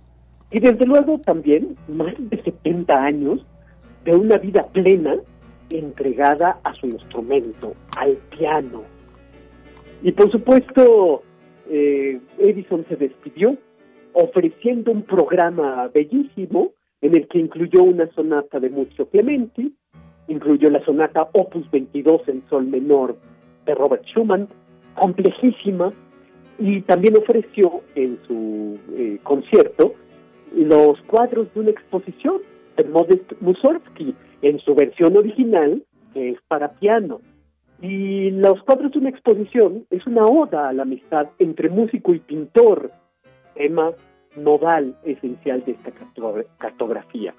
[0.50, 3.44] y desde luego también más de 70 años
[4.04, 5.16] de una vida plena
[5.70, 8.82] entregada a su instrumento, al piano.
[10.04, 11.22] Y por supuesto,
[11.70, 13.56] eh, Edison se despidió
[14.12, 19.74] ofreciendo un programa bellísimo en el que incluyó una sonata de Muzio Clementi,
[20.28, 23.16] incluyó la sonata Opus 22 en sol menor
[23.64, 24.46] de Robert Schumann,
[24.94, 25.94] complejísima,
[26.58, 29.94] y también ofreció en su eh, concierto
[30.54, 32.42] los cuadros de una exposición
[32.76, 35.82] de Modest Mussorgsky en su versión original,
[36.12, 37.22] que es para piano.
[37.80, 42.20] Y Los cuadros de una exposición es una oda a la amistad entre músico y
[42.20, 42.90] pintor,
[43.54, 43.92] tema
[44.36, 45.92] nodal esencial de esta
[46.58, 47.34] cartografía.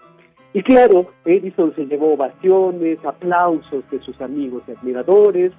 [0.54, 5.52] Y claro, Edison se llevó ovaciones, aplausos de sus amigos y admiradores,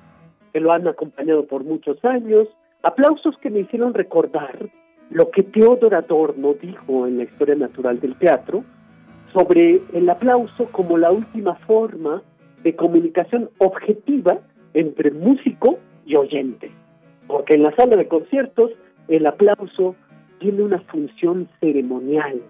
[0.53, 2.49] que lo han acompañado por muchos años,
[2.83, 4.71] aplausos que me hicieron recordar
[5.11, 8.65] lo que Teodor Adorno dijo en la historia natural del teatro
[9.33, 12.23] sobre el aplauso como la última forma
[12.63, 14.39] de comunicación objetiva
[14.77, 16.71] entre músico y oyente,
[17.27, 18.71] porque en la sala de conciertos
[19.09, 19.97] el aplauso
[20.39, 22.43] tiene una función ceremonial.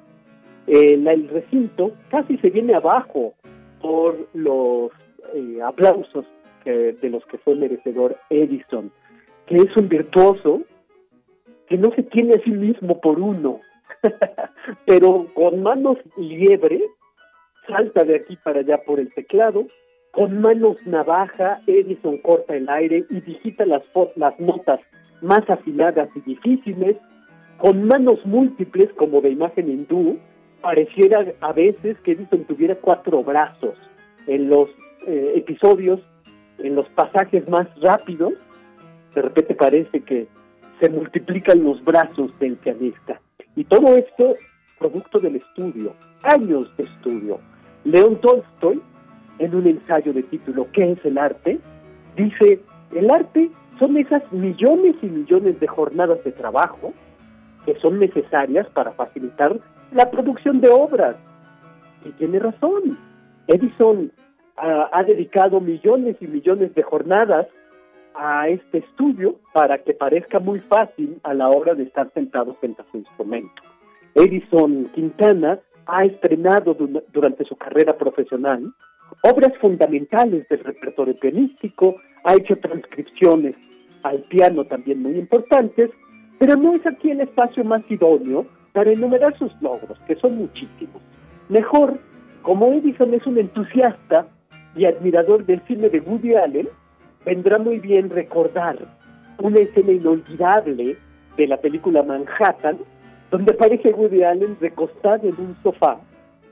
[0.67, 3.35] El, recinto casi se viene abajo
[3.81, 4.91] por los
[5.35, 6.27] eh, aplausos
[6.65, 8.91] de los que fue merecedor Edison,
[9.47, 10.63] que es un virtuoso
[11.69, 13.61] que no se tiene a sí mismo por uno,
[14.85, 16.83] pero con manos liebre
[17.69, 19.69] salta de aquí para allá por el teclado
[20.17, 23.83] con manos navaja, Edison corta el aire y digita las,
[24.15, 24.81] las notas
[25.21, 26.97] más afiladas y difíciles.
[27.59, 30.19] Con manos múltiples, como de imagen hindú,
[30.63, 33.75] pareciera a veces que Edison tuviera cuatro brazos.
[34.27, 34.71] En los
[35.07, 36.01] eh, episodios,
[36.61, 38.33] en los pasajes más rápidos,
[39.15, 40.29] de repente parece que
[40.81, 43.21] se multiplican los brazos del pianista.
[43.55, 44.33] Y todo esto
[44.79, 47.39] producto del estudio, años de estudio.
[47.85, 48.81] León Tolstoy
[49.39, 51.59] en un ensayo de título ¿Qué es el arte?
[52.17, 52.61] Dice,
[52.95, 56.93] el arte son esas millones y millones de jornadas de trabajo
[57.65, 59.59] que son necesarias para facilitar
[59.93, 61.17] la producción de obras.
[62.05, 62.97] Y tiene razón.
[63.49, 64.13] Edison
[64.57, 67.47] ha dedicado millones y millones de jornadas
[68.15, 72.83] a este estudio para que parezca muy fácil a la hora de estar sentado frente
[72.83, 73.63] a su instrumento.
[74.15, 76.75] Edison Quintana ha estrenado
[77.13, 78.73] durante su carrera profesional
[79.23, 83.57] obras fundamentales del repertorio pianístico, ha hecho transcripciones
[84.03, 85.91] al piano también muy importantes,
[86.39, 91.03] pero no es aquí el espacio más idóneo para enumerar sus logros, que son muchísimos.
[91.49, 91.99] Mejor,
[92.43, 94.27] como Edison es un entusiasta
[94.77, 96.69] y admirador del cine de Woody Allen,
[97.25, 98.77] vendrá muy bien recordar
[99.39, 100.97] una escena inolvidable
[101.37, 102.79] de la película Manhattan,
[103.31, 105.99] donde aparece Woody Allen recostado en un sofá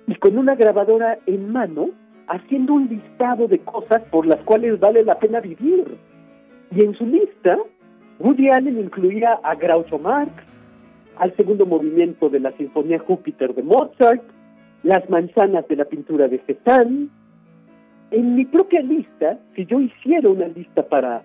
[0.06, 1.90] y con una grabadora en mano
[2.28, 5.84] haciendo un listado de cosas por las cuales vale la pena vivir.
[6.70, 7.58] Y en su lista,
[8.18, 10.32] Woody Allen incluía a Groucho Marx,
[11.16, 14.22] al segundo movimiento de la Sinfonía Júpiter de Mozart,
[14.82, 17.08] las manzanas de la pintura de Cézanne.
[18.10, 21.24] En mi propia lista, si yo hiciera una lista para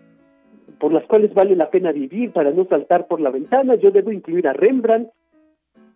[0.79, 4.11] por las cuales vale la pena vivir, para no saltar por la ventana, yo debo
[4.11, 5.09] incluir a Rembrandt,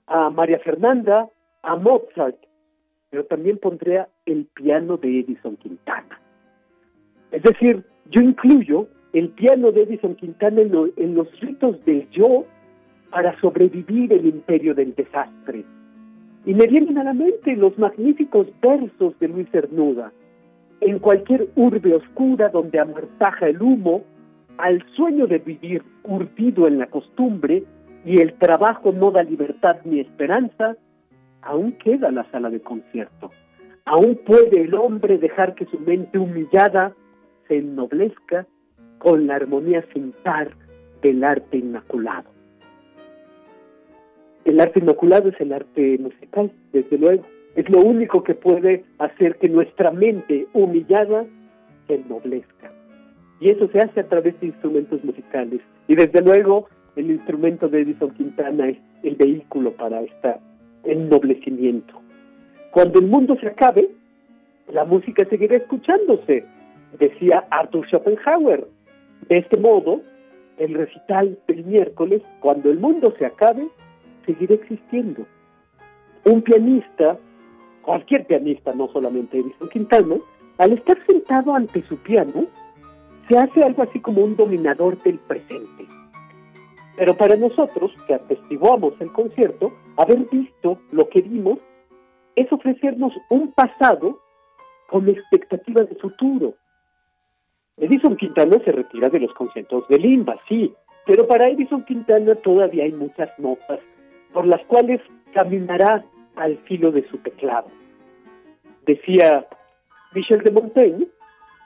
[0.07, 1.29] a María Fernanda,
[1.61, 2.37] a Mozart,
[3.09, 6.19] pero también pondría el piano de Edison Quintana.
[7.31, 12.45] Es decir, yo incluyo el piano de Edison Quintana en, los ritos del yo
[13.11, 15.63] para sobrevivir el imperio del desastre.
[16.45, 20.11] Y me vienen a la mente los magníficos versos de Luis Cernuda.
[20.81, 24.03] En cualquier urbe oscura donde amortaja el humo,
[24.57, 27.63] al sueño de vivir curtido en la costumbre
[28.05, 30.75] y el trabajo no da libertad ni esperanza,
[31.41, 33.31] aún queda la sala de concierto.
[33.85, 36.93] Aún puede el hombre dejar que su mente humillada
[37.47, 38.47] se ennoblezca
[38.97, 40.51] con la armonía sin par
[41.01, 42.29] del arte inmaculado.
[44.45, 47.23] El arte inmaculado es el arte musical, desde luego.
[47.55, 51.25] Es lo único que puede hacer que nuestra mente humillada
[51.87, 52.71] se ennoblezca.
[53.39, 55.61] Y eso se hace a través de instrumentos musicales.
[55.87, 60.35] Y desde luego, el instrumento de Edison Quintana es el vehículo para este
[60.85, 62.02] ennoblecimiento.
[62.73, 63.87] Cuando el mundo se acabe,
[64.71, 66.43] la música seguirá escuchándose,
[66.97, 68.67] decía Arthur Schopenhauer.
[69.29, 70.01] De este modo,
[70.57, 73.67] el recital del miércoles, cuando el mundo se acabe,
[74.25, 75.23] seguirá existiendo.
[76.25, 77.19] Un pianista,
[77.83, 80.15] cualquier pianista, no solamente Edison Quintana,
[80.57, 82.47] al estar sentado ante su piano,
[83.29, 85.85] se hace algo así como un dominador del presente.
[86.97, 91.59] Pero para nosotros, que atestiguamos el concierto, haber visto lo que vimos
[92.35, 94.19] es ofrecernos un pasado
[94.87, 96.53] con expectativas de futuro.
[97.77, 100.73] Edison Quintana se retira de los conciertos de Limba, sí,
[101.05, 103.79] pero para Edison Quintana todavía hay muchas notas
[104.31, 105.01] por las cuales
[105.33, 106.03] caminará
[106.35, 107.67] al filo de su teclado.
[108.85, 109.45] Decía
[110.13, 111.07] Michel de Montaigne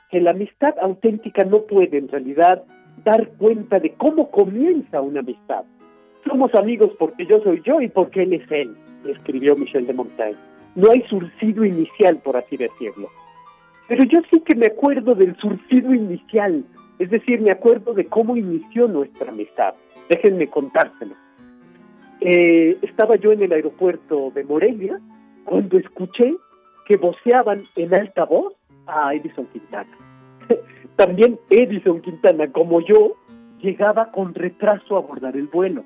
[0.09, 2.63] que la amistad auténtica no puede en realidad
[3.03, 5.63] dar cuenta de cómo comienza una amistad.
[6.25, 8.75] Somos amigos porque yo soy yo y porque él es él,
[9.05, 10.46] escribió Michel de Montaigne.
[10.77, 13.09] No hay surcido inicial, por así decirlo.
[13.87, 16.63] Pero yo sí que me acuerdo del surcido inicial,
[16.99, 19.73] es decir, me acuerdo de cómo inició nuestra amistad.
[20.07, 21.15] Déjenme contárselo.
[22.21, 24.99] Eh, estaba yo en el aeropuerto de Morelia
[25.45, 26.35] cuando escuché
[26.85, 28.53] que voceaban en alta voz
[28.85, 29.97] a Edison Quintana.
[30.95, 33.15] También Edison Quintana, como yo,
[33.63, 35.83] llegaba con retraso a abordar el vuelo.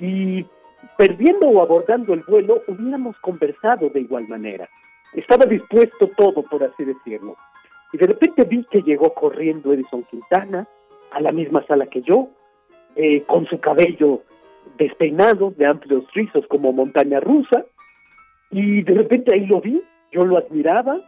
[0.00, 0.46] Y
[0.96, 4.68] perdiendo o abordando el vuelo, hubiéramos conversado de igual manera.
[5.14, 7.36] Estaba dispuesto todo, por así decirlo.
[7.92, 10.66] Y de repente vi que llegó corriendo Edison Quintana
[11.10, 12.28] a la misma sala que yo,
[12.94, 14.22] eh, con su cabello
[14.78, 17.64] despeinado, de amplios rizos como montaña rusa,
[18.50, 19.82] y de repente ahí lo vi,
[20.12, 21.00] yo lo admiraba,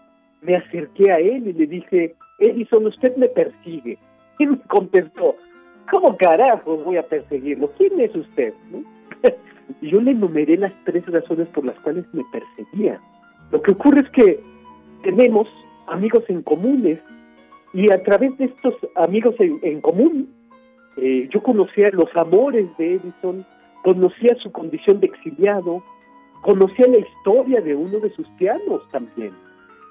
[0.42, 3.98] me acerqué a él y le dije, Edison, usted me persigue.
[4.38, 5.36] Y me contestó,
[5.90, 7.70] ¿cómo carajos voy a perseguirlo?
[7.76, 8.52] ¿Quién es usted?
[8.72, 8.84] y
[9.80, 13.00] yo le enumeré las tres razones por las cuales me perseguía.
[13.50, 14.40] Lo que ocurre es que
[15.02, 15.48] tenemos
[15.86, 16.98] amigos en comunes
[17.74, 20.28] y a través de estos amigos en, común,
[20.96, 23.44] eh, yo conocía los amores de Edison,
[23.82, 25.82] conocía su condición de exiliado,
[26.42, 29.32] conocía la historia de uno de sus pianos también.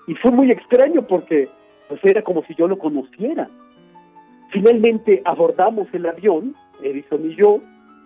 [0.08, 1.50] Y fue muy extraño porque
[1.88, 3.50] pues era como si yo lo conociera.
[4.52, 7.62] Finalmente abordamos el avión, Edison y yo,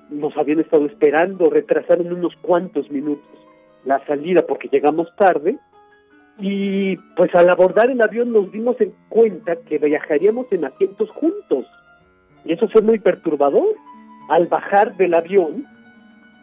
[0.09, 3.27] nos habían estado esperando, retrasaron unos cuantos minutos
[3.85, 5.57] la salida porque llegamos tarde
[6.39, 11.65] y pues al abordar el avión nos dimos en cuenta que viajaríamos en asientos juntos
[12.45, 13.75] y eso fue muy perturbador.
[14.29, 15.65] Al bajar del avión,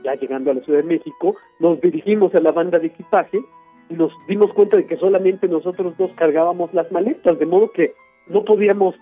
[0.05, 3.41] ya llegando a la Ciudad de México, nos dirigimos a la banda de equipaje
[3.89, 7.95] y nos dimos cuenta de que solamente nosotros dos cargábamos las maletas, de modo que
[8.29, 8.95] no podíamos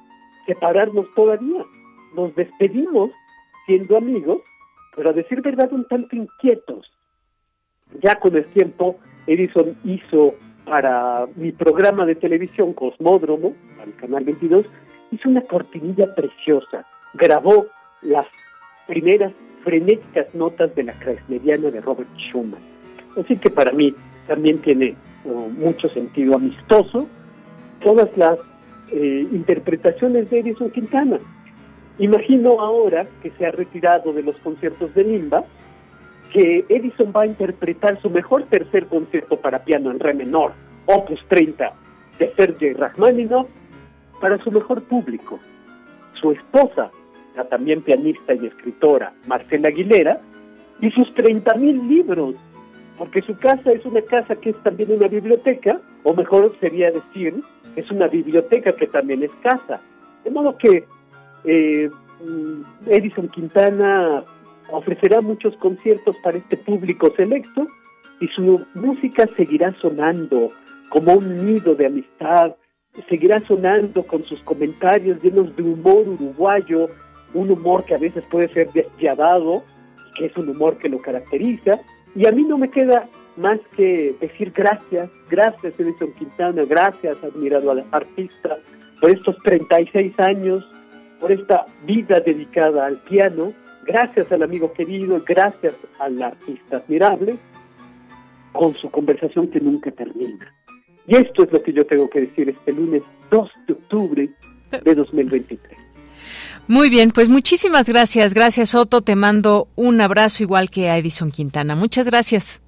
[0.47, 1.65] separarnos todavía.
[2.15, 3.11] Nos despedimos
[3.67, 4.43] siendo amigos,
[4.95, 6.91] pero a decir verdad un tanto inquietos.
[8.03, 10.35] Ya con el tiempo, Edison hizo
[10.65, 14.67] para mi programa de televisión Cosmódromo, al canal 22,
[15.11, 16.87] hizo una cortinilla preciosa.
[17.15, 17.67] Grabó
[18.03, 18.27] las
[18.87, 19.33] primeras
[19.65, 22.61] frenéticas notas de la Kreisneriana de Robert Schumann.
[23.17, 23.95] Así que para mí
[24.27, 24.95] también tiene
[25.25, 27.09] uh, mucho sentido amistoso
[27.83, 28.39] todas las
[28.93, 31.19] eh, interpretaciones de Edison Quintana.
[32.01, 35.45] Imagino ahora que se ha retirado de los conciertos de Limba,
[36.33, 40.53] que Edison va a interpretar su mejor tercer concierto para piano en re menor,
[40.87, 41.75] opus 30,
[42.19, 43.49] de Sergei Rachmaninoff,
[44.19, 45.39] para su mejor público.
[46.19, 46.91] Su esposa,
[47.37, 50.23] la también pianista y escritora Marcela Aguilera,
[50.81, 52.35] y sus 30.000 libros,
[52.97, 57.43] porque su casa es una casa que es también una biblioteca, o mejor sería decir,
[57.77, 59.83] es una biblioteca que también es casa.
[60.25, 60.87] De modo que
[61.45, 61.91] eh,
[62.25, 64.25] mm, Edison Quintana
[64.71, 67.67] ofrecerá muchos conciertos para este público selecto
[68.21, 70.51] y su música seguirá sonando
[70.91, 72.55] como un nido de amistad,
[73.09, 76.89] seguirá sonando con sus comentarios llenos de humor uruguayo,
[77.33, 79.63] un humor que a veces puede ser despiadado,
[80.17, 81.81] que es un humor que lo caracteriza,
[82.15, 87.71] y a mí no me queda más que decir gracias, gracias Edison Quintana, gracias admirado
[87.71, 88.59] al artista
[89.01, 90.69] por estos 36 años,
[91.21, 93.53] por esta vida dedicada al piano,
[93.85, 97.37] gracias al amigo querido, gracias al artista admirable,
[98.53, 100.53] con su conversación que nunca termina.
[101.07, 104.31] Y esto es lo que yo tengo que decir este lunes 2 de octubre
[104.85, 105.79] de 2023.
[106.69, 108.33] Muy bien, pues muchísimas gracias.
[108.33, 109.01] Gracias, Otto.
[109.01, 111.75] Te mando un abrazo igual que a Edison Quintana.
[111.75, 112.63] Muchas gracias.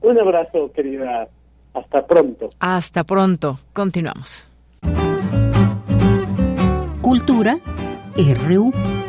[0.00, 1.28] Un abrazo, querida.
[1.72, 2.50] Hasta pronto.
[2.58, 3.58] Hasta pronto.
[3.72, 4.48] Continuamos.
[7.00, 7.58] Cultura
[8.16, 9.03] RU.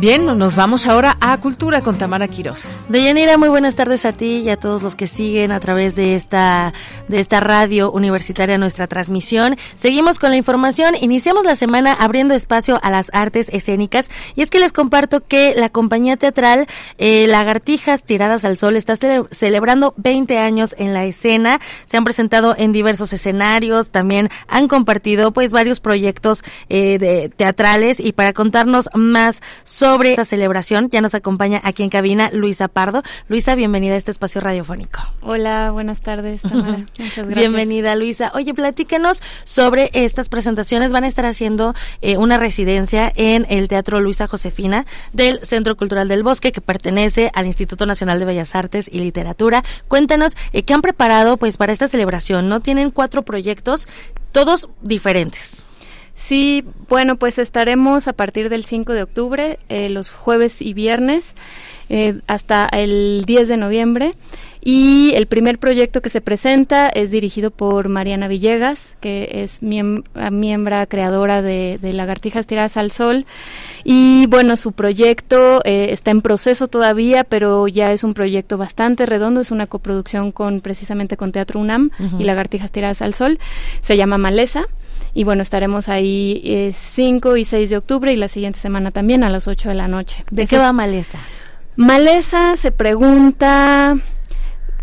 [0.00, 2.68] Bien, nos vamos ahora a Cultura con Tamara Quiroz.
[2.88, 6.14] Deyanira, muy buenas tardes a ti y a todos los que siguen a través de
[6.14, 6.72] esta,
[7.08, 9.56] de esta radio universitaria nuestra transmisión.
[9.74, 10.94] Seguimos con la información.
[11.00, 15.54] Iniciamos la semana abriendo espacio a las artes escénicas y es que les comparto que
[15.56, 16.68] la compañía teatral
[16.98, 18.94] eh, Lagartijas Tiradas al Sol está
[19.32, 21.58] celebrando 20 años en la escena.
[21.86, 27.98] Se han presentado en diversos escenarios, también han compartido pues varios proyectos eh, de, teatrales
[27.98, 30.88] y para contarnos más sobre sobre esta celebración.
[30.90, 33.02] Ya nos acompaña aquí en cabina Luisa Pardo.
[33.28, 35.00] Luisa, bienvenida a este espacio radiofónico.
[35.22, 36.86] Hola, buenas tardes, Tamara.
[36.98, 37.36] Muchas gracias.
[37.36, 38.30] Bienvenida, Luisa.
[38.34, 40.92] Oye, platícanos sobre estas presentaciones.
[40.92, 46.08] Van a estar haciendo eh, una residencia en el Teatro Luisa Josefina del Centro Cultural
[46.08, 49.64] del Bosque, que pertenece al Instituto Nacional de Bellas Artes y Literatura.
[49.88, 52.48] Cuéntanos eh, qué han preparado pues para esta celebración.
[52.48, 53.88] ¿No tienen cuatro proyectos,
[54.32, 55.67] todos diferentes?
[56.18, 61.34] Sí, bueno, pues estaremos a partir del 5 de octubre, eh, los jueves y viernes,
[61.90, 64.14] eh, hasta el 10 de noviembre.
[64.60, 70.88] Y el primer proyecto que se presenta es dirigido por Mariana Villegas, que es miembro
[70.88, 73.24] creadora de, Lagartijas Tiradas al Sol.
[73.84, 79.06] Y bueno, su proyecto eh, está en proceso todavía, pero ya es un proyecto bastante
[79.06, 79.40] redondo.
[79.40, 83.38] Es una coproducción con precisamente con Teatro UNAM y Lagartijas Tiradas al Sol.
[83.82, 84.62] Se llama Maleza.
[85.14, 89.24] Y bueno, estaremos ahí 5 eh, y 6 de octubre y la siguiente semana también
[89.24, 90.24] a las 8 de la noche.
[90.30, 91.18] ¿De qué va Maleza?
[91.76, 93.96] Maleza se pregunta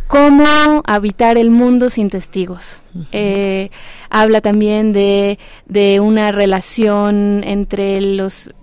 [0.08, 0.46] cómo
[0.86, 2.82] habitar el mundo sin testigos.
[3.12, 3.70] Eh,
[4.10, 8.54] habla también de, de una relación entre los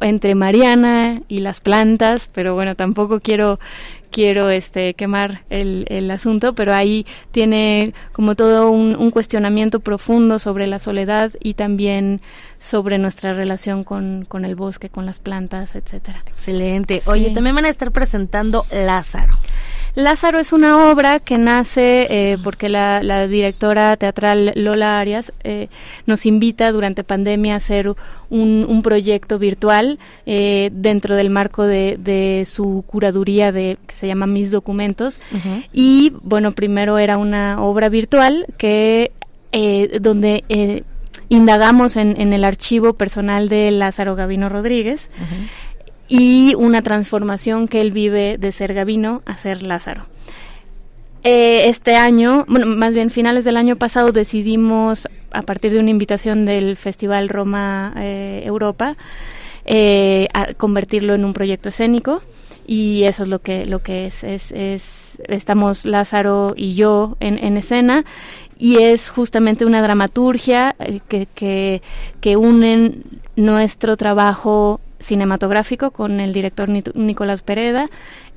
[0.00, 3.58] entre Mariana y las plantas, pero bueno, tampoco quiero
[4.10, 10.66] quiero este quemar el, el asunto, pero ahí tiene como todo un, cuestionamiento profundo sobre
[10.66, 12.20] la soledad y también
[12.58, 16.22] sobre nuestra relación con, con el bosque, con las plantas, etcétera.
[16.26, 17.02] Excelente.
[17.06, 19.32] Oye, también van a estar presentando Lázaro.
[19.98, 25.66] Lázaro es una obra que nace eh, porque la, directora teatral Lola Arias eh,
[26.06, 27.92] nos invita durante pandemia a hacer
[28.30, 34.52] un, proyecto virtual eh, dentro del marco de, su curaduría de que se llama Mis
[34.52, 35.18] Documentos.
[35.72, 39.10] Y bueno, primero era una obra virtual que
[40.00, 40.84] donde
[41.28, 45.08] indagamos en, el archivo personal de Lázaro Gavino Rodríguez
[46.08, 50.06] y una transformación que él vive de ser Gavino a ser Lázaro.
[51.24, 55.90] Eh, este año, bueno, más bien finales del año pasado, decidimos, a partir de una
[55.90, 58.96] invitación del Festival Roma eh, Europa,
[59.64, 62.22] eh, a convertirlo en un proyecto escénico
[62.68, 67.42] y eso es lo que lo que es es, es estamos Lázaro y yo en,
[67.42, 68.04] en escena.
[68.58, 71.80] Y es justamente una dramaturgia eh, que,
[72.20, 73.04] que, unen
[73.36, 77.86] nuestro trabajo cinematográfico con el director Nicolás Pereda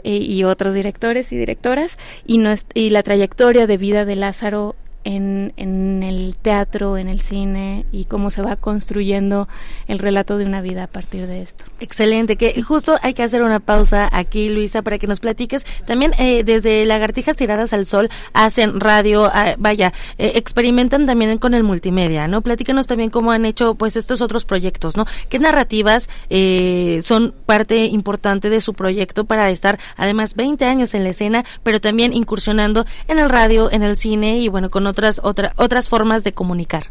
[0.03, 2.41] eh, y otros directores y directoras y,
[2.73, 8.05] y la trayectoria de vida de Lázaro en, en, el teatro, en el cine y
[8.05, 9.47] cómo se va construyendo
[9.87, 11.65] el relato de una vida a partir de esto.
[11.79, 15.65] Excelente, que justo hay que hacer una pausa aquí, Luisa, para que nos platiques.
[15.85, 21.53] También eh, desde Lagartijas Tiradas al Sol hacen radio, ah, vaya, eh, experimentan también con
[21.53, 22.41] el multimedia, ¿no?
[22.41, 25.05] Platícanos también cómo han hecho pues estos otros proyectos, ¿no?
[25.29, 31.03] ¿Qué narrativas eh, son parte importante de su proyecto para estar además 20 años en
[31.03, 35.21] la escena, pero también incursionando en el radio, en el cine y bueno, con otras,
[35.23, 36.83] otra, otras formas de comunicar.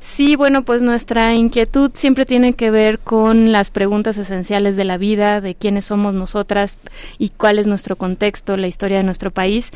[0.00, 4.96] Sí, bueno, pues nuestra inquietud siempre tiene que ver con las preguntas esenciales de la
[4.96, 6.78] vida, de quiénes somos nosotras
[7.18, 9.70] y cuál es nuestro contexto, la historia de nuestro país.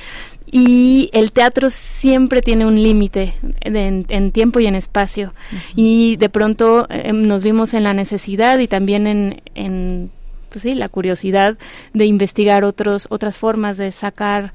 [0.50, 5.34] Y el teatro siempre tiene un límite en, tiempo y en espacio.
[5.76, 10.10] Y de pronto em, nos vimos en la necesidad y también en, en
[10.48, 11.58] pues sí, la curiosidad
[11.92, 14.52] de investigar otros, otras formas de sacar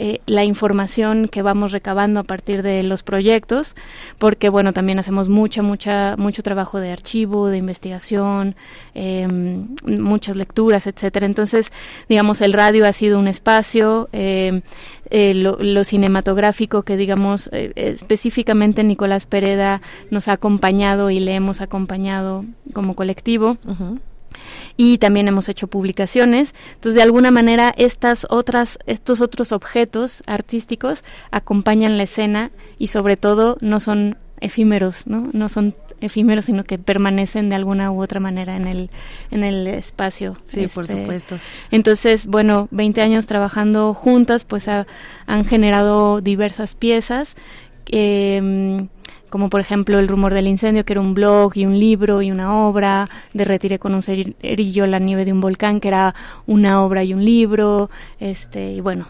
[0.00, 3.74] eh, la información que vamos recabando a partir de los proyectos,
[4.18, 8.54] porque bueno, también hacemos mucha, mucha, mucho trabajo de archivo, de investigación,
[8.94, 11.26] em, muchas lecturas, etcétera.
[11.26, 11.72] Entonces,
[12.08, 14.62] digamos, el radio ha sido un espacio, em,
[15.10, 19.80] eh, lo, cinematográfico que digamos eh, específicamente Nicolás Pereda
[20.10, 23.56] nos ha acompañado y le hemos acompañado como colectivo
[24.76, 26.54] y también hemos hecho publicaciones.
[26.74, 33.16] Entonces, de alguna manera, estas otras, estos otros objetos artísticos acompañan la escena y sobre
[33.16, 35.28] todo no son efímeros, ¿no?
[35.32, 38.90] No son efímeros, sino que permanecen de alguna u otra manera en el,
[39.30, 40.36] en el espacio.
[40.44, 41.38] Sí, por este, supuesto.
[41.70, 47.34] Entonces, bueno, 20 años trabajando juntas, pues han generado diversas piezas.
[47.90, 48.86] Eh,
[49.30, 52.30] como por ejemplo El rumor del incendio, que era un blog y un libro y
[52.30, 56.14] una obra, de Retiré con un cerillo la nieve de un volcán, que era
[56.46, 57.90] una obra y un libro,
[58.20, 59.06] este, y bueno,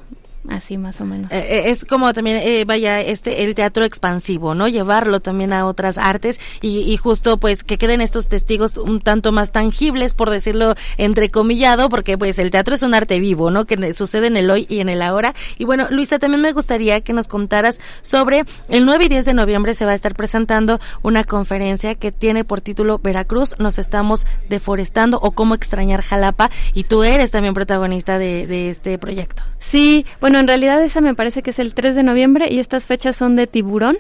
[0.51, 1.31] así más o menos.
[1.33, 4.69] Eh, eh, es como también, eh, vaya, este el teatro expansivo, ¿no?
[4.69, 9.53] Llevarlo también a otras artes y, justo pues que queden estos testigos un tanto más
[9.53, 13.67] tangibles, por decirlo entrecomillado, porque pues el teatro es un arte vivo, ¿no?
[13.67, 15.35] Que sucede en el hoy y en el ahora.
[15.59, 19.35] Y bueno, Luisa, también me gustaría que nos contaras sobre el 9 y 10 de
[19.35, 24.27] noviembre se va a estar presentando una conferencia que tiene por título Veracruz, nos estamos
[24.49, 29.43] deforestando o cómo extrañar Jalapa y tú eres también protagonista de, de este proyecto.
[29.59, 32.85] Sí, bueno, en realidad esa me parece que es el 3 de noviembre y estas
[32.85, 33.97] fechas son de tiburón.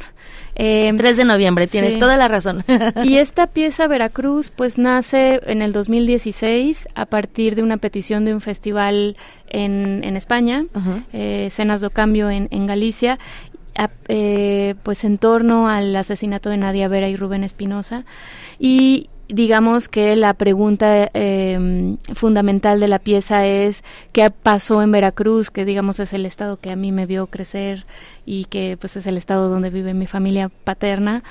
[0.55, 2.65] 3 em, de noviembre, tienes toda la razón.
[3.05, 8.35] y esta pieza Veracruz pues nace en el 2016 a partir de una petición de
[8.35, 9.16] un festival
[9.48, 10.65] en, en España,
[11.12, 13.19] eh, Escenas do Cambio en, en Galicia,
[14.09, 18.05] eh, pues en torno al asesinato de Nadia Vera y Rubén Espinosa.
[18.59, 25.50] Y digamos que la pregunta eh, fundamental de la pieza es qué pasó en Veracruz,
[25.50, 27.84] que digamos es el estado que a mí me vio crecer
[28.24, 31.22] y que pues es el estado donde vive mi familia paterna,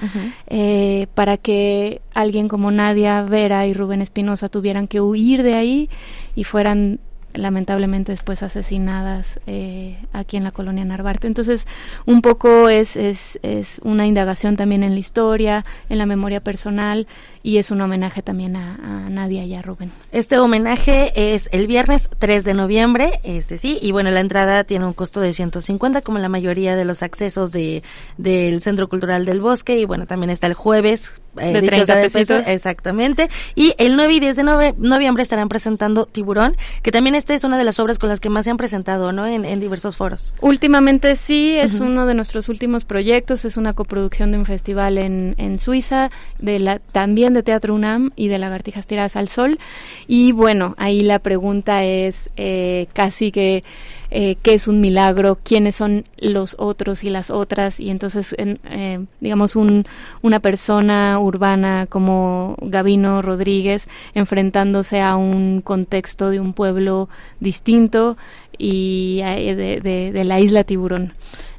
[0.48, 5.90] eh, para que alguien como Nadia Vera y Rubén Espinosa tuvieran que huir de ahí
[6.36, 7.00] y fueran
[7.34, 11.28] lamentablemente después asesinadas eh, aquí en la colonia Narvarte.
[11.28, 11.68] Entonces,
[12.06, 17.08] un poco es, es, es una indagación también en la historia, en la memoria personal
[17.48, 19.94] y es un homenaje también a, Nadia y a Rubén.
[20.12, 24.84] Este homenaje es el viernes 3 de noviembre, este sí, y bueno, la entrada tiene
[24.84, 27.84] un costo de 150 como la mayoría de los accesos de
[28.18, 32.48] del Centro Cultural del Bosque y bueno, también está el jueves eh, de 30 pesos.
[32.48, 37.46] exactamente, y el 9 y 10 de noviembre estarán presentando Tiburón, que también esta es
[37.46, 39.26] una de las obras con las que más se han presentado, ¿no?
[39.26, 40.36] En, diversos foros.
[40.42, 45.34] Últimamente sí, es uno de nuestros últimos proyectos, es una coproducción de un festival en,
[45.38, 46.10] en Suiza,
[46.40, 49.60] de la también de Teatro UNAM y de Lagartijas Tiradas al Sol.
[50.08, 53.64] Y bueno, ahí la pregunta es eh, casi que
[54.10, 57.80] eh, qué es un milagro, quiénes son los otros y las otras.
[57.80, 59.86] Y entonces, eh, digamos, un,
[60.22, 67.08] una persona urbana como Gavino Rodríguez enfrentándose a un contexto de un pueblo
[67.40, 68.18] distinto
[68.58, 71.14] y de, de la isla Tiburón.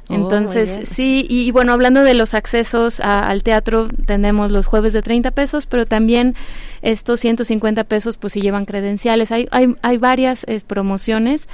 [0.09, 5.03] Oh, Entonces, sí, y, bueno, hablando de los accesos al teatro, tenemos los jueves de
[5.03, 6.33] 30 pesos, pero también
[6.81, 9.31] estos 150 pesos, pues si llevan credenciales.
[9.31, 11.47] Hay, hay, hay varias eh, promociones.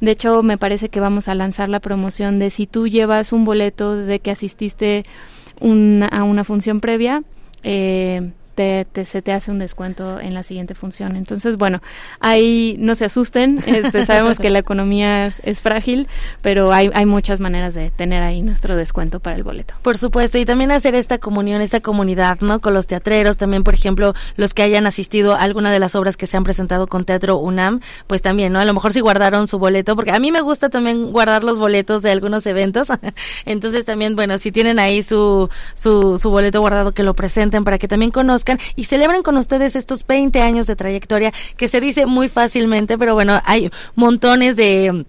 [0.00, 3.46] De hecho, me parece que vamos a lanzar la promoción de si tú llevas un
[3.46, 5.04] boleto de que asististe
[6.10, 7.22] a una función previa,
[7.62, 11.16] eh, te, se te hace un descuento en la siguiente función.
[11.16, 11.80] Entonces, bueno,
[12.20, 16.08] ahí no se asusten, este, sabemos que la economía es, frágil,
[16.40, 19.74] pero hay, hay muchas maneras de tener ahí nuestro descuento para el boleto.
[19.82, 22.60] Por supuesto, y también hacer esta comunión, esta comunidad, ¿no?
[22.60, 26.16] Con los teatreros, también, por ejemplo, los que hayan asistido a alguna de las obras
[26.16, 28.60] que se han presentado con Teatro UNAM, pues también, ¿no?
[28.60, 31.58] A lo mejor si guardaron su boleto, porque a mí me gusta también guardar los
[31.58, 32.88] boletos de algunos eventos,
[33.44, 37.78] entonces también, bueno, si tienen ahí su, su, su boleto guardado, que lo presenten para
[37.78, 38.41] que también conozcan
[38.76, 43.14] y celebren con ustedes estos 20 años de trayectoria que se dice muy fácilmente, pero
[43.14, 45.04] bueno, hay montones de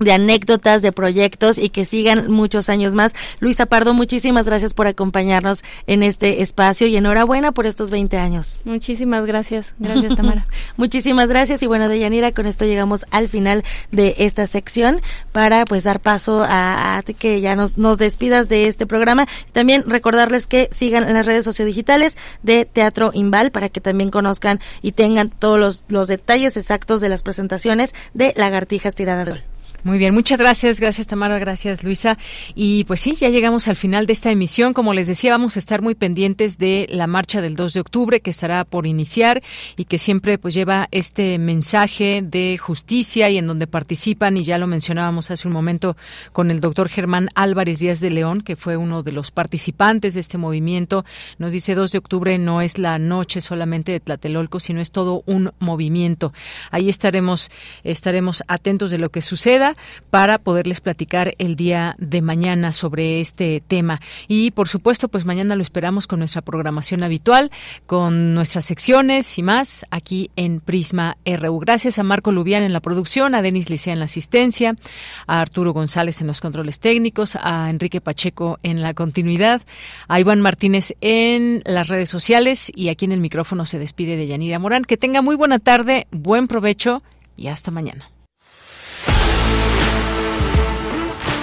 [0.00, 3.14] de anécdotas, de proyectos y que sigan muchos años más.
[3.40, 8.60] Luisa Pardo, muchísimas gracias por acompañarnos en este espacio y enhorabuena por estos 20 años.
[8.64, 9.74] Muchísimas gracias.
[9.78, 10.46] Gracias, Tamara.
[10.76, 15.00] muchísimas gracias y bueno, Deyanira, con esto llegamos al final de esta sección
[15.32, 19.26] para pues dar paso a, a que ya nos, nos despidas de este programa.
[19.52, 24.60] También recordarles que sigan en las redes sociodigitales de Teatro Imbal para que también conozcan
[24.82, 29.53] y tengan todos los, los detalles exactos de las presentaciones de Lagartijas Tiradas de Sol.
[29.84, 32.16] Muy bien, muchas gracias, gracias Tamara, gracias Luisa.
[32.54, 34.72] Y pues sí, ya llegamos al final de esta emisión.
[34.72, 38.20] Como les decía, vamos a estar muy pendientes de la marcha del 2 de octubre
[38.20, 39.42] que estará por iniciar
[39.76, 44.56] y que siempre pues lleva este mensaje de justicia y en donde participan, y ya
[44.56, 45.98] lo mencionábamos hace un momento
[46.32, 50.20] con el doctor Germán Álvarez Díaz de León, que fue uno de los participantes de
[50.20, 51.04] este movimiento.
[51.36, 55.22] Nos dice 2 de octubre no es la noche solamente de Tlatelolco, sino es todo
[55.26, 56.32] un movimiento.
[56.70, 57.50] Ahí estaremos,
[57.82, 59.73] estaremos atentos de lo que suceda
[60.10, 64.00] para poderles platicar el día de mañana sobre este tema.
[64.28, 67.50] Y por supuesto, pues mañana lo esperamos con nuestra programación habitual,
[67.86, 71.58] con nuestras secciones y más aquí en Prisma RU.
[71.60, 74.76] Gracias a Marco Lubián en la producción, a Denis Licea en la asistencia,
[75.26, 79.62] a Arturo González en los controles técnicos, a Enrique Pacheco en la continuidad,
[80.08, 84.26] a Iván Martínez en las redes sociales y aquí en el micrófono se despide de
[84.26, 84.84] Yanira Morán.
[84.84, 87.02] Que tenga muy buena tarde, buen provecho
[87.36, 88.13] y hasta mañana.